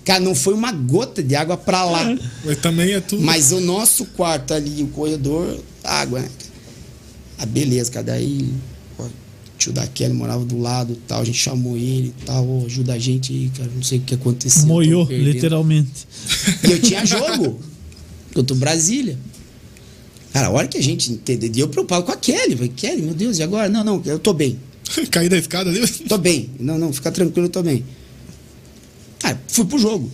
[0.04, 2.16] Cara, não foi uma gota de água pra lá.
[2.44, 3.22] Mas também é tudo.
[3.22, 6.28] Mas o nosso quarto ali, o corredor, água, né?
[7.38, 8.06] Ah, beleza, cara.
[8.06, 8.48] Daí,
[8.98, 9.04] o
[9.58, 11.20] tio da Kelly morava do lado e tal.
[11.20, 12.46] A gente chamou ele e tal.
[12.48, 13.70] "Ô, ajuda a gente aí, cara.
[13.74, 14.66] Não sei o que aconteceu.
[14.66, 16.08] Moiou, tamo perdendo." literalmente.
[16.66, 17.60] E eu tinha jogo
[18.32, 19.18] contra o Brasília.
[20.36, 22.54] Cara, a hora que a gente entendeu, e eu preocupado com a Kelly.
[22.56, 23.70] Falei, Kelly, meu Deus, e agora?
[23.70, 24.60] Não, não, eu tô bem.
[25.10, 25.80] Caí da escada ali.
[26.06, 26.50] Tô bem.
[26.60, 27.82] Não, não, fica tranquilo, eu tô bem.
[29.18, 30.10] Cara, fui pro jogo.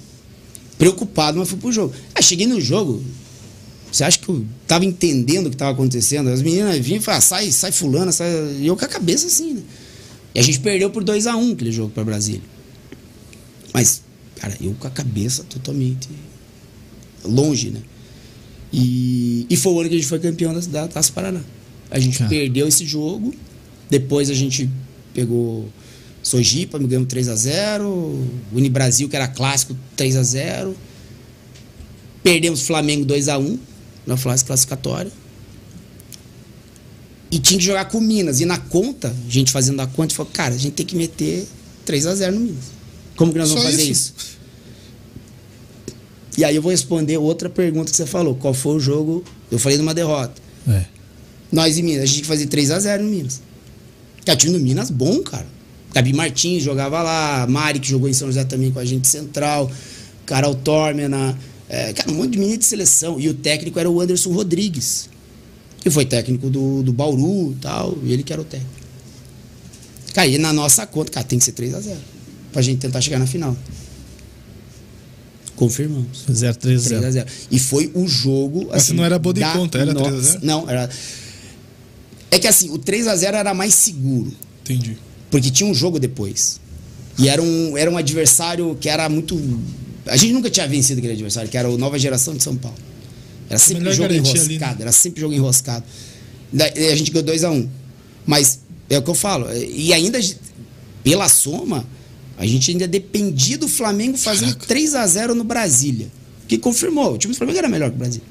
[0.78, 1.92] Preocupado, mas fui pro jogo.
[2.14, 3.02] Aí cheguei no jogo.
[3.90, 6.30] Você acha que eu tava entendendo o que tava acontecendo?
[6.30, 8.30] As meninas vinham e falaram, sai, sai fulana, sai.
[8.60, 9.62] E eu com a cabeça assim, né?
[10.36, 12.42] E a gente perdeu por 2 a 1 um aquele jogo pra Brasília.
[13.74, 14.02] Mas,
[14.36, 16.08] cara, eu com a cabeça totalmente
[17.24, 17.80] longe, né?
[18.72, 21.40] E, e foi o ano que a gente foi campeão da, da Taça Paraná.
[21.90, 22.30] A gente Cara.
[22.30, 23.34] perdeu esse jogo.
[23.90, 24.70] Depois a gente
[25.12, 25.68] pegou
[26.22, 28.24] Sojipa, me ganhamos 3x0.
[28.52, 30.72] Unibrasil, que era clássico, 3x0.
[32.22, 33.58] Perdemos Flamengo 2x1
[34.06, 35.12] na fase classificatória.
[37.30, 38.40] E tinha que jogar com o Minas.
[38.40, 41.46] E na conta, a gente fazendo a conta, falou, cara, a gente tem que meter
[41.86, 42.64] 3x0 no Minas.
[43.16, 44.14] Como que nós vamos Só fazer isso?
[44.16, 44.41] isso?
[46.36, 48.34] E aí eu vou responder outra pergunta que você falou.
[48.34, 49.22] Qual foi o jogo?
[49.50, 50.40] Eu falei de uma derrota.
[50.68, 50.84] É.
[51.50, 53.42] Nós em Minas, a gente tinha que fazer 3x0 no Minas.
[54.24, 55.46] Cara, o time do Minas bom, cara.
[55.92, 59.70] Gabi Martins jogava lá, Mari que jogou em São José também com a gente central,
[60.24, 61.38] Carol Tormena,
[61.68, 63.20] é, cara, um monte de menino de seleção.
[63.20, 65.10] E o técnico era o Anderson Rodrigues,
[65.80, 68.72] que foi técnico do, do Bauru e tal, e ele que era o técnico.
[70.14, 71.96] Cara, e na nossa conta, cara, tem que ser 3x0
[72.52, 73.56] pra gente tentar chegar na final.
[75.56, 76.24] Confirmamos.
[76.30, 77.26] 0 3 0 3x0.
[77.50, 78.66] E foi o jogo.
[78.70, 80.42] Mas assim, não era boa de conta, era nossa- 3x0?
[80.42, 80.88] Não, era.
[82.30, 84.32] É que assim, o 3x0 era mais seguro.
[84.62, 84.96] Entendi.
[85.30, 86.60] Porque tinha um jogo depois.
[87.18, 89.38] E era um, era um adversário que era muito.
[90.06, 92.76] A gente nunca tinha vencido aquele adversário, que era o Nova Geração de São Paulo.
[93.48, 94.76] Era sempre jogo enroscado, ali, né?
[94.80, 95.84] era sempre jogo enroscado.
[96.52, 97.68] Daí a gente ganhou 2x1.
[98.26, 99.46] Mas é o que eu falo.
[99.52, 100.18] E ainda,
[101.04, 101.84] pela soma,
[102.42, 104.74] a gente ainda dependia do Flamengo fazendo Caraca.
[104.74, 106.08] 3x0 no Brasília.
[106.48, 107.14] Que confirmou.
[107.14, 108.26] O time do Flamengo era melhor que o Brasília.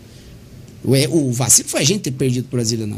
[0.84, 2.98] O, e- o vacilo foi a gente ter perdido pro Brasília na.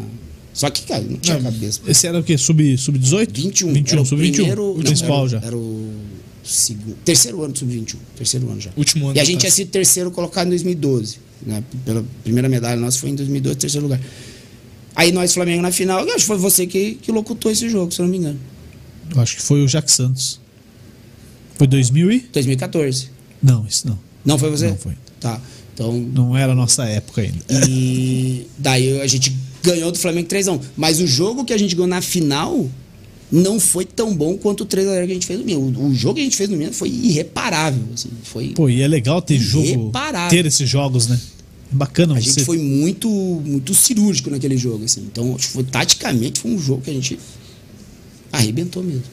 [0.54, 1.80] Só que, cara, não tinha Não, cabeça.
[1.88, 2.38] Esse era o quê?
[2.38, 3.42] Sub, sub 18?
[3.42, 3.74] 21.
[3.74, 4.36] 21, era o sub 21.
[4.38, 5.38] primeiro- o não, principal era, já.
[5.40, 5.92] Era o
[6.44, 7.96] segundo, terceiro ano do sub-21.
[8.18, 8.72] Terceiro ano já.
[8.76, 11.18] Último ano E a gente tinha sido terceiro colocado em 2012.
[11.46, 11.64] Né?
[11.86, 14.00] Pela primeira medalha nossa foi em 2012, terceiro lugar.
[14.96, 18.00] Aí nós, Flamengo, na final, acho que foi você que, que locutou esse jogo, se
[18.00, 18.40] eu não me engano.
[19.16, 20.40] Eu acho que foi o Jack Santos.
[21.56, 22.20] Foi 2000 e?
[22.32, 23.10] 2014.
[23.42, 24.00] Não, isso não.
[24.26, 24.68] Não foi você?
[24.68, 24.94] Não foi.
[25.20, 25.40] Tá.
[25.74, 27.40] Então, Não era a nossa época ainda.
[27.68, 30.60] E daí a gente ganhou do Flamengo 3x1.
[30.78, 32.70] Mas o jogo que a gente ganhou na final
[33.32, 35.76] não foi tão bom quanto o 3x0 que a gente fez no Minas.
[35.78, 37.82] O, jogo que a gente fez no Minas foi irreparável.
[37.94, 39.92] Assim, foi, Pô, e é legal ter jogo,
[40.30, 41.20] ter esses jogos, né?
[41.72, 42.30] É bacana a você.
[42.30, 44.86] gente foi muito, muito cirúrgico naquele jogo.
[44.86, 45.02] Assim.
[45.12, 47.18] Então, foi, taticamente, foi um jogo que a gente
[48.32, 49.04] arrebentou mesmo.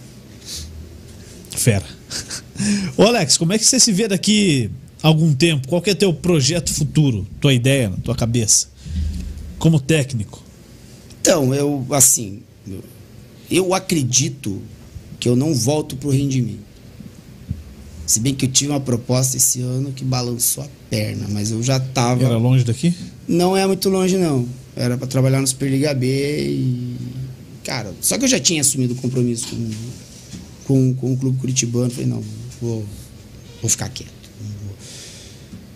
[1.56, 1.99] Fera.
[2.96, 4.70] Ô Alex, como é que você se vê daqui
[5.02, 5.66] a algum tempo?
[5.68, 7.26] Qual que é teu projeto futuro?
[7.40, 8.68] Tua ideia na tua cabeça?
[9.58, 10.42] Como técnico?
[11.20, 12.40] Então, eu, assim,
[13.50, 14.60] eu- acredito
[15.18, 16.70] que eu não volto pro rendimento.
[18.06, 21.62] Se bem que eu tive uma proposta esse ano que balançou a perna, mas eu
[21.62, 22.24] já tava.
[22.24, 22.92] Era longe daqui?
[23.28, 24.48] Não é muito longe, não.
[24.74, 26.06] Era pra trabalhar no Superliga B
[26.48, 26.96] e.
[27.62, 29.70] Cara, só que eu já tinha assumido o compromisso com,
[30.70, 31.90] com, com o Clube Curitibano.
[31.90, 32.22] Falei, não,
[32.60, 32.84] vou,
[33.60, 34.12] vou ficar quieto.
[34.64, 34.76] vou.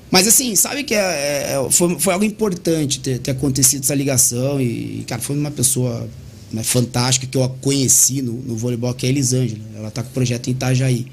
[0.08, 4.60] Mas assim, sabe que é- é- foi, foi algo importante ter, ter acontecido essa ligação.
[4.60, 6.08] E, cara, foi uma pessoa
[6.52, 9.64] né, fantástica que eu a conheci no, no voleibol, que é a Elisângela.
[9.74, 11.06] Ela tá com o projeto em Itajaí.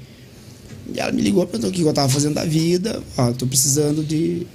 [0.94, 3.02] E ela me ligou, perguntou o que eu tava fazendo da vida.
[3.16, 4.46] Ó, tô precisando de,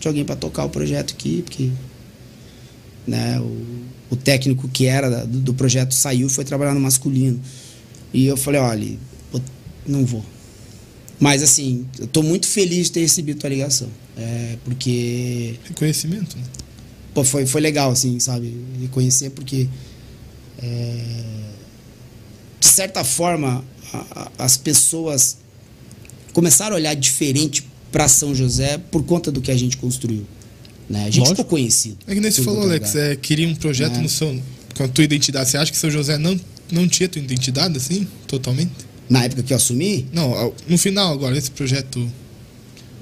[0.00, 1.70] de alguém para tocar o projeto aqui, porque
[3.06, 7.38] né, o, o técnico que era do, do projeto saiu e foi trabalhar no masculino.
[8.12, 8.98] E eu falei, olha,
[9.86, 10.24] não vou.
[11.18, 13.88] Mas assim, eu tô muito feliz de ter recebido tua ligação.
[14.16, 16.42] É, porque Reconhecimento, né?
[17.14, 18.54] pô, foi, foi legal, assim, sabe?
[18.80, 19.68] Reconhecer porque
[20.62, 21.04] é,
[22.60, 24.06] de certa forma a-
[24.38, 25.38] a- as pessoas
[26.32, 30.24] começaram a olhar diferente para São José por conta do que a gente construiu.
[30.88, 31.02] Né?
[31.02, 31.36] A gente Lógico.
[31.36, 31.98] ficou conhecido.
[32.06, 34.00] É que nem você falou, Alex, é, queria um projeto É.
[34.02, 34.40] no seu,
[34.76, 35.50] com a tua identidade.
[35.50, 36.38] Você acha que seu José não,
[36.74, 38.72] não tinha tua identidade, assim, totalmente?
[39.08, 42.08] Na época que eu assumi, Não, no final agora, esse projeto.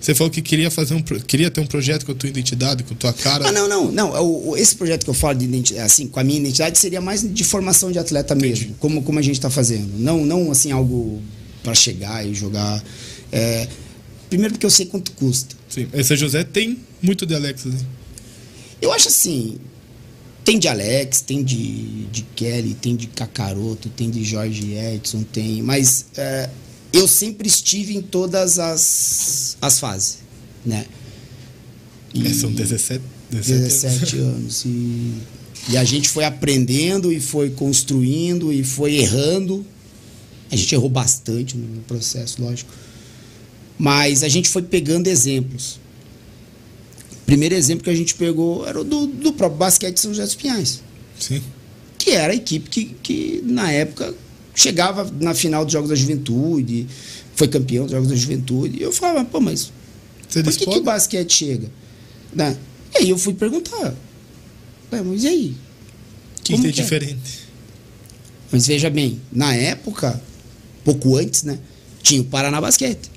[0.01, 1.03] Você falou que queria fazer um.
[1.03, 3.49] Queria ter um projeto com a tua identidade, com a tua cara.
[3.49, 4.11] Ah, não, não, não.
[4.51, 7.23] O- esse projeto que eu falo de identidade, assim, com a minha identidade, seria mais
[7.23, 9.99] de formação de atleta mesmo, como, como a gente está fazendo.
[9.99, 11.21] Não, não assim, algo
[11.65, 12.83] para chegar e jogar.
[13.33, 13.69] É,
[14.31, 15.57] primeiro porque eu sei quanto custa.
[15.69, 17.67] Sim, esse José tem muito de Alex.
[18.81, 19.59] Eu acho assim,
[20.49, 25.61] tem de Alex, tem de, de Kelly, tem de Cacaroto, tem de Jorge Edson, tem.
[25.61, 26.49] Mas é,
[26.91, 30.21] eu sempre estive em todas as, as fases,
[30.65, 30.87] né?
[32.15, 34.65] E- É, são 17, 17, 17 anos.
[34.65, 35.13] E,
[35.69, 39.67] e a gente foi aprendendo e foi construindo e foi errando.
[40.51, 42.73] A gente errou bastante no processo, lógico.
[43.77, 45.79] Mas a gente foi pegando exemplos.
[47.29, 50.25] O primeiro exemplo que a gente pegou era o do, do próprio basquete São José
[50.25, 50.83] dos Pinhais,
[51.21, 51.43] Sim.
[51.99, 54.15] que era a equipe que, que na época
[54.55, 56.87] chegava na final dos Jogos da Juventude,
[57.35, 58.79] foi campeão dos Jogos da Juventude.
[58.79, 59.71] E eu falava, pô, mas
[60.27, 61.71] Você por que, que o basquete chega?
[62.35, 62.57] Né?
[62.95, 63.95] E aí eu fui perguntar.
[64.91, 65.57] Mas e aí?
[66.39, 66.83] O que tem que é?
[66.83, 67.41] diferente?
[68.51, 70.19] Mas veja bem, na época,
[70.83, 71.59] pouco antes, né?
[72.03, 73.11] Tinha o Paraná Basquete,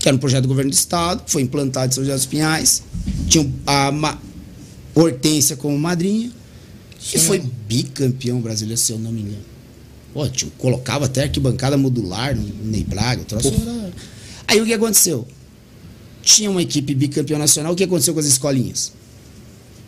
[0.00, 2.82] que era um projeto do governo do estado, foi implantado em São José dos Pinhais.
[3.28, 4.18] Tinha a Ma-
[4.94, 6.32] Hortência como madrinha.
[7.14, 7.26] E Sim.
[7.26, 9.44] foi bicampeão brasileiro, se eu não me engano.
[10.12, 13.22] Pô, tinha- colocava até arquibancada modular no no Ney Braga.
[13.22, 13.92] o troço era-
[14.48, 15.26] Aí o que aconteceu?
[16.22, 18.92] Tinha uma equipe bicampeão nacional, o que aconteceu com as escolinhas?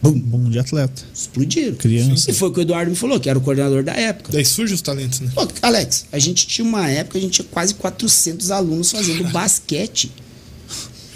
[0.02, 1.02] Bum, Bom de atleta.
[1.14, 1.76] explodiram.
[1.76, 2.28] Criança.
[2.30, 4.32] E foi o que o Eduardo me falou, que era o coordenador da época.
[4.32, 5.30] Daí surgem os talentos, né?
[5.32, 10.10] Pô, Alex, a gente tinha uma época, a gente tinha quase 400 alunos fazendo basquete.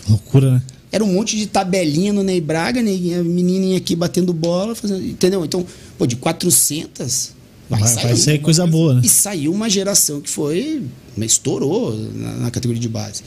[0.09, 0.63] Loucura, né?
[0.93, 5.45] Era um monte de tabelinha no Ney Braga, neguinha, menininha aqui batendo bola, fazendo, entendeu?
[5.45, 5.67] Então,
[5.99, 7.33] pô, de 400,
[7.69, 8.03] vai, Vai, sair.
[8.05, 9.01] vai sair coisa boa, né?
[9.05, 10.83] E saiu uma geração que foi,
[11.17, 13.23] mas estourou na, na categoria de base.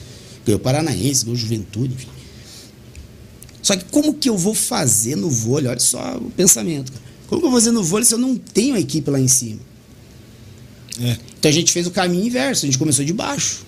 [0.46, 2.06] Ganhou Paranaense, ganhou Juventude, enfim.
[3.62, 5.68] Só que como que eu vou fazer no vôlei?
[5.68, 6.90] Olha só o pensamento.
[6.92, 7.04] cara.
[7.28, 9.28] Como que eu vou fazer no vôlei se eu não tenho a equipe lá em
[9.28, 9.60] cima?
[11.00, 11.16] É.
[11.38, 13.64] Então a gente fez o caminho inverso, a gente começou de baixo.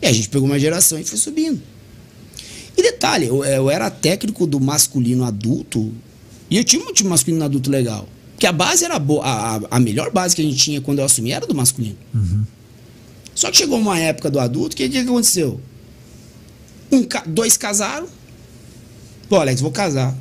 [0.00, 1.60] E a gente pegou uma geração e foi subindo.
[2.76, 5.92] E detalhe, eu, eu era técnico do masculino adulto
[6.48, 8.08] e eu tinha um time masculino adulto legal.
[8.34, 11.04] Porque a base era boa, a, a- melhor base que a gente tinha quando eu
[11.04, 11.96] assumi era do masculino.
[13.34, 15.60] Só que chegou uma época do adulto, o que, que aconteceu?
[16.92, 18.06] Um, dois casaram.
[19.28, 20.16] Pô, Alex, vou casar.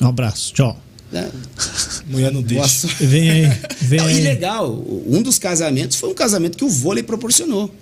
[0.00, 0.52] Um abraço.
[0.54, 0.78] Tchau.
[1.12, 1.30] né?
[2.08, 2.86] Mulher não deixa.
[3.00, 3.42] Vem aí.
[3.80, 4.20] Vem Não, e aí.
[4.22, 7.72] legal, um dos casamentos foi um casamento que o vôlei proporcionou.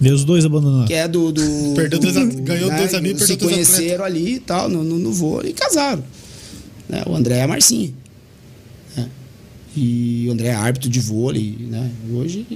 [0.00, 0.86] Vê os dois abandonando.
[0.86, 1.30] Que é do.
[1.30, 1.42] do
[1.74, 4.82] Perdeu dois a- ganhou né, dois amigos, Se perdeu dois conheceram ali e tal, no,
[4.82, 6.02] no, no vôlei e casaram.
[6.88, 7.02] Né?
[7.06, 7.92] O André e a Marcinha.
[8.96, 9.08] né?
[9.76, 11.90] E o André é árbitro de vôlei, né?
[12.12, 12.46] Hoje.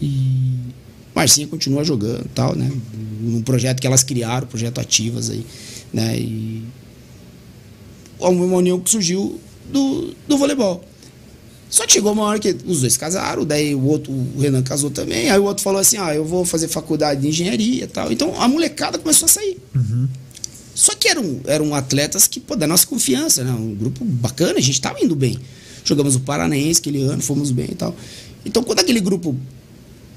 [0.00, 0.52] E
[1.14, 2.70] Marcinha continua jogando e tal, né?
[3.20, 5.44] Num projeto que elas criaram, projeto ativas aí,
[5.92, 6.16] né?
[6.18, 6.62] E
[8.28, 9.40] uma união que surgiu
[9.72, 10.84] do, do voleibol.
[11.70, 14.90] Só que chegou uma hora que os dois casaram, daí o outro, o Renan casou
[14.90, 18.10] também, aí o outro falou assim: ah, eu vou fazer faculdade de engenharia e tal.
[18.10, 19.56] Então a molecada começou a sair.
[20.74, 23.52] Só que eram, eram atletas que, pô, da nossa confiança, né?
[23.52, 25.38] Um grupo bacana, a gente tava indo bem.
[25.84, 27.94] Jogamos o Paranaense aquele ano, fomos bem e tal.
[28.44, 29.36] Então quando aquele grupo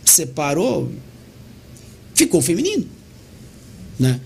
[0.04, 0.92] separou,
[2.16, 2.86] ficou feminino,
[4.00, 4.20] né?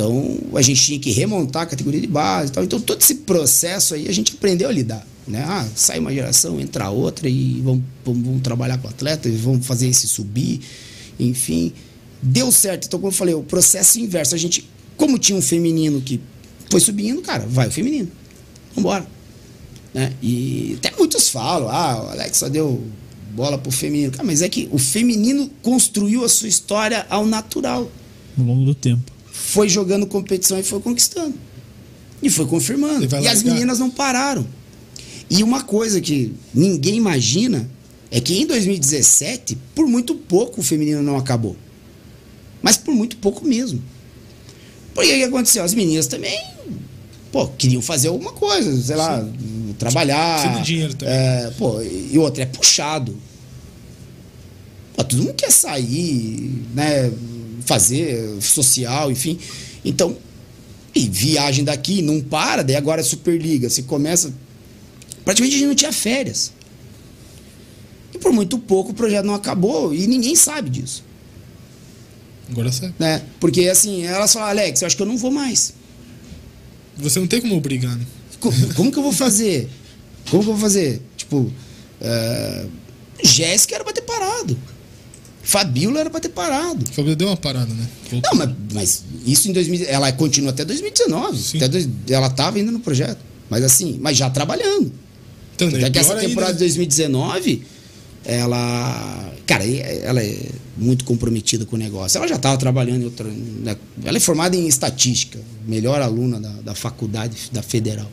[0.00, 2.64] Então a gente tinha que remontar a categoria de base tal.
[2.64, 5.44] Então todo esse processo aí a gente aprendeu a lidar, né?
[5.46, 9.66] Ah, sai uma geração, entra outra e vamos, vamos, vamos trabalhar com o atleta, vamos
[9.66, 10.60] fazer esse subir,
[11.18, 11.74] enfim.
[12.22, 12.86] Deu certo.
[12.86, 14.34] Então, como eu falei, o processo inverso.
[14.34, 14.66] A gente,
[14.96, 16.18] como tinha um feminino que
[16.70, 18.08] foi subindo, cara, vai o feminino.
[18.74, 19.06] Vambora.
[19.92, 20.14] Né?
[20.22, 22.82] E até muitos falam, ah, o Alex só deu
[23.34, 24.12] bola pro feminino.
[24.12, 27.90] Cara, mas é que o feminino construiu a sua história ao natural
[28.38, 29.19] Ao longo do tempo.
[29.32, 31.34] Foi jogando competição e foi conquistando.
[32.22, 33.04] E foi confirmando.
[33.04, 34.46] E E as meninas não pararam.
[35.28, 37.68] E uma coisa que ninguém imagina
[38.10, 41.56] é que em 2017, por muito pouco o feminino não acabou.
[42.60, 43.80] Mas por muito pouco mesmo.
[44.92, 45.62] Porque o que aconteceu?
[45.62, 46.38] As meninas também,
[47.30, 49.26] pô, queriam fazer alguma coisa, sei lá,
[49.78, 50.40] trabalhar.
[50.40, 51.14] Precisa de dinheiro também.
[51.14, 53.16] É, pô, e outra, é puxado.
[54.94, 57.10] Pô, todo mundo quer sair, né?
[57.70, 59.38] Fazer social, enfim.
[59.84, 60.16] Então,
[60.92, 63.70] e viagem daqui, não para, daí agora é Superliga.
[63.70, 64.34] Você começa.
[65.24, 66.52] Praticamente a gente não tinha férias.
[68.12, 71.04] E por muito pouco o projeto não acabou e ninguém sabe disso.
[72.50, 72.92] Agora sabe.
[72.98, 73.22] Né?
[73.38, 75.72] Porque assim, elas falam, Alex, eu acho que eu não vou mais.
[76.96, 78.04] Você não tem como obrigar, né?
[78.40, 79.68] Co- Como que eu vou fazer?
[80.28, 81.00] Como que eu vou fazer?
[81.16, 81.52] Tipo,
[82.00, 82.66] é,
[83.22, 84.58] Jéssica era pra ter parado.
[85.42, 86.84] Fabíola era pra ter parado.
[86.90, 87.86] O Fabio deu uma parada, né?
[88.10, 88.30] Voltou.
[88.30, 91.38] Não, mas, mas isso em 2000, ela continua até 2019.
[91.38, 91.56] Sim.
[91.58, 93.18] Até dois- ela estava ainda no projeto.
[93.48, 94.92] Mas assim, mas já trabalhando.
[95.56, 95.90] Então, Até né?
[95.90, 96.58] que essa temporada né?
[96.58, 97.62] de 2019,
[98.24, 99.32] ela.
[99.46, 100.36] Cara, ela é
[100.76, 102.18] muito comprometida com o negócio.
[102.18, 103.26] Ela já estava trabalhando em outra.
[103.28, 103.76] né?
[104.04, 108.08] Ela é formada em estatística, melhor aluna da, da faculdade da federal.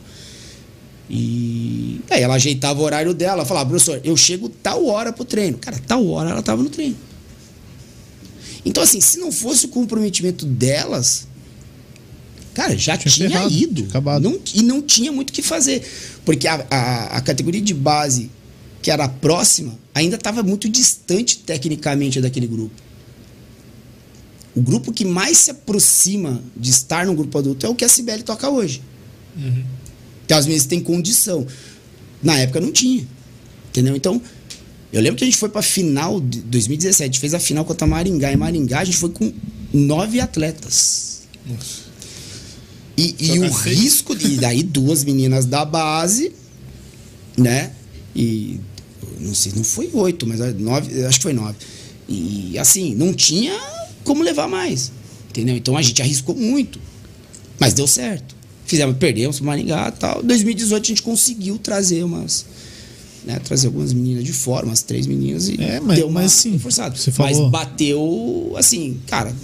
[1.10, 5.56] E aí ela ajeitava o horário dela, falava, professor, eu chego tal hora pro treino.
[5.58, 6.96] Cara, tal hora ela estava no treino.
[8.68, 11.26] Então, assim, se não fosse o comprometimento delas,
[12.52, 13.74] cara, já Tinha tinha, ferrado, ido.
[13.76, 14.22] tinha acabado.
[14.22, 15.82] Não- e não tinha muito o que fazer.
[16.24, 18.30] Porque a, a, a categoria de base,
[18.82, 22.74] que era a próxima, ainda estava muito distante tecnicamente daquele grupo.
[24.54, 27.88] O grupo que mais se aproxima de estar no grupo adulto é o que a
[27.88, 28.82] Cibele toca hoje.
[29.36, 29.64] Uhum.
[30.26, 31.46] Que às vezes tem condição.
[32.22, 33.06] Na época não tinha.
[33.70, 33.96] Entendeu?
[33.96, 34.20] Então,
[34.92, 37.64] eu lembro que a gente foi pra final de 2017, a gente fez a final
[37.64, 38.32] contra Maringá.
[38.32, 39.32] Em Maringá a gente foi com
[39.72, 41.22] nove atletas.
[41.46, 41.88] Nossa.
[42.96, 46.32] E, e o risco, de, e daí duas meninas da base,
[47.36, 47.70] né?
[48.16, 48.58] E
[49.20, 51.56] não sei, não foi oito, mas nove, acho que foi nove.
[52.08, 53.56] E assim, não tinha
[54.02, 54.90] como levar mais.
[55.28, 55.56] Entendeu?
[55.56, 56.80] Então a gente arriscou muito.
[57.58, 58.34] Mas deu certo.
[58.64, 60.22] Fizemos, perdemos pro Maringá e tal.
[60.22, 62.46] 2018 a gente conseguiu trazer umas.
[63.28, 66.32] Né, trazer algumas meninas de fora, umas três meninas e É, mas- deu uma mas
[66.32, 66.96] sim, reforçada.
[66.96, 69.34] você Mas falou- bateu, assim, cara,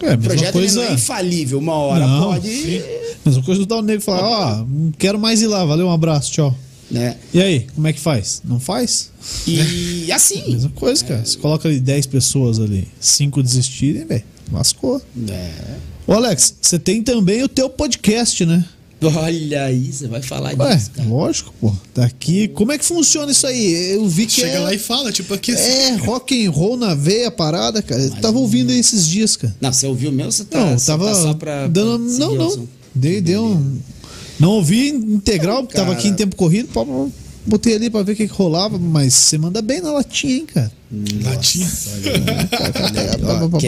[0.00, 0.80] É, o projeto ele coisa.
[0.84, 1.58] não é infalível.
[1.58, 2.48] Uma hora Não, pode.
[2.48, 2.80] sim.
[3.26, 6.30] Mesma coisa do Dal Negro falar, ó, não quero mais ir lá, valeu, um abraço,
[6.30, 6.56] tchau.
[6.88, 7.16] Né?
[7.34, 8.40] E aí, como é que faz?
[8.44, 9.10] Não faz?
[9.48, 10.52] E assim.
[10.52, 11.24] Mesma coisa, cara.
[11.24, 14.22] Você coloca ali 10 pessoas ali, 5 desistirem, velho,
[14.52, 15.02] lascou.
[15.28, 15.50] É.
[16.06, 18.64] Ô, Alex, você tem também o teu podcast, né?
[19.00, 21.08] Olha aí, você vai falar Ué, disso, cara.
[21.08, 21.72] lógico, pô.
[21.94, 23.94] Daqui, como é que funciona isso aí?
[23.94, 25.52] Eu vi que Chega é, lá e fala, tipo, aqui.
[25.52, 28.02] é rock and roll na veia, parada, cara.
[28.02, 29.54] Eu tava ouvindo aí esses dias, cara.
[29.60, 30.30] Não, você ouviu o meu?
[30.30, 31.68] Você tá, Não, você tava tá só pra.
[31.68, 32.68] dando, pra não, não.
[32.94, 33.78] Dei, dei um
[34.38, 36.92] não ouvi integral, porque tava aqui em tempo corrido, pá, pá,
[37.48, 40.46] botei ali pra ver o que, que rolava, mas você manda bem na latinha, hein,
[40.46, 40.72] cara.
[41.24, 41.68] Latinha.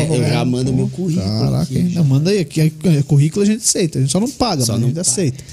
[0.09, 1.27] Eu já mando meu currículo.
[1.27, 2.01] Caraca, aqui, já.
[2.01, 4.73] Não, manda aí, aqui, é currículo a gente aceita, a gente só não paga, Só
[4.73, 5.11] mas não a gente paga.
[5.11, 5.45] aceita.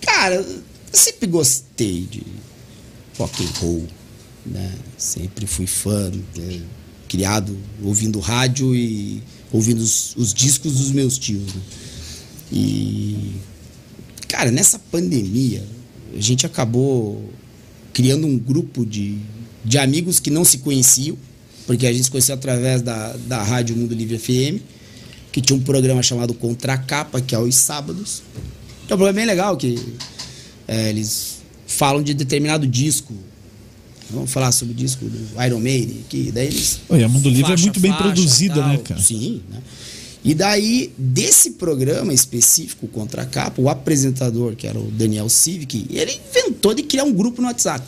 [0.00, 0.46] Cara, eu
[0.92, 2.22] sempre gostei de
[3.18, 3.84] rock and roll,
[4.46, 4.72] né?
[4.96, 6.60] Sempre fui fã, né?
[7.08, 9.22] criado ouvindo rádio e
[9.52, 11.54] ouvindo os, os discos dos meus tios.
[11.54, 11.60] Né?
[12.52, 13.32] E
[14.26, 15.64] cara, nessa pandemia
[16.16, 17.22] a gente acabou
[17.94, 19.16] criando um grupo de,
[19.64, 21.16] de amigos que não se conheciam,
[21.66, 24.60] porque a gente se conheceu através da, da Rádio Mundo Livre FM,
[25.32, 28.22] que tinha um programa chamado Contra a Capa, que é aos sábados.
[28.82, 29.78] É um programa bem legal que
[30.68, 33.14] é, eles falam de determinado disco.
[34.10, 36.80] Vamos falar sobre o disco do Iron Maiden, que daí eles.
[36.88, 38.68] Oi, a Mundo Livre é muito bem faixa, produzida, tal.
[38.68, 39.00] né, cara?
[39.00, 39.58] Sim, né?
[40.24, 45.86] E daí, desse programa específico contra a capa, o apresentador, que era o Daniel Civic,
[45.90, 47.84] ele inventou de criar um grupo no WhatsApp.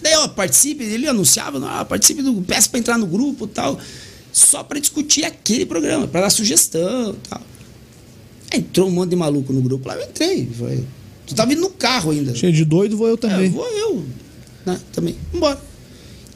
[0.00, 2.34] Daí, ó, participe, ele anunciava, ah, participe do.
[2.42, 3.78] Peça pra entrar no grupo e tal.
[4.32, 7.40] Só pra discutir aquele programa, pra dar sugestão e tal.
[8.52, 10.48] Aí entrou um monte de maluco no grupo lá, eu entrei.
[10.58, 10.82] Foi,
[11.26, 12.34] tu tava indo no carro ainda.
[12.34, 13.50] Cheio de doido, vou eu É, também.
[13.50, 14.04] vou eu,
[14.66, 14.80] né?
[14.92, 15.14] Também.
[15.32, 15.60] Vambora.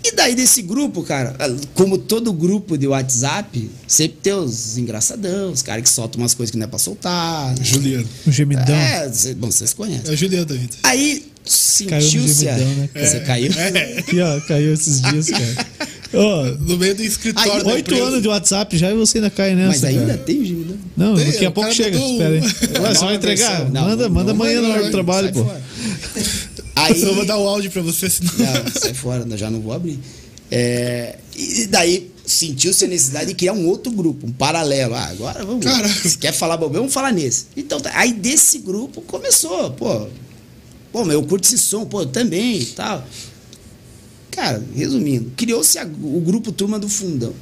[0.04, 1.34] E daí desse grupo, cara,
[1.74, 6.50] como todo grupo de WhatsApp, sempre tem os engraçadão, os caras que soltam umas coisas
[6.50, 7.48] que não é pra soltar.
[7.50, 7.56] né?
[7.64, 8.08] Juliano.
[8.26, 8.74] Um gemidão.
[8.74, 10.08] É, cê- bom, vocês conhecem.
[10.10, 10.76] É o Juliano da vida.
[10.84, 12.48] Aí sentiu-se.
[12.48, 13.06] a- gemidão, né, cara?
[13.06, 13.52] Você caiu?
[13.98, 15.66] Aqui, ó, caiu esses dias, cara.
[16.14, 19.68] Ó, No meio do escritório oito anos de WhatsApp já e você ainda cai nessa.
[19.68, 20.18] Mas ainda cara.
[20.18, 20.76] tem o gemidão.
[20.96, 21.98] Não, Tem, daqui a o pouco chega.
[21.98, 22.82] mandou Espera aí.
[22.82, 23.70] Ué, vai entregar?
[23.70, 25.44] Não, manda não, manda não, amanhã não, na hora do trabalho, pô.
[26.84, 28.32] Aí, Eu vou mandar o áudio pra você, senão.
[28.38, 29.98] Não, sai fora, já não vou abrir.
[30.50, 34.94] É, e daí sentiu-se a necessidade de criar um outro grupo, um paralelo.
[34.94, 35.64] Ah, agora vamos.
[35.64, 36.08] Caraca.
[36.08, 37.46] Se quer falar bobeira, vamos falar nesse.
[37.56, 40.08] Então, tá, aí desse grupo começou, pô.
[40.92, 43.04] Pô, mas eu curto esse som, pô, eu também e tal.
[44.30, 47.34] Cara, resumindo, criou-se o grupo Turma do Fundão.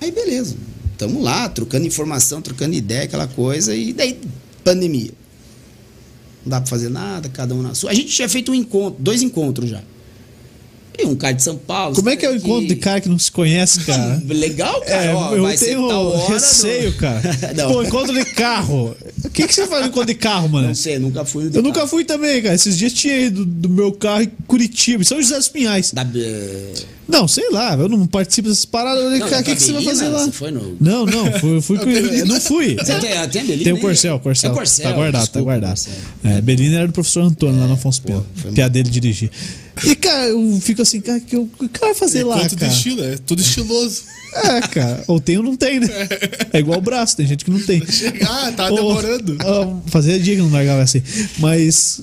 [0.00, 0.56] Aí beleza.
[0.96, 4.20] Tamo lá, trocando informação, trocando ideia, aquela coisa, e daí,
[4.62, 5.12] pandemia.
[6.44, 7.90] Não dá pra fazer nada, cada um na sua.
[7.90, 9.82] A gente tinha feito um encontro, dois encontros já.
[11.00, 11.94] Tem um cara de São Paulo.
[11.94, 14.22] Como é que é o encontro de cara que não se conhece, cara?
[14.28, 15.04] Legal, cara.
[15.04, 17.22] É, ó, eu vai ser tenho tal hora receio, no- cara.
[17.56, 17.72] não.
[17.72, 18.94] Pô, encontro de carro.
[19.24, 20.68] O que, que você faz no encontro de carro, mano?
[20.68, 21.88] Não sei, nunca fui Eu nunca carro.
[21.88, 22.54] fui também, cara.
[22.54, 25.90] Esses dias tinha ido do meu carro em Curitiba, São José dos Pinhais.
[25.92, 26.72] Da, eh,
[27.08, 29.04] Não, sei lá, eu não participo dessas paradas.
[29.04, 30.24] O que, que você vai fazer lá?
[30.24, 32.76] você foi no- Não, não, fui, fui com- eu não fui.
[32.76, 33.80] Você tem, tem a Belina Tem o?
[33.80, 34.50] Corcel, Corcel.
[34.50, 34.84] É Corcel.
[34.84, 35.80] Tá guardado, desculpa, tá guardado.
[36.24, 38.22] É, Belina era do professor Antônio lá no Afonso Pena.
[38.56, 39.30] é a dele dirigir.
[39.86, 42.36] E, cara, eu fico assim, cara, que eu- o que o cara vai fazer lá,
[42.36, 42.72] Encontro de cara?
[42.72, 44.02] estilo, é tudo estiloso.
[44.32, 45.04] É, cara.
[45.08, 45.88] Ou tem ou não tem, né?
[46.52, 47.82] É igual o braço, tem gente que não tem.
[48.28, 49.36] Ah, tá Ou- demorando.
[49.40, 51.02] Ah, fazia dia que não largava assim.
[51.38, 52.02] Mas.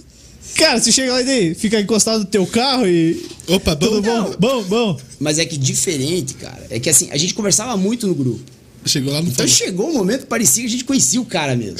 [0.55, 3.23] Cara, você chega lá e daí, fica encostado no teu carro e.
[3.47, 3.85] Opa, bom.
[3.87, 4.35] Tudo bom?
[4.39, 4.99] Bom, bom.
[5.19, 6.65] Mas é que diferente, cara.
[6.69, 8.41] É que assim, a gente conversava muito no grupo.
[8.85, 9.51] Chegou lá no Então falou.
[9.51, 11.77] chegou um momento que parecia que a gente conhecia o cara mesmo.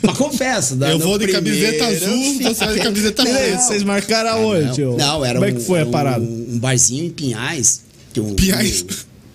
[0.00, 3.58] Mas confesso, da, Eu vou de camiseta azul, você vai de camiseta preta.
[3.58, 6.24] vocês marcaram aonde, Não, não, era Como é que um- foi a um- parada?
[6.24, 7.82] Um barzinho em Pinhais.
[8.12, 8.84] Que um, Pinhais?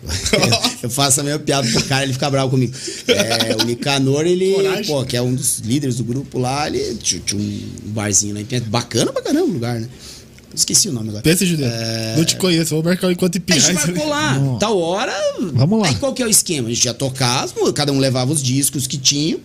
[0.83, 2.73] eu faço a mesma piada pro cara, ele fica bravo comigo.
[3.07, 4.85] É, o Nicanor, ele, Coragem.
[4.85, 7.61] pô, que é um dos líderes do grupo lá, ele tinha, tinha um
[7.91, 8.67] barzinho lá em Pinhais.
[8.67, 9.87] Bacana pra caramba o lugar, né?
[10.55, 11.21] Esqueci o nome agora.
[11.23, 11.73] Pensa, Juliano.
[12.17, 13.63] Não te conheço, vou marcar o encontro em A Pinhais.
[13.65, 14.57] gente marcou lá, Não.
[14.57, 15.13] tal hora.
[15.53, 15.87] Vamos lá.
[15.89, 16.67] Aí qual que é o esquema?
[16.69, 19.39] A gente ia tocar, cada um levava os discos que tinham.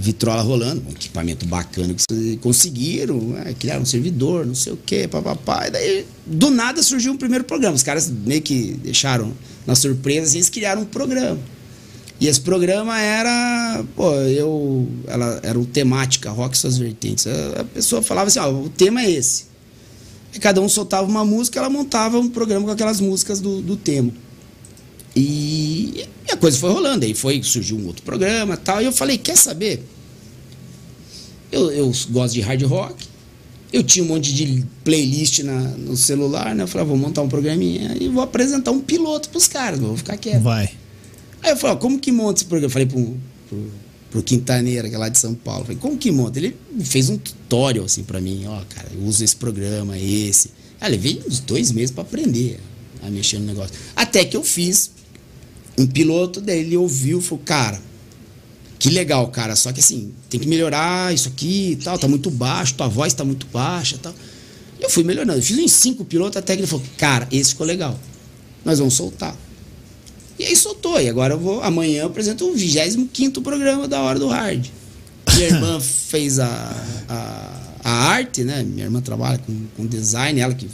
[0.00, 3.54] Vitrola rolando, um equipamento bacana que vocês conseguiram, né?
[3.58, 5.66] criaram um servidor, não sei o quê, papapá.
[5.66, 7.76] E daí, do nada surgiu um primeiro programa.
[7.76, 9.32] Os caras meio que deixaram
[9.66, 11.38] na surpresa e eles criaram um programa.
[12.18, 17.26] E esse programa era, pô, eu, ela era o temática, rock suas vertentes.
[17.26, 19.44] A, a pessoa falava assim, ó, o tema é esse.
[20.34, 23.76] E cada um soltava uma música, ela montava um programa com aquelas músicas do, do
[23.76, 24.12] tema.
[25.20, 27.04] E, e a coisa foi rolando.
[27.04, 28.80] Aí foi, surgiu um outro programa e tal.
[28.80, 29.84] E eu falei, quer saber?
[31.52, 33.08] Eu, eu gosto de hard rock.
[33.72, 36.64] Eu tinha um monte de playlist na, no celular, né?
[36.64, 39.96] Eu falei, ah, vou montar um programinha e vou apresentar um piloto pros caras, vou
[39.96, 40.42] ficar quieto.
[40.42, 40.70] Vai.
[41.42, 42.66] Aí eu falei, ó, como que monta esse programa?
[42.66, 43.16] Eu falei pro,
[43.48, 43.70] pro,
[44.10, 45.60] pro Quintaneira, que é lá de São Paulo.
[45.60, 46.38] Eu falei, como que monta?
[46.40, 50.50] Ele fez um tutorial assim pra mim, ó, cara, eu uso esse programa, esse.
[50.80, 52.58] Aí levei uns dois meses pra aprender
[53.02, 53.74] a mexer no negócio.
[53.94, 54.90] Até que eu fiz
[55.78, 57.80] um piloto, daí ele ouviu e falou, cara,
[58.78, 62.30] que legal, cara, só que assim, tem que melhorar isso aqui e tal, tá muito
[62.30, 64.14] baixo, tua voz tá muito baixa e tal.
[64.80, 67.66] Eu fui melhorando, eu fiz uns cinco pilotos até que ele falou, cara, esse ficou
[67.66, 67.98] legal,
[68.64, 69.36] nós vamos soltar.
[70.38, 74.18] E aí soltou, e agora eu vou, amanhã eu apresento o 25 programa da Hora
[74.18, 74.66] do Hard.
[75.34, 76.48] Minha irmã fez a,
[77.06, 80.66] a, a arte, né, minha irmã trabalha com, com design, ela que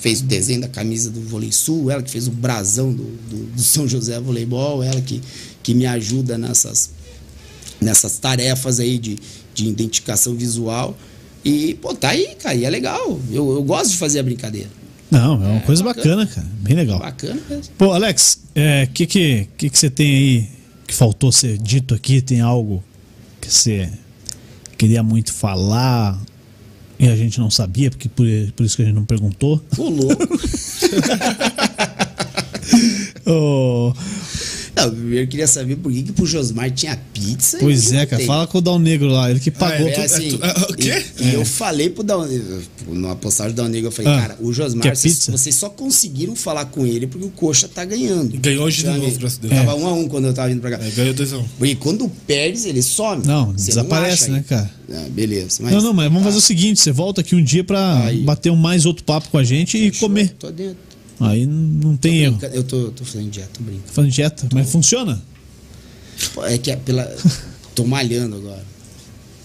[0.00, 3.36] fez o desenho da camisa do Vôlei Sul, ela que fez o brasão do, do,
[3.54, 5.20] do São José Voleibol, ela que,
[5.62, 6.90] que me ajuda nessas,
[7.80, 9.18] nessas tarefas aí de,
[9.54, 10.96] de identificação visual.
[11.44, 13.20] E, pô, tá aí, cara, e é legal.
[13.30, 14.68] Eu, eu gosto de fazer a brincadeira.
[15.10, 16.24] Não, é uma É, coisa bacana.
[16.24, 16.46] bacana, cara.
[16.60, 16.98] Bem legal.
[16.98, 17.72] Bacana mesmo.
[17.76, 20.48] Pô, Alex, o é, que, que, que, que você tem aí
[20.86, 22.20] que faltou ser dito aqui?
[22.22, 22.82] Tem algo
[23.40, 23.90] que você
[24.78, 26.18] queria muito falar
[27.00, 29.64] e a gente não sabia, porque por, por isso que a gente não perguntou?
[29.78, 30.28] Ô, louco.
[34.80, 37.56] Não, eu primeiro queria saber por que, que pro Josmar tinha pizza.
[37.58, 38.24] e pois eu é, não cara.
[38.24, 39.88] Fala com o Dal Negro lá, ele que pagou.
[39.88, 40.04] É tudo.
[40.04, 41.04] assim, tu- ah, o quê?
[41.20, 44.20] E, e eu falei pro Dal Negro, numa postagem do Dal Negro, eu falei, Ah,
[44.20, 48.38] cara, o Josmar, vocês, vocês só conseguiram falar com ele porque o Coxa tá ganhando.
[48.38, 49.54] Ganhou hoje de novo, graças a Deus.
[49.54, 50.84] Tava um a um quando eu tava vindo pra cá.
[50.84, 51.44] É, ganhou 2x1.
[51.58, 53.24] Porque quando perde, ele some.
[53.26, 54.70] Não, Você desaparece, acha né, cara?
[54.92, 55.58] Ah, beleza.
[55.62, 58.22] Mas, Não, não, mas vamos fazer o seguinte: você volta aqui um dia pra Aí.
[58.22, 60.30] bater um mais outro papo com a gente e Fechou, comer.
[60.38, 60.76] Tô dentro.
[61.20, 62.38] Aí não tem erro.
[62.52, 63.92] Eu tô, tô fazendo dieta, tô brincando.
[63.92, 65.22] Falando de dieta, mas funciona?
[66.34, 67.04] Pô, É que é pela.
[67.74, 68.64] tô malhando agora.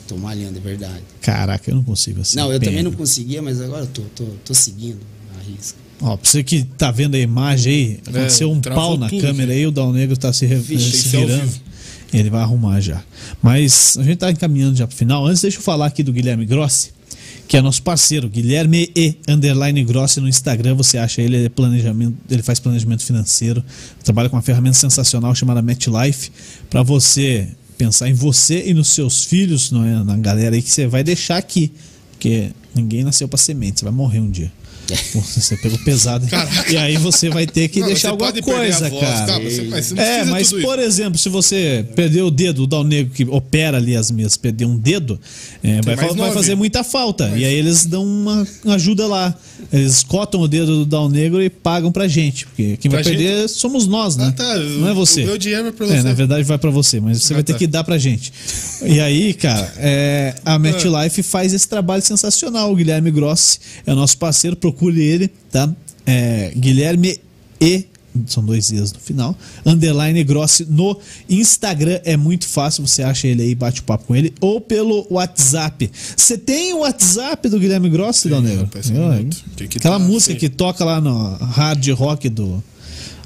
[0.08, 1.02] Tô malhando, é verdade.
[1.22, 2.38] Caraca, eu não consigo assim.
[2.38, 2.70] não, eu bem.
[2.70, 5.00] também não conseguia, mas agora eu tô, tô, tô seguindo
[5.38, 5.78] a risca.
[6.02, 9.52] Ó, pra você que tá vendo a imagem aí, aconteceu um pau na tudo, câmera
[9.54, 11.52] aí, o Dal Negro tá se, Vixe, se é virando.
[12.14, 13.04] Ele vai arrumar já.
[13.42, 15.26] Mas a gente tá encaminhando já pro final.
[15.26, 16.92] Antes, deixa eu falar aqui do Guilherme Grossi,
[17.48, 19.16] que é nosso parceiro, Guilherme E.
[19.28, 20.76] Underline Grossi no Instagram.
[20.76, 23.64] Você acha ele, ele, é planejamento, ele faz planejamento financeiro,
[24.04, 26.32] trabalha com uma ferramenta sensacional chamada MetLife,
[26.70, 27.48] para você
[27.78, 30.04] pensar em você e nos seus filhos, não é?
[30.04, 31.72] na galera aí que você vai deixar aqui.
[32.12, 34.52] Porque ninguém nasceu para semente, você vai morrer um dia.
[35.14, 36.28] Você pegou pesado.
[36.28, 36.72] Caraca.
[36.72, 39.26] E aí você vai ter que Não, deixar alguma perder coisa, voz, cara.
[39.26, 39.40] tá?
[39.40, 43.24] Você- você É, mas por exemplo, se você perdeu o dedo, o Dal Negro que
[43.26, 45.20] opera ali as mesas, perdeu um dedo,
[45.64, 47.30] é, vai, vai fazer muita falta.
[47.36, 49.34] E aí eles dão uma ajuda lá.
[49.72, 52.46] Eles cotam o dedo do Dal Negro e pagam pra gente.
[52.46, 54.28] Porque quem vai Pra perder somos nós, né?
[54.28, 54.58] Ah, tá.
[54.60, 55.24] Não é você.
[55.24, 56.04] O meu dinheiro vai pra É, você.
[56.04, 57.60] na verdade vai pra você, mas você Ah, vai ter tá.
[57.60, 58.32] que dar pra gente.
[58.86, 62.72] E aí, cara, é, a MetLife faz esse trabalho sensacional.
[62.72, 64.56] O Guilherme Grossi é nosso parceiro.
[64.76, 65.74] Procure ele, tá?
[66.06, 67.20] É, Guilherme
[67.60, 67.86] E.
[68.28, 69.36] São dois E's no final.
[69.66, 70.98] Underline Grossi no
[71.30, 72.00] Instagram.
[72.06, 72.88] É muito fácil.
[72.88, 74.34] Você acha ele aí, bate o papo com ele.
[74.40, 75.92] Ou pelo WhatsApp.
[76.16, 78.30] Você tem o WhatsApp do Guilherme Grossi,
[79.18, 79.44] minuto.
[79.58, 80.40] Tem que Aquela tá, música sei.
[80.40, 82.64] que toca lá no hard rock do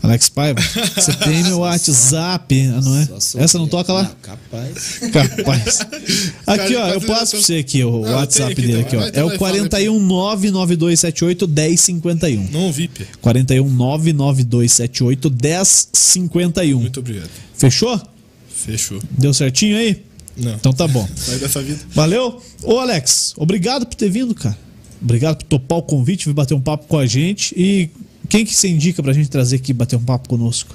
[0.02, 0.62] Alex Paiva.
[0.62, 3.08] Você tem meu WhatsApp, não é?
[3.38, 4.04] Essa não toca lá?
[4.04, 5.00] Não, capaz.
[5.12, 5.80] Capaz.
[6.48, 9.02] Aqui, ó, eu passo pra você aqui o Não, WhatsApp aqui dele aqui, ó.
[9.14, 9.60] É o vai, fala aí.
[9.62, 12.50] 4199278 1051.
[12.52, 13.08] Não ouvi, Pia.
[13.24, 16.80] 4199278 1051.
[16.80, 17.30] Muito obrigado.
[17.54, 18.02] Fechou?
[18.50, 19.00] Fechou.
[19.12, 20.04] Deu certinho aí?
[20.38, 20.54] Não.
[20.54, 21.08] Então tá bom.
[21.16, 21.80] Sai dessa vida.
[21.94, 22.42] Valeu.
[22.64, 24.58] Ô, Alex, obrigado por ter vindo, cara.
[25.02, 27.54] Obrigado por topar o convite, vir bater um papo com a gente.
[27.58, 27.90] E
[28.30, 30.74] quem que você indica pra gente trazer aqui bater um papo conosco?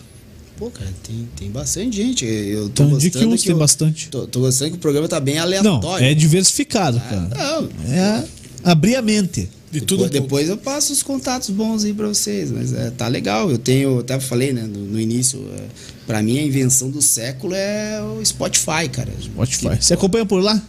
[0.58, 2.24] Pô, cara, tem, tem bastante gente.
[2.24, 4.08] Eu tô Então, gostando uns, que tem eu- bastante.
[4.08, 6.04] Tô, tô gostando que o programa tá bem Não, aleatório.
[6.06, 7.28] é diversificado, cara.
[7.36, 8.24] Não, É
[8.62, 9.48] abrir a mente.
[9.72, 10.22] De tudo depois, pouco.
[10.28, 13.50] depois eu passo os contatos bons aí pra vocês, mas é, tá legal.
[13.50, 15.62] Eu tenho, até falei, né, no, no início, é,
[16.06, 19.10] pra mim a invenção do século é o Spotify, cara.
[19.20, 19.70] Spotify.
[19.70, 20.62] Que- Você acompanha por lá?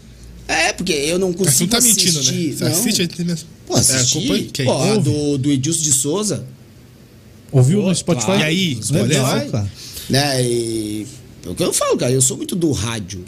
[0.47, 2.47] É, porque eu não tu consigo tá mentindo, assistir.
[2.49, 2.55] né?
[2.57, 2.71] Você não.
[2.71, 3.47] assiste a gente mesmo.
[3.67, 4.17] Pô, assisti.
[4.17, 4.65] É, acompanha quem?
[4.65, 6.43] Pô, a do, do Edilson de Souza,
[7.57, 8.25] Ouviu Pô, no Spotify?
[8.25, 8.41] claro.
[8.41, 9.51] E aí, Legal, Spotify.
[9.51, 9.71] cara.
[10.09, 10.43] né?
[10.43, 11.07] E
[11.45, 13.23] é o que eu falo, cara, eu sou muito do rádio,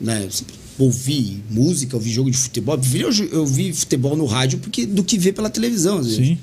[0.00, 0.24] né?
[0.24, 2.74] Eu sempre ouvi música, ouvi jogo de futebol.
[2.76, 2.80] Eu
[3.12, 6.38] vi, eu vi futebol no rádio porque do que ver pela televisão, às vezes, Sim.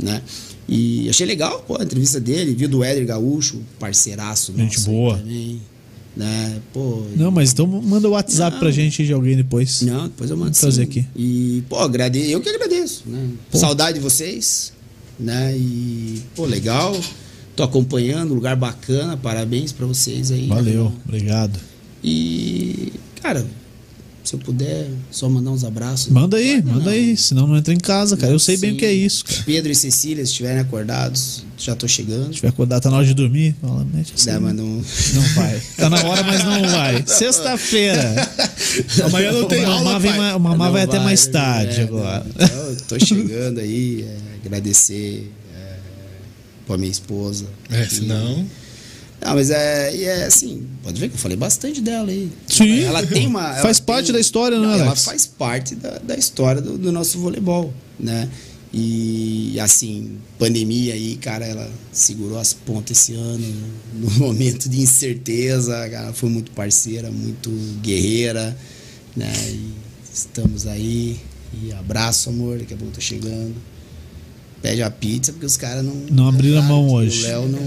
[0.00, 0.22] né?
[0.68, 5.16] E achei legal, pô, a entrevista dele, vi do Éder Gaúcho, parceiraço Gente nosso boa.
[5.18, 5.60] também,
[6.16, 6.60] né?
[6.72, 8.60] Pô, Não, mas então manda o WhatsApp Não.
[8.60, 9.82] pra gente de alguém depois.
[9.82, 10.88] Não, depois eu mando Vou trazer sim.
[10.88, 11.06] aqui.
[11.16, 12.20] E, pô, agrade...
[12.30, 13.30] eu que agradeço, né?
[13.50, 13.58] Pô.
[13.58, 14.72] Saudade de vocês,
[15.20, 15.56] né?
[15.56, 16.98] E, pô, legal.
[17.54, 20.46] Tô acompanhando, lugar bacana, parabéns pra vocês aí.
[20.46, 21.58] Valeu, obrigado.
[22.02, 23.46] E, cara,
[24.22, 26.08] se eu puder só mandar uns abraços.
[26.12, 26.92] Manda aí, manda não.
[26.92, 28.32] aí, senão não entra em casa, cara.
[28.32, 28.76] Eu sei bem Sim.
[28.76, 29.42] o que é isso, cara.
[29.44, 32.26] Pedro e Cecília, se estiverem acordados, já tô chegando.
[32.28, 34.30] Se tiver acordado, tá na hora de dormir, fala, mete assim.
[34.30, 34.66] Dá, mas não...
[34.66, 35.62] Não vai.
[35.76, 37.02] Tá na hora, mas não vai.
[37.08, 38.28] Sexta-feira.
[39.06, 41.32] Amanhã não tem o aula, vem o Mamá Não vai até mais né?
[41.32, 42.24] tarde É, agora.
[42.38, 42.44] não.
[42.46, 44.16] Então, eu tô chegando aí, é,
[44.46, 45.76] agradecer é,
[46.66, 47.46] pra minha esposa.
[47.70, 48.46] É, que- senão.
[49.22, 52.30] Não, mas é, e é assim, pode ver que eu falei bastante dela aí.
[52.48, 52.84] Sim.
[52.84, 53.54] Ela tem uma.
[53.56, 55.04] Faz tem- parte da história, né, Não, Ela Alex?
[55.04, 58.28] faz parte da, da história do, do nosso voleibol, né?
[58.72, 63.44] E assim, pandemia aí, cara, ela segurou as pontas esse ano,
[63.94, 67.50] no momento de incerteza, ela foi muito parceira, muito
[67.82, 68.56] guerreira,
[69.16, 69.32] né?
[69.48, 69.72] E
[70.14, 71.18] estamos aí.
[71.62, 73.54] E abraço, amor, daqui a pouco eu tô chegando.
[74.62, 75.94] Pede a pizza, porque os caras não.
[76.10, 77.22] Não abriram a mão hoje.
[77.24, 77.60] O Léo não.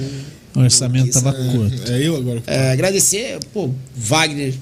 [0.55, 1.51] O orçamento Isso, tava é.
[1.51, 1.91] curto.
[1.91, 2.43] É eu agora.
[2.45, 4.53] É, agradecer, pô, Wagner,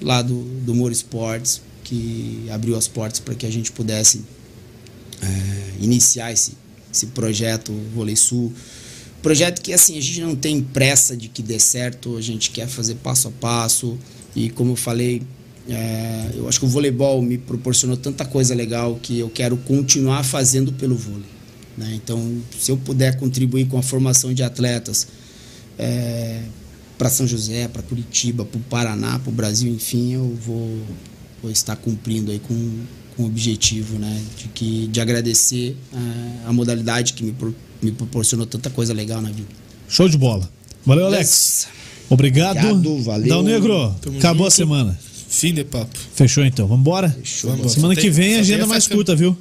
[0.00, 4.22] lá do, do Moro Esportes, que abriu as portas para que a gente pudesse
[5.22, 6.52] é, iniciar esse,
[6.92, 8.52] esse projeto Vôlei Sul.
[9.22, 12.68] Projeto que, assim, a gente não tem pressa de que dê certo, a gente quer
[12.68, 13.96] fazer passo a passo.
[14.34, 15.22] E, como eu falei,
[15.68, 20.22] é, eu acho que o voleibol me proporcionou tanta coisa legal que eu quero continuar
[20.22, 21.36] fazendo pelo vôlei.
[21.76, 21.92] Né?
[21.94, 25.06] Então, se eu puder contribuir com a formação de atletas,
[26.98, 30.78] para São José, para Curitiba, para o Paraná, para o Brasil, enfim, eu vou,
[31.42, 32.70] vou estar cumprindo aí com,
[33.16, 35.98] com o objetivo, né, de que de agradecer eh,
[36.46, 39.48] a modalidade que me, pro- me proporcionou tanta coisa legal na vida.
[39.88, 40.48] Show de bola.
[40.84, 41.68] Valeu, Alex.
[42.08, 42.56] Obrigado.
[42.58, 43.28] Obrigado, valeu.
[43.28, 44.56] Dal Negro, Tamo acabou a junto.
[44.56, 44.98] semana.
[45.28, 45.90] Fim de papo.
[46.14, 47.10] Fechou então, vambora?
[47.10, 47.50] Fechou.
[47.50, 47.68] Vambora.
[47.68, 49.36] Semana Só que tem- vem, agenda tem mais curta, viu?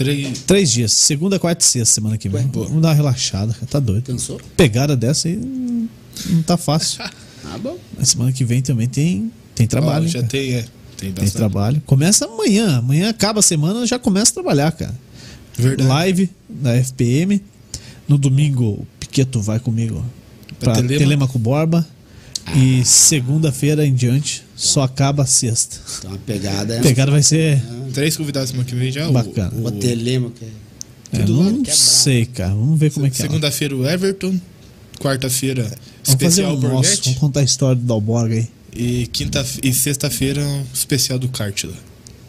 [0.00, 0.38] Três.
[0.46, 0.92] Três dias.
[0.92, 2.40] Segunda, quarta e sexta semana que vem.
[2.42, 3.66] Ué, Vamos dar uma relaxada, cara.
[3.66, 4.04] Tá doido.
[4.04, 4.40] Cansou?
[4.56, 7.02] Pegada dessa aí não tá fácil.
[7.42, 7.78] Ah, bom.
[7.98, 10.04] Mas semana que vem também tem, tem trabalho.
[10.04, 10.30] Hein, já cara.
[10.30, 10.64] tem, é.
[10.98, 11.82] Tem Tem trabalho.
[11.86, 12.76] Começa amanhã.
[12.76, 14.94] Amanhã acaba a semana, já começa a trabalhar, cara.
[15.56, 15.88] Verdade.
[15.88, 17.42] Live da FPM.
[18.06, 20.04] No domingo, o Piqueto vai comigo
[20.60, 20.98] pra Telema.
[20.98, 21.84] Telemaco Borba.
[22.56, 25.76] E segunda-feira em diante, só acaba a sexta.
[25.98, 27.62] Então a pegada A é pegada vai ser
[27.94, 29.08] Três convidados semana que vem já.
[29.08, 29.52] o- Bacana.
[29.62, 30.48] o telema que é.
[31.20, 32.54] É, não que é sei, cara.
[32.54, 33.26] Vamos ver como é que é.
[33.26, 34.38] Segunda-feira o Everton.
[35.00, 35.76] Quarta-feira Vamos
[36.22, 37.02] fazer especial um nosso.
[37.04, 38.48] Vamos contar a história do Dalborg aí.
[38.76, 41.74] E, quinta, e sexta-feira um especial do kart lá.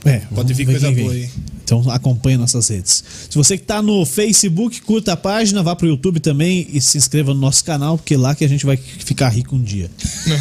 [0.04, 1.30] É, Pode vir coisa boa aí.
[1.64, 3.04] Então acompanhe nossas redes.
[3.30, 6.98] Se você que está no Facebook, curta a página, vá pro YouTube também e se
[6.98, 9.90] inscreva no nosso canal, porque é lá que a gente vai ficar rico um dia.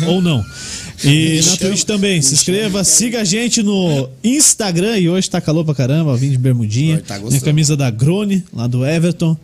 [0.09, 0.45] Ou não.
[1.05, 5.65] E na Twitch também, se inscreva, siga a gente no Instagram e hoje tá calor
[5.65, 9.37] pra caramba, vim de bermudinha, tá minha camisa da Grone, lá do Everton.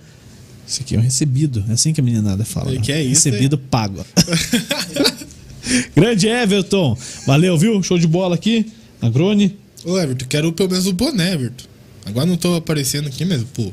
[0.69, 2.75] Esse aqui é um recebido, é assim que a meninada fala.
[2.75, 4.05] E que é isso, recebido pago.
[5.95, 7.81] Grande Everton, valeu, viu?
[7.83, 8.67] Show de bola aqui,
[9.01, 9.57] a Grone.
[9.87, 11.65] Ô, Everton, quero pelo menos o boné, Everton.
[12.05, 13.71] Agora não tô aparecendo aqui mesmo, pô.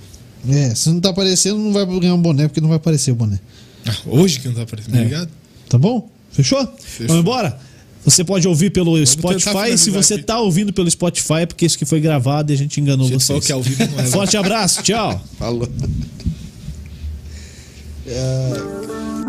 [0.49, 3.15] É, se não tá aparecendo, não vai ganhar um boné, porque não vai aparecer o
[3.15, 3.40] boné.
[3.85, 4.99] Ah, hoje que não tá aparecendo, É.
[4.99, 5.30] obrigado.
[5.69, 6.10] Tá bom?
[6.31, 6.60] Fechou?
[7.02, 7.60] Vamos embora?
[8.06, 9.06] Você pode ouvir pelo tentar
[9.40, 9.77] Spotify.
[9.77, 10.23] Se você aqui.
[10.23, 13.26] tá ouvindo pelo Spotify, é porque isso que foi gravado e a gente enganou vocês.
[13.26, 14.06] falou que ao vivo não é.
[14.07, 15.22] Forte abraço, tchau.
[15.40, 15.68] Falou.
[18.06, 19.23] É,